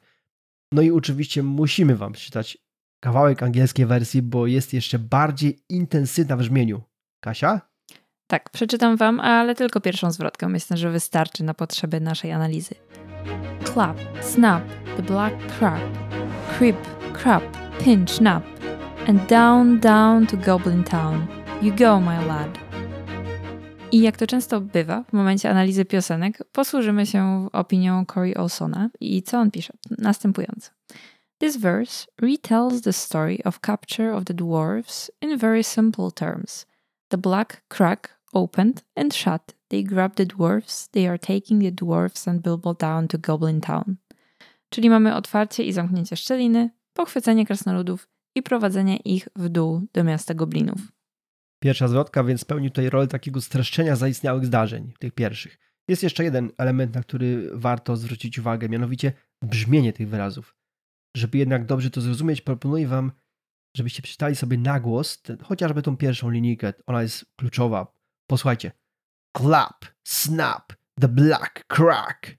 No 0.72 0.82
i 0.82 0.92
oczywiście 0.92 1.44
musimy 1.44 1.96
Wam 1.96 2.14
przeczytać 2.14 2.58
kawałek 3.00 3.44
angielskiej 3.44 3.86
wersji, 3.86 4.22
bo 4.22 4.48
jest 4.48 4.74
jeszcze 4.74 5.00
bardziej 5.00 5.60
intensywna 5.70 6.36
w 6.36 6.40
brzmieniu. 6.40 6.82
Kasia? 7.20 7.62
Tak, 8.28 8.50
przeczytam 8.50 8.98
wam, 8.98 9.20
ale 9.20 9.56
tylko 9.56 9.82
pierwszą 9.82 10.12
zwrotkę. 10.12 10.50
Myślę, 10.50 10.78
że 10.78 10.92
wystarczy 10.92 11.44
na 11.44 11.54
potrzeby 11.54 12.02
naszej 12.02 12.32
analizy. 12.32 12.76
Clap, 13.64 13.98
snap, 14.22 14.64
the 14.96 15.04
black 15.04 15.34
crab, 15.60 15.82
creep, 16.58 16.76
crap, 17.14 17.44
pinch, 17.80 18.22
nap, 18.22 18.44
and 19.08 19.28
down, 19.28 19.80
down 19.80 20.28
to 20.28 20.38
Goblin 20.38 20.84
Town. 20.84 21.28
You 21.62 21.72
go, 21.72 22.00
my 22.00 22.26
lad. 22.26 22.60
I 23.92 24.02
jak 24.02 24.18
to 24.18 24.28
często 24.28 24.62
bywa, 24.62 25.04
w 25.04 25.14
momencie 25.14 25.50
analizy 25.50 25.86
piosenek 25.86 26.44
posłużymy 26.52 27.06
się 27.06 27.50
opinią 27.54 28.06
Corey 28.06 28.36
Olsona 28.36 28.90
i 29.00 29.24
co 29.24 29.40
on 29.40 29.52
pisze? 29.52 29.74
Następująco. 29.98 30.72
This 31.38 31.58
verse 31.58 32.08
retells 32.22 32.82
the 32.82 32.94
story 32.94 33.40
of 33.46 33.60
capture 33.60 34.14
of 34.14 34.24
the 34.26 34.34
dwarves 34.34 35.12
in 35.22 35.38
very 35.38 35.64
simple 35.64 36.12
terms. 36.12 36.66
The 37.10 37.18
black 37.18 37.62
crack 37.68 38.20
opened 38.36 38.84
and 38.96 39.14
shut. 39.14 39.56
They 39.68 39.84
grabbed 39.84 40.18
the 40.18 40.26
dwarfs. 40.26 40.90
They 40.90 41.08
are 41.08 41.20
taking 41.20 41.62
the 41.62 41.72
dwarfs 41.72 42.28
and 42.28 42.42
Bilbo 42.42 42.74
down 42.74 43.08
to 43.08 43.18
Goblin 43.18 43.62
Town. 43.62 43.96
Czyli 44.70 44.90
mamy 44.90 45.16
otwarcie 45.16 45.64
i 45.64 45.74
zamknięcie 45.74 46.16
szczeliny, 46.16 46.70
pochwycenie 46.94 47.46
krasnoludów 47.46 48.10
i 48.36 48.44
prowadzenie 48.44 48.98
ich 48.98 49.30
w 49.36 49.50
dół 49.50 49.82
do 49.94 50.04
miasta 50.04 50.34
goblinów. 50.34 50.78
Pierwsza 51.64 51.88
zwrotka 51.88 52.24
więc 52.24 52.46
pełni 52.46 52.72
tutaj 52.72 52.90
rolę 52.90 53.08
takiego 53.08 53.42
streszczenia 53.42 53.96
zaistniałych 53.96 54.46
zdarzeń, 54.46 54.94
tych 55.00 55.14
pierwszych. 55.14 55.58
Jest 55.88 56.04
jeszcze 56.04 56.24
jeden 56.24 56.52
element, 56.58 56.96
na 56.96 57.02
który 57.02 57.50
warto 57.54 57.98
zwrócić 57.98 58.40
uwagę, 58.40 58.70
mianowicie 58.70 59.14
brzmienie 59.42 59.94
tych 59.94 60.10
wyrazów. 60.10 60.56
Żeby 61.18 61.38
jednak 61.38 61.66
dobrze 61.66 61.90
to 61.90 62.02
zrozumieć, 62.02 62.42
proponuję 62.42 62.88
Wam, 62.88 63.12
żebyście 63.78 64.02
przeczytali 64.02 64.36
sobie 64.36 64.58
na 64.58 64.80
głos 64.80 65.22
chociażby 65.44 65.82
tą 65.82 65.98
pierwszą 65.98 66.30
linijkę. 66.30 66.74
Ona 66.88 67.02
jest 67.02 67.26
kluczowa. 67.36 67.96
Posłuchajcie. 68.28 68.72
Clap, 69.38 69.86
snap, 70.04 70.74
the 71.02 71.08
black 71.08 71.66
crack. 71.68 72.32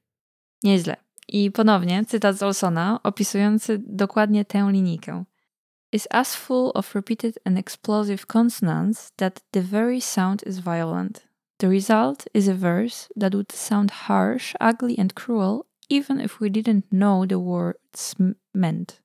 Nieźle. 0.62 0.96
I 1.28 1.50
ponownie 1.50 2.04
cytat 2.04 2.36
z 2.36 2.42
Olsona 2.42 3.00
opisujący 3.02 3.82
dokładnie 3.86 4.44
tę 4.44 4.68
linijkę. 4.72 5.24
Is 5.92 6.08
as 6.10 6.36
full 6.36 6.70
of 6.74 6.94
repeated 6.94 7.38
and 7.44 7.58
explosive 7.58 8.26
consonants 8.26 9.12
that 9.16 9.40
the 9.50 9.62
very 9.62 10.00
sound 10.00 10.46
is 10.46 10.58
violent. 10.58 11.28
The 11.56 11.68
result 11.68 12.24
is 12.34 12.48
a 12.48 12.54
verse 12.54 13.08
that 13.20 13.32
would 13.34 13.52
sound 13.52 13.90
harsh, 13.90 14.54
ugly 14.60 15.00
and 15.00 15.14
cruel 15.14 15.62
even 15.90 16.20
if 16.20 16.40
we 16.40 16.48
didn't 16.48 16.90
know 16.90 17.26
the 17.26 17.38
words 17.38 18.14
meant. 18.54 19.02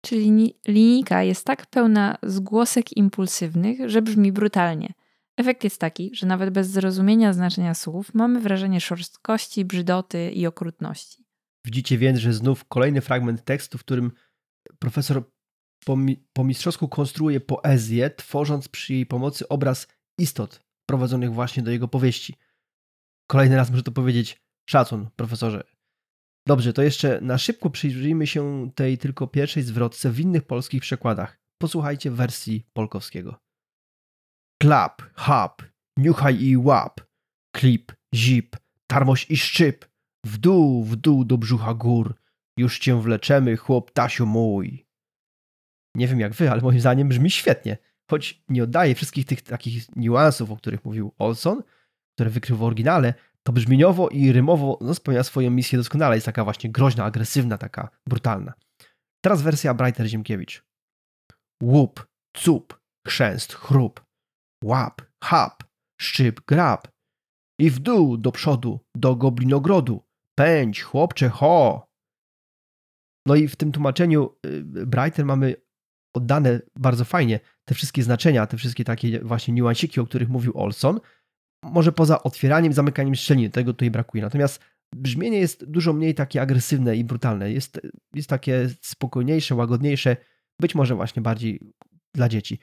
Czyli 0.00 0.30
ni- 0.30 0.54
linijka 0.68 1.22
jest 1.22 1.46
tak 1.46 1.66
pełna 1.66 2.18
zgłosek 2.22 2.96
impulsywnych, 2.96 3.90
że 3.90 4.02
brzmi 4.02 4.32
brutalnie. 4.32 4.92
Efekt 5.40 5.64
jest 5.64 5.80
taki, 5.80 6.10
że 6.14 6.26
nawet 6.26 6.50
bez 6.50 6.68
zrozumienia 6.70 7.32
znaczenia 7.32 7.74
słów 7.74 8.14
mamy 8.14 8.40
wrażenie 8.40 8.80
szorstkości, 8.80 9.64
brzydoty 9.64 10.30
i 10.30 10.46
okrutności. 10.46 11.24
Widzicie 11.64 11.98
więc, 11.98 12.18
że 12.18 12.32
znów 12.32 12.64
kolejny 12.64 13.00
fragment 13.00 13.44
tekstu, 13.44 13.78
w 13.78 13.84
którym 13.84 14.12
profesor 14.78 15.30
po, 15.84 15.96
po 16.32 16.44
mistrzowsku 16.44 16.88
konstruuje 16.88 17.40
poezję, 17.40 18.10
tworząc 18.10 18.68
przy 18.68 18.94
jej 18.94 19.06
pomocy 19.06 19.48
obraz 19.48 19.88
istot 20.18 20.60
prowadzonych 20.86 21.32
właśnie 21.32 21.62
do 21.62 21.70
jego 21.70 21.88
powieści. 21.88 22.34
Kolejny 23.30 23.56
raz 23.56 23.70
muszę 23.70 23.82
to 23.82 23.92
powiedzieć. 23.92 24.42
Szacun, 24.70 25.08
profesorze. 25.16 25.64
Dobrze, 26.46 26.72
to 26.72 26.82
jeszcze 26.82 27.20
na 27.20 27.38
szybko 27.38 27.70
przyjrzyjmy 27.70 28.26
się 28.26 28.70
tej 28.74 28.98
tylko 28.98 29.26
pierwszej 29.26 29.62
zwrotce 29.62 30.10
w 30.10 30.20
innych 30.20 30.42
polskich 30.42 30.82
przekładach. 30.82 31.40
Posłuchajcie 31.58 32.10
wersji 32.10 32.66
polkowskiego. 32.72 33.49
Klap, 34.62 35.02
hap, 35.14 35.62
niuchaj 35.98 36.42
i 36.42 36.56
łap, 36.56 37.00
klip, 37.56 37.92
zip, 38.14 38.56
tarmoś 38.86 39.30
i 39.30 39.36
szczyp, 39.36 39.88
w 40.26 40.38
dół, 40.38 40.84
w 40.84 40.96
dół 40.96 41.24
do 41.24 41.38
brzucha 41.38 41.74
gór, 41.74 42.14
już 42.58 42.78
cię 42.78 43.02
wleczemy, 43.02 43.56
chłop 43.56 43.90
Tasiu 43.90 44.26
mój. 44.26 44.86
Nie 45.96 46.08
wiem 46.08 46.20
jak 46.20 46.32
wy, 46.32 46.50
ale 46.50 46.62
moim 46.62 46.80
zdaniem 46.80 47.08
brzmi 47.08 47.30
świetnie, 47.30 47.78
choć 48.10 48.42
nie 48.48 48.64
oddaje 48.64 48.94
wszystkich 48.94 49.26
tych 49.26 49.42
takich 49.42 49.96
niuansów, 49.96 50.50
o 50.50 50.56
których 50.56 50.84
mówił 50.84 51.14
Olson, 51.18 51.62
które 52.14 52.30
wykrył 52.30 52.56
w 52.56 52.62
oryginale, 52.62 53.14
to 53.42 53.52
brzmieniowo 53.52 54.08
i 54.08 54.32
rymowo 54.32 54.78
no, 54.80 54.94
spełnia 54.94 55.22
swoją 55.22 55.50
misję 55.50 55.78
doskonale. 55.78 56.14
Jest 56.14 56.26
taka 56.26 56.44
właśnie 56.44 56.70
groźna, 56.70 57.04
agresywna, 57.04 57.58
taka 57.58 57.88
brutalna. 58.06 58.52
Teraz 59.24 59.42
wersja 59.42 59.74
Brighter 59.74 60.06
Ziemkiewicz. 60.06 60.64
Łup, 61.62 62.06
cup, 62.36 62.80
chrzęst, 63.06 63.52
chrup, 63.52 64.09
łap, 64.64 65.02
hap, 65.24 65.64
szczyp, 66.00 66.40
grab. 66.46 66.88
I 67.60 67.70
w 67.70 67.78
dół 67.78 68.16
do 68.16 68.32
przodu, 68.32 68.80
do 68.96 69.16
goblinogrodu. 69.16 70.04
Pędź, 70.38 70.82
chłopcze, 70.82 71.28
ho! 71.28 71.86
No 73.26 73.34
i 73.34 73.48
w 73.48 73.56
tym 73.56 73.72
tłumaczeniu 73.72 74.36
y, 74.46 74.62
Brighter 74.86 75.24
mamy 75.24 75.54
oddane 76.16 76.60
bardzo 76.76 77.04
fajnie 77.04 77.40
te 77.64 77.74
wszystkie 77.74 78.02
znaczenia, 78.02 78.46
te 78.46 78.56
wszystkie 78.56 78.84
takie 78.84 79.20
właśnie 79.20 79.54
niuansiki, 79.54 80.00
o 80.00 80.06
których 80.06 80.28
mówił 80.28 80.52
Olson, 80.58 81.00
może 81.64 81.92
poza 81.92 82.22
otwieraniem, 82.22 82.72
zamykaniem 82.72 83.14
szczeliny, 83.14 83.50
tego 83.50 83.72
tutaj 83.72 83.90
brakuje. 83.90 84.22
Natomiast 84.22 84.62
brzmienie 84.94 85.38
jest 85.38 85.64
dużo 85.64 85.92
mniej 85.92 86.14
takie 86.14 86.42
agresywne 86.42 86.96
i 86.96 87.04
brutalne. 87.04 87.52
Jest, 87.52 87.80
jest 88.14 88.28
takie 88.28 88.68
spokojniejsze, 88.80 89.54
łagodniejsze, 89.54 90.16
być 90.60 90.74
może 90.74 90.94
właśnie 90.94 91.22
bardziej 91.22 91.60
dla 92.14 92.28
dzieci. 92.28 92.58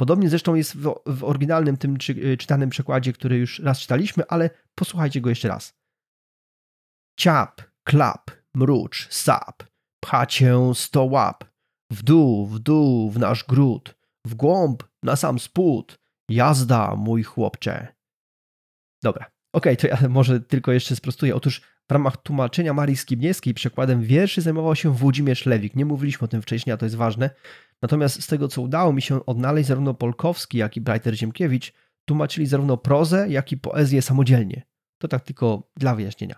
Podobnie 0.00 0.28
zresztą 0.28 0.54
jest 0.54 0.76
w, 0.76 0.94
w 1.06 1.24
oryginalnym 1.24 1.76
tym 1.76 1.96
czy, 1.96 2.36
czytanym 2.36 2.70
przekładzie, 2.70 3.12
który 3.12 3.36
już 3.38 3.58
raz 3.58 3.78
czytaliśmy, 3.78 4.24
ale 4.28 4.50
posłuchajcie 4.74 5.20
go 5.20 5.30
jeszcze 5.30 5.48
raz. 5.48 5.74
Ciap, 7.20 7.62
klap, 7.84 8.30
mrucz, 8.54 9.08
sap, 9.10 9.62
pcha 10.04 10.26
cię 10.26 10.74
sto 10.74 11.04
łap, 11.04 11.44
w 11.92 12.02
dół, 12.02 12.46
w 12.46 12.58
dół, 12.58 13.10
w 13.10 13.18
nasz 13.18 13.44
gród, 13.44 13.94
w 14.26 14.34
głąb, 14.34 14.82
na 15.02 15.16
sam 15.16 15.38
spód, 15.38 15.98
jazda, 16.30 16.96
mój 16.96 17.22
chłopcze. 17.22 17.94
Dobra, 19.02 19.30
okej, 19.52 19.76
okay, 19.76 19.76
to 19.76 19.86
ja 19.86 20.08
może 20.08 20.40
tylko 20.40 20.72
jeszcze 20.72 20.96
sprostuję. 20.96 21.34
Otóż 21.34 21.60
w 21.88 21.92
ramach 21.92 22.16
tłumaczenia 22.16 22.74
Marii 22.74 22.96
Skibniewskiej 22.96 23.54
przekładem 23.54 24.02
wierszy 24.02 24.42
zajmował 24.42 24.76
się 24.76 24.94
Włodzimierz 24.94 25.46
Lewik. 25.46 25.76
Nie 25.76 25.84
mówiliśmy 25.84 26.24
o 26.24 26.28
tym 26.28 26.42
wcześniej, 26.42 26.74
a 26.74 26.76
to 26.76 26.86
jest 26.86 26.96
ważne. 26.96 27.30
Natomiast 27.82 28.22
z 28.22 28.26
tego, 28.26 28.48
co 28.48 28.62
udało 28.62 28.92
mi 28.92 29.02
się 29.02 29.26
odnaleźć, 29.26 29.68
zarówno 29.68 29.94
Polkowski, 29.94 30.58
jak 30.58 30.76
i 30.76 30.80
Brighter 30.80 31.14
Ziemkiewicz 31.14 31.72
tłumaczyli 32.04 32.46
zarówno 32.46 32.76
prozę, 32.76 33.28
jak 33.28 33.52
i 33.52 33.56
poezję 33.56 34.02
samodzielnie. 34.02 34.62
To 34.98 35.08
tak 35.08 35.24
tylko 35.24 35.70
dla 35.76 35.94
wyjaśnienia. 35.94 36.36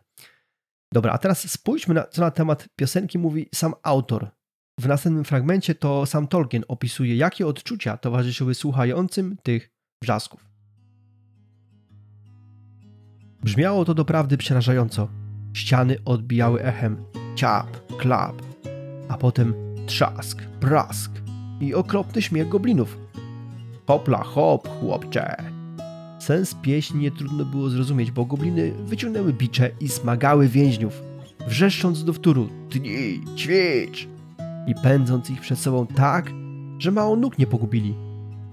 Dobra, 0.93 1.13
a 1.13 1.19
teraz 1.19 1.51
spójrzmy, 1.51 1.95
na, 1.95 2.05
co 2.05 2.23
na 2.23 2.31
temat 2.31 2.69
piosenki 2.77 3.19
mówi 3.19 3.49
sam 3.55 3.75
autor. 3.83 4.31
W 4.81 4.89
następnym 4.89 5.25
fragmencie 5.25 5.75
to 5.75 6.07
sam 6.07 6.29
Tolkien 6.29 6.65
opisuje, 6.69 7.17
jakie 7.17 7.47
odczucia 7.47 7.97
towarzyszyły 7.97 8.55
słuchającym 8.55 9.37
tych 9.43 9.71
wrzasków. 10.03 10.51
Brzmiało 13.43 13.85
to 13.85 13.95
doprawdy 13.95 14.37
przerażająco. 14.37 15.09
Ściany 15.55 15.97
odbijały 16.05 16.63
echem. 16.63 17.05
Ciap, 17.35 17.97
klap, 17.99 18.43
a 19.09 19.17
potem 19.17 19.55
trzask, 19.87 20.43
prask 20.43 21.13
i 21.61 21.75
okropny 21.75 22.23
śmiech 22.23 22.49
goblinów. 22.49 22.99
Hopla, 23.87 24.23
hop, 24.23 24.69
chłopcze. 24.69 25.37
Sens 26.19 26.55
pieśni 26.55 27.01
nie 27.01 27.11
trudno 27.11 27.45
było 27.45 27.71
zrozumieć, 27.71 28.11
bo 28.11 28.25
gobliny 28.25 28.73
wyciągnęły 28.73 29.33
bicze 29.33 29.71
i 29.81 29.89
smagały 29.89 30.49
więźniów, 30.49 31.03
wrzeszcząc 31.47 32.05
do 32.05 32.13
wtóru 32.13 32.49
tnij, 32.71 33.21
ćwicz 33.37 34.09
i 34.67 34.75
pędząc 34.83 35.31
ich 35.31 35.41
przed 35.41 35.59
sobą 35.59 35.87
tak, 35.87 36.31
że 36.79 36.91
mało 36.91 37.17
nóg 37.17 37.39
nie 37.39 37.47
pogubili. 37.47 37.95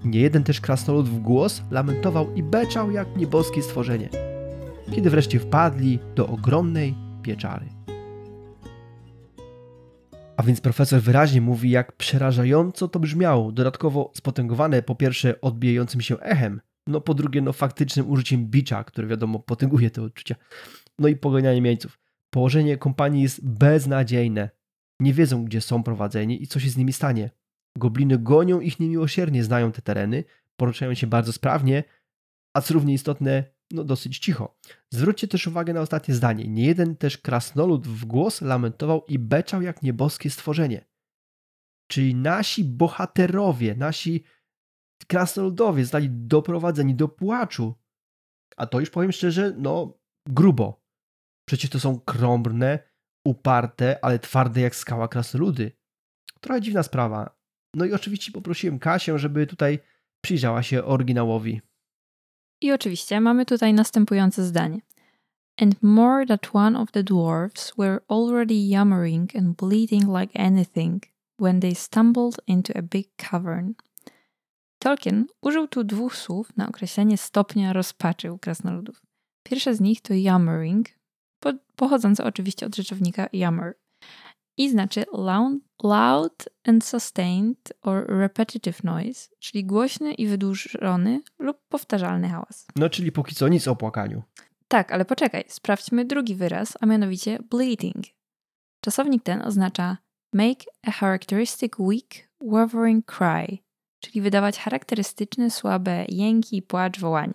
Nie 0.04 0.20
jeden 0.20 0.44
też 0.44 0.60
krasnolud 0.60 1.08
w 1.08 1.18
głos 1.18 1.62
lamentował 1.70 2.34
i 2.34 2.42
beczał 2.42 2.90
jak 2.90 3.16
nieboskie 3.16 3.62
stworzenie 3.62 4.08
kiedy 4.92 5.10
wreszcie 5.10 5.38
wpadli 5.38 5.98
do 6.14 6.28
ogromnej 6.28 6.94
pieczary. 7.22 7.66
A 10.38 10.42
więc 10.42 10.60
profesor 10.60 11.00
wyraźnie 11.00 11.40
mówi, 11.40 11.70
jak 11.70 11.96
przerażająco 11.96 12.88
to 12.88 13.00
brzmiało, 13.00 13.52
dodatkowo 13.52 14.12
spotęgowane 14.14 14.82
po 14.82 14.94
pierwsze 14.94 15.40
odbijającym 15.40 16.00
się 16.00 16.20
echem, 16.20 16.60
no 16.86 17.00
po 17.00 17.14
drugie 17.14 17.42
no 17.42 17.52
faktycznym 17.52 18.10
użyciem 18.10 18.46
bicza, 18.46 18.84
które 18.84 19.08
wiadomo 19.08 19.38
potęguje 19.38 19.90
te 19.90 20.02
odczucia, 20.02 20.34
no 20.98 21.08
i 21.08 21.16
poganianiem 21.16 21.66
jeńców. 21.66 21.98
Położenie 22.30 22.76
kompanii 22.76 23.22
jest 23.22 23.48
beznadziejne. 23.48 24.50
Nie 25.00 25.12
wiedzą, 25.12 25.44
gdzie 25.44 25.60
są 25.60 25.82
prowadzeni 25.82 26.42
i 26.42 26.46
co 26.46 26.60
się 26.60 26.70
z 26.70 26.76
nimi 26.76 26.92
stanie. 26.92 27.30
Gobliny 27.76 28.18
gonią 28.18 28.60
ich 28.60 28.80
niemiłosiernie, 28.80 29.44
znają 29.44 29.72
te 29.72 29.82
tereny, 29.82 30.24
poruszają 30.56 30.94
się 30.94 31.06
bardzo 31.06 31.32
sprawnie, 31.32 31.84
a 32.54 32.60
co 32.60 32.74
równie 32.74 32.94
istotne, 32.94 33.44
no 33.70 33.84
dosyć 33.84 34.18
cicho. 34.18 34.56
Zwróćcie 34.90 35.28
też 35.28 35.46
uwagę 35.46 35.72
na 35.72 35.80
ostatnie 35.80 36.14
zdanie. 36.14 36.48
Nie 36.48 36.64
jeden 36.64 36.96
też 36.96 37.18
krasnolud 37.18 37.86
w 37.86 38.04
głos 38.04 38.42
lamentował 38.42 39.04
i 39.08 39.18
beczał 39.18 39.62
jak 39.62 39.82
nieboskie 39.82 40.30
stworzenie. 40.30 40.84
Czyli 41.90 42.14
nasi 42.14 42.64
bohaterowie, 42.64 43.74
nasi 43.74 44.24
krasnoludowie 45.06 45.84
zostali 45.84 46.10
doprowadzeni 46.10 46.94
do 46.94 47.08
płaczu. 47.08 47.74
A 48.56 48.66
to 48.66 48.80
już 48.80 48.90
powiem 48.90 49.12
szczerze, 49.12 49.54
no 49.58 49.98
grubo. 50.28 50.82
Przecież 51.48 51.70
to 51.70 51.80
są 51.80 52.00
krąbrne, 52.00 52.78
uparte, 53.26 54.04
ale 54.04 54.18
twarde 54.18 54.60
jak 54.60 54.76
skała 54.76 55.08
krasnoludy. 55.08 55.72
Trochę 56.40 56.60
dziwna 56.60 56.82
sprawa. 56.82 57.38
No 57.74 57.84
i 57.84 57.92
oczywiście 57.92 58.32
poprosiłem 58.32 58.78
Kasię, 58.78 59.18
żeby 59.18 59.46
tutaj 59.46 59.78
przyjrzała 60.24 60.62
się 60.62 60.84
oryginałowi. 60.84 61.60
I 62.60 62.72
oczywiście 62.72 63.20
mamy 63.20 63.46
tutaj 63.46 63.74
następujące 63.74 64.44
zdanie. 64.44 64.80
And 65.60 65.82
more 65.82 66.26
that 66.26 66.54
one 66.54 66.80
of 66.80 66.90
the 66.90 67.02
dwarfs 67.02 67.72
were 67.78 68.00
already 68.08 68.68
yammering 68.68 69.36
and 69.36 69.56
bleeding 69.56 70.04
like 70.18 70.40
anything 70.40 71.02
when 71.40 71.60
they 71.60 71.74
stumbled 71.74 72.36
into 72.46 72.72
a 72.78 72.82
big 72.82 73.06
cavern. 73.16 73.74
Tolkien 74.78 75.26
użył 75.42 75.68
tu 75.68 75.84
dwóch 75.84 76.16
słów 76.16 76.56
na 76.56 76.68
określenie 76.68 77.18
stopnia 77.18 77.72
rozpaczy 77.72 78.32
u 78.32 78.38
krasnoludów. 78.38 79.02
Pierwsze 79.42 79.74
z 79.74 79.80
nich 79.80 80.00
to 80.00 80.14
yammering, 80.14 80.88
po, 81.40 81.52
pochodzące 81.76 82.24
oczywiście 82.24 82.66
od 82.66 82.76
rzeczownika 82.76 83.28
yammer 83.32 83.74
i 84.56 84.70
znaczy 84.70 85.04
loud, 85.12 85.67
loud 85.82 86.48
and 86.64 86.84
sustained 86.84 87.72
or 87.82 88.06
repetitive 88.08 88.84
noise, 88.84 89.30
czyli 89.38 89.64
głośny 89.64 90.14
i 90.14 90.26
wydłużony 90.26 91.22
lub 91.38 91.58
powtarzalny 91.68 92.28
hałas. 92.28 92.66
No, 92.76 92.90
czyli 92.90 93.12
póki 93.12 93.34
co 93.34 93.48
nic 93.48 93.68
o 93.68 93.76
płakaniu. 93.76 94.22
Tak, 94.68 94.92
ale 94.92 95.04
poczekaj, 95.04 95.44
sprawdźmy 95.48 96.04
drugi 96.04 96.34
wyraz, 96.34 96.72
a 96.80 96.86
mianowicie 96.86 97.38
bleeding. 97.50 98.04
Czasownik 98.80 99.22
ten 99.22 99.42
oznacza 99.42 99.96
make 100.32 100.58
a 100.86 100.90
characteristic 100.90 101.72
weak, 101.78 102.28
wavering 102.40 103.06
cry, 103.06 103.58
czyli 104.00 104.20
wydawać 104.20 104.58
charakterystyczne, 104.58 105.50
słabe 105.50 106.04
jęki, 106.08 106.62
płacz, 106.62 107.00
wołanie. 107.00 107.34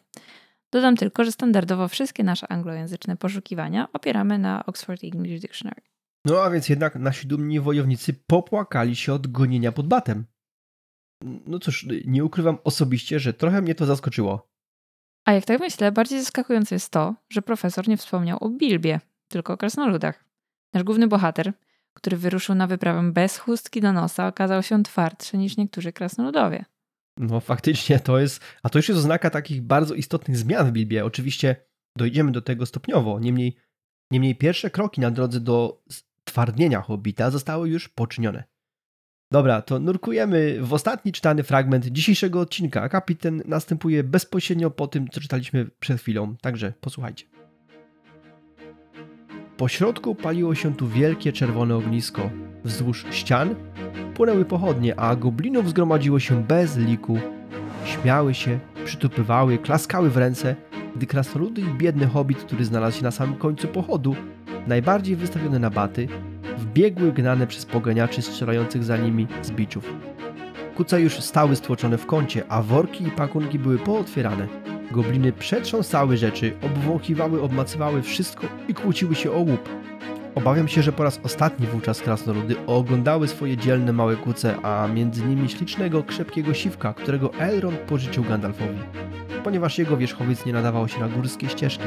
Dodam 0.72 0.96
tylko, 0.96 1.24
że 1.24 1.32
standardowo 1.32 1.88
wszystkie 1.88 2.24
nasze 2.24 2.52
anglojęzyczne 2.52 3.18
poszukiwania 3.18 3.88
opieramy 3.94 4.40
na 4.40 4.66
Oxford 4.66 5.04
English 5.04 5.42
Dictionary. 5.42 5.82
No 6.26 6.44
a 6.44 6.50
więc 6.50 6.70
jednak 6.70 6.96
nasi 6.96 7.28
dumni 7.28 7.60
wojownicy 7.60 8.14
popłakali 8.14 8.96
się 8.96 9.14
od 9.14 9.28
gonienia 9.28 9.72
pod 9.72 9.88
batem. 9.88 10.26
No 11.24 11.60
cóż, 11.60 11.88
nie 12.06 12.26
ukrywam 12.26 12.58
osobiście, 12.64 13.20
że 13.20 13.34
trochę 13.34 13.62
mnie 13.62 13.76
to 13.76 13.86
zaskoczyło. 13.86 14.50
A 15.26 15.34
jak 15.34 15.46
tak 15.46 15.60
myślę, 15.60 15.92
bardziej 15.92 16.20
zaskakujące 16.20 16.76
jest 16.76 16.90
to, 16.90 17.16
że 17.30 17.42
profesor 17.42 17.88
nie 17.88 17.98
wspomniał 17.98 18.38
o 18.42 18.50
Bilbie, 18.50 19.00
tylko 19.28 19.54
o 19.54 19.58
krasnoludach. 19.58 20.26
Nasz 20.74 20.84
główny 20.84 21.08
bohater, 21.08 21.54
który 21.94 22.18
wyruszył 22.18 22.56
na 22.56 22.68
wyprawę 22.68 23.12
bez 23.12 23.38
chustki 23.38 23.82
do 23.82 23.94
nosa, 23.94 24.28
okazał 24.28 24.64
się 24.64 24.84
twardszy 24.84 25.38
niż 25.38 25.58
niektórzy 25.58 25.94
krasnoludowie. 25.94 26.66
No 27.18 27.40
faktycznie 27.40 28.00
to 28.00 28.20
jest, 28.20 28.44
a 28.64 28.70
to 28.70 28.80
już 28.80 28.90
jest 28.90 29.00
oznaka 29.00 29.30
takich 29.30 29.62
bardzo 29.62 29.96
istotnych 29.96 30.38
zmian 30.38 30.68
w 30.68 30.72
Bilbie. 30.72 31.06
Oczywiście 31.06 31.56
dojdziemy 31.98 32.32
do 32.32 32.42
tego 32.42 32.66
stopniowo, 32.66 33.20
niemniej, 33.20 33.56
niemniej 34.12 34.36
pierwsze 34.36 34.70
kroki 34.70 35.02
na 35.02 35.12
drodze 35.12 35.40
do 35.40 35.84
twardnienia 36.34 36.82
Hobbita 36.82 37.32
zostały 37.32 37.70
już 37.70 37.90
poczynione. 37.90 38.44
Dobra, 39.32 39.62
to 39.62 39.80
nurkujemy 39.80 40.58
w 40.62 40.74
ostatni 40.74 41.12
czytany 41.12 41.44
fragment 41.44 41.86
dzisiejszego 41.86 42.40
odcinka. 42.40 42.82
Akapit 42.82 43.24
następuje 43.46 44.04
bezpośrednio 44.04 44.72
po 44.72 44.88
tym, 44.88 45.08
co 45.08 45.22
czytaliśmy 45.22 45.66
przed 45.80 46.02
chwilą, 46.02 46.36
także 46.42 46.74
posłuchajcie. 46.82 47.26
Po 49.58 49.68
środku 49.68 50.16
paliło 50.16 50.56
się 50.56 50.76
tu 50.76 50.88
wielkie 50.88 51.34
czerwone 51.34 51.76
ognisko. 51.76 52.30
Wzdłuż 52.64 53.06
ścian 53.12 53.56
płynęły 54.14 54.46
pochodnie, 54.46 55.00
a 55.00 55.16
goblinów 55.16 55.70
zgromadziło 55.70 56.20
się 56.20 56.44
bez 56.44 56.78
liku. 56.78 57.20
Śmiały 57.86 58.34
się, 58.34 58.60
przytupywały, 58.86 59.58
klaskały 59.58 60.10
w 60.10 60.18
ręce, 60.18 60.56
gdy 60.96 61.06
krasnoludy 61.06 61.62
i 61.62 61.78
biedny 61.78 62.08
hobbit, 62.08 62.38
który 62.38 62.66
znalazł 62.66 62.98
się 62.98 63.04
na 63.04 63.12
samym 63.12 63.36
końcu 63.36 63.68
pochodu, 63.68 64.16
najbardziej 64.68 65.16
wystawione 65.16 65.60
na 65.60 65.70
baty, 65.70 66.08
wbiegły 66.58 67.12
gnane 67.12 67.48
przez 67.48 67.66
poganiaczy 67.66 68.22
strzelających 68.22 68.84
za 68.84 68.98
nimi 68.98 69.28
z 69.42 69.52
biczów. 69.52 69.94
Kuce 70.76 71.02
już 71.02 71.14
stały 71.14 71.56
stłoczone 71.56 71.98
w 71.98 72.06
kącie, 72.06 72.44
a 72.50 72.62
worki 72.62 73.08
i 73.08 73.12
pakunki 73.12 73.60
były 73.60 73.78
pootwierane. 73.78 74.48
Gobliny 74.92 75.32
przetrząsały 75.32 76.18
rzeczy, 76.18 76.54
obwąchiwały, 76.62 77.42
obmacywały 77.42 78.02
wszystko 78.02 78.48
i 78.68 78.74
kłóciły 78.74 79.16
się 79.16 79.32
o 79.32 79.40
łup. 79.40 79.70
Obawiam 80.36 80.68
się, 80.68 80.82
że 80.82 80.92
po 80.92 81.04
raz 81.04 81.20
ostatni 81.24 81.68
wówczas 81.68 82.02
krasnoludy 82.02 82.56
oglądały 82.68 83.28
swoje 83.28 83.58
dzielne 83.58 83.94
małe 83.94 84.16
kuce, 84.16 84.56
a 84.64 84.88
między 84.88 85.26
nimi 85.26 85.50
ślicznego, 85.50 86.04
krzepkiego 86.04 86.54
siwka, 86.54 86.94
którego 86.94 87.34
Elrond 87.34 87.78
pożyczył 87.78 88.24
Gandalfowi, 88.24 88.80
ponieważ 89.44 89.80
jego 89.80 89.98
wierzchowiec 89.98 90.46
nie 90.46 90.54
nadawał 90.54 90.88
się 90.88 91.00
na 91.00 91.10
górskie 91.10 91.50
ścieżki. 91.50 91.86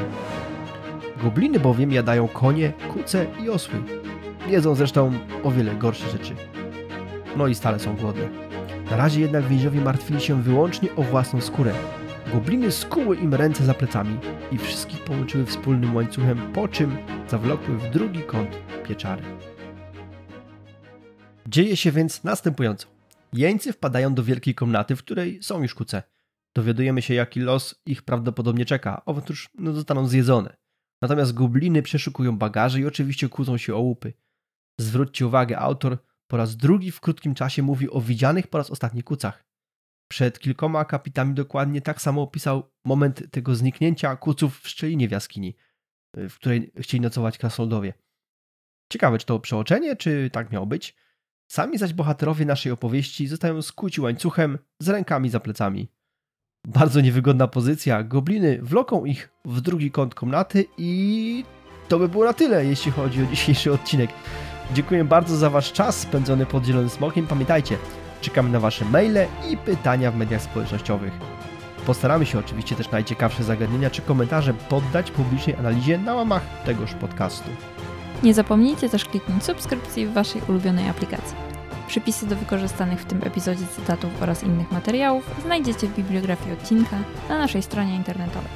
Gobliny 1.23 1.59
bowiem 1.59 1.91
jadają 1.91 2.27
konie, 2.27 2.73
kuce 2.93 3.25
i 3.43 3.49
osły. 3.49 3.83
Jedzą 4.47 4.75
zresztą 4.75 5.13
o 5.43 5.51
wiele 5.51 5.75
gorsze 5.75 6.09
rzeczy. 6.09 6.35
No 7.37 7.47
i 7.47 7.55
stale 7.55 7.79
są 7.79 7.95
głodne. 7.95 8.29
Na 8.91 8.97
razie 8.97 9.21
jednak 9.21 9.43
więźniowie 9.43 9.81
martwili 9.81 10.21
się 10.21 10.43
wyłącznie 10.43 10.95
o 10.95 11.03
własną 11.03 11.41
skórę. 11.41 11.73
Gobliny 12.33 12.71
skuły 12.71 13.15
im 13.15 13.33
ręce 13.33 13.65
za 13.65 13.73
plecami 13.73 14.17
i 14.51 14.57
wszystkich 14.57 15.03
połączyły 15.03 15.45
wspólnym 15.45 15.95
łańcuchem, 15.95 16.53
po 16.53 16.67
czym 16.67 16.97
zawlokły 17.27 17.77
w 17.77 17.89
drugi 17.89 18.21
kąt 18.21 18.57
pieczary. 18.87 19.23
Dzieje 21.47 21.77
się 21.77 21.91
więc 21.91 22.23
następująco. 22.23 22.87
Jeńcy 23.33 23.73
wpadają 23.73 24.13
do 24.13 24.23
wielkiej 24.23 24.55
komnaty, 24.55 24.95
w 24.95 25.03
której 25.03 25.43
są 25.43 25.61
już 25.61 25.75
kuce. 25.75 26.03
Dowiadujemy 26.55 27.01
się, 27.01 27.13
jaki 27.13 27.39
los 27.39 27.81
ich 27.85 28.01
prawdopodobnie 28.01 28.65
czeka. 28.65 29.01
Otóż 29.05 29.49
no, 29.59 29.73
zostaną 29.73 30.07
zjedzone. 30.07 30.66
Natomiast 31.01 31.33
gobliny 31.33 31.81
przeszukują 31.81 32.37
bagaże 32.37 32.79
i 32.79 32.85
oczywiście 32.85 33.29
kłócą 33.29 33.57
się 33.57 33.75
o 33.75 33.79
łupy. 33.79 34.13
Zwróćcie 34.79 35.27
uwagę, 35.27 35.59
autor 35.59 35.97
po 36.27 36.37
raz 36.37 36.57
drugi 36.57 36.91
w 36.91 36.99
krótkim 36.99 37.35
czasie 37.35 37.63
mówi 37.63 37.89
o 37.89 38.01
widzianych 38.01 38.47
po 38.47 38.57
raz 38.57 38.71
ostatni 38.71 39.03
kucach. 39.03 39.45
Przed 40.11 40.39
kilkoma 40.39 40.79
akapitami 40.79 41.33
dokładnie 41.33 41.81
tak 41.81 42.01
samo 42.01 42.21
opisał 42.21 42.71
moment 42.85 43.31
tego 43.31 43.55
zniknięcia 43.55 44.15
kuców 44.15 44.59
w 44.59 44.67
szczelinie 44.67 45.07
w 45.07 45.11
jaskini, 45.11 45.55
w 46.15 46.35
której 46.35 46.71
chcieli 46.79 47.01
nocować 47.01 47.37
krasnoludowie. 47.37 47.93
Ciekawe, 48.91 49.17
czy 49.17 49.25
to 49.25 49.39
przeoczenie, 49.39 49.95
czy 49.95 50.29
tak 50.29 50.51
miało 50.51 50.65
być. 50.65 50.95
Sami 51.51 51.77
zaś 51.77 51.93
bohaterowie 51.93 52.45
naszej 52.45 52.71
opowieści 52.71 53.27
zostają 53.27 53.61
skuci 53.61 54.01
łańcuchem 54.01 54.57
z 54.81 54.89
rękami 54.89 55.29
za 55.29 55.39
plecami. 55.39 55.91
Bardzo 56.67 57.01
niewygodna 57.01 57.47
pozycja. 57.47 58.03
Gobliny 58.03 58.59
wloką 58.61 59.05
ich 59.05 59.29
w 59.45 59.61
drugi 59.61 59.91
kąt 59.91 60.15
komnaty 60.15 60.65
i 60.77 61.43
to 61.87 61.99
by 61.99 62.09
było 62.09 62.25
na 62.25 62.33
tyle, 62.33 62.65
jeśli 62.65 62.91
chodzi 62.91 63.23
o 63.23 63.25
dzisiejszy 63.25 63.73
odcinek. 63.73 64.09
Dziękuję 64.73 65.03
bardzo 65.03 65.37
za 65.37 65.49
Wasz 65.49 65.71
czas 65.71 65.99
spędzony 65.99 66.45
pod 66.45 66.65
Zielonym 66.65 66.89
Smokiem. 66.89 67.27
Pamiętajcie, 67.27 67.77
czekamy 68.21 68.49
na 68.49 68.59
Wasze 68.59 68.85
maile 68.85 69.25
i 69.51 69.57
pytania 69.57 70.11
w 70.11 70.17
mediach 70.17 70.41
społecznościowych. 70.41 71.13
Postaramy 71.85 72.25
się 72.25 72.39
oczywiście 72.39 72.75
też 72.75 72.91
najciekawsze 72.91 73.43
zagadnienia 73.43 73.89
czy 73.89 74.01
komentarze 74.01 74.53
poddać 74.53 75.11
publicznej 75.11 75.55
analizie 75.55 75.97
na 75.97 76.15
łamach 76.15 76.43
tegoż 76.65 76.93
podcastu. 76.93 77.49
Nie 78.23 78.33
zapomnijcie 78.33 78.89
też 78.89 79.05
kliknąć 79.05 79.43
subskrypcji 79.43 80.05
w 80.05 80.13
Waszej 80.13 80.41
ulubionej 80.47 80.89
aplikacji. 80.89 81.56
Przypisy 81.87 82.25
do 82.25 82.35
wykorzystanych 82.35 83.01
w 83.01 83.05
tym 83.05 83.21
epizodzie 83.23 83.65
cytatów 83.75 84.21
oraz 84.21 84.43
innych 84.43 84.71
materiałów 84.71 85.41
znajdziecie 85.45 85.87
w 85.87 85.95
bibliografii 85.95 86.53
odcinka 86.53 86.97
na 87.29 87.37
naszej 87.37 87.63
stronie 87.63 87.95
internetowej. 87.95 88.51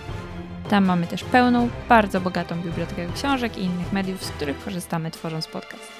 Tam 0.69 0.85
mamy 0.85 1.07
też 1.07 1.23
pełną, 1.23 1.69
bardzo 1.89 2.21
bogatą 2.21 2.61
bibliotekę 2.61 3.07
książek 3.15 3.57
i 3.57 3.63
innych 3.63 3.93
mediów, 3.93 4.23
z 4.23 4.29
których 4.29 4.63
korzystamy 4.63 5.11
tworząc 5.11 5.47
podcast. 5.47 5.91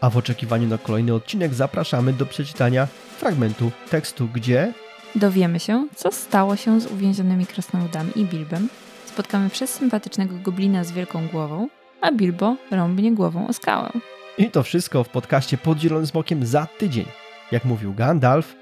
A 0.00 0.10
w 0.10 0.16
oczekiwaniu 0.16 0.68
na 0.68 0.78
kolejny 0.78 1.14
odcinek 1.14 1.54
zapraszamy 1.54 2.12
do 2.12 2.26
przeczytania 2.26 2.86
fragmentu 3.18 3.70
tekstu, 3.90 4.28
gdzie 4.34 4.72
Dowiemy 5.14 5.60
się, 5.60 5.86
co 5.96 6.12
stało 6.12 6.56
się 6.56 6.80
z 6.80 6.86
uwięzionymi 6.86 7.46
krasnoludami 7.46 8.10
i 8.16 8.24
Bilbem, 8.24 8.68
spotkamy 9.06 9.50
przez 9.50 9.74
sympatycznego 9.74 10.34
goblina 10.42 10.84
z 10.84 10.92
wielką 10.92 11.28
głową, 11.28 11.68
a 12.00 12.12
Bilbo 12.12 12.56
rąbnie 12.70 13.12
głową 13.12 13.48
o 13.48 13.52
skałę. 13.52 13.90
I 14.38 14.50
to 14.50 14.62
wszystko 14.62 15.04
w 15.04 15.08
podcaście 15.08 15.58
Pod 15.58 15.78
Zielonym 15.78 16.06
Smokiem 16.06 16.46
za 16.46 16.66
tydzień. 16.66 17.06
Jak 17.52 17.64
mówił 17.64 17.94
Gandalf, 17.94 18.54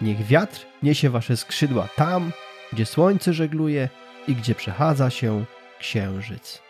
niech 0.00 0.26
wiatr 0.26 0.66
niesie 0.82 1.10
wasze 1.10 1.36
skrzydła 1.36 1.88
tam, 1.96 2.32
gdzie 2.72 2.86
słońce 2.86 3.32
żegluje 3.32 3.88
i 4.28 4.34
gdzie 4.34 4.54
przechadza 4.54 5.10
się 5.10 5.44
księżyc. 5.78 6.63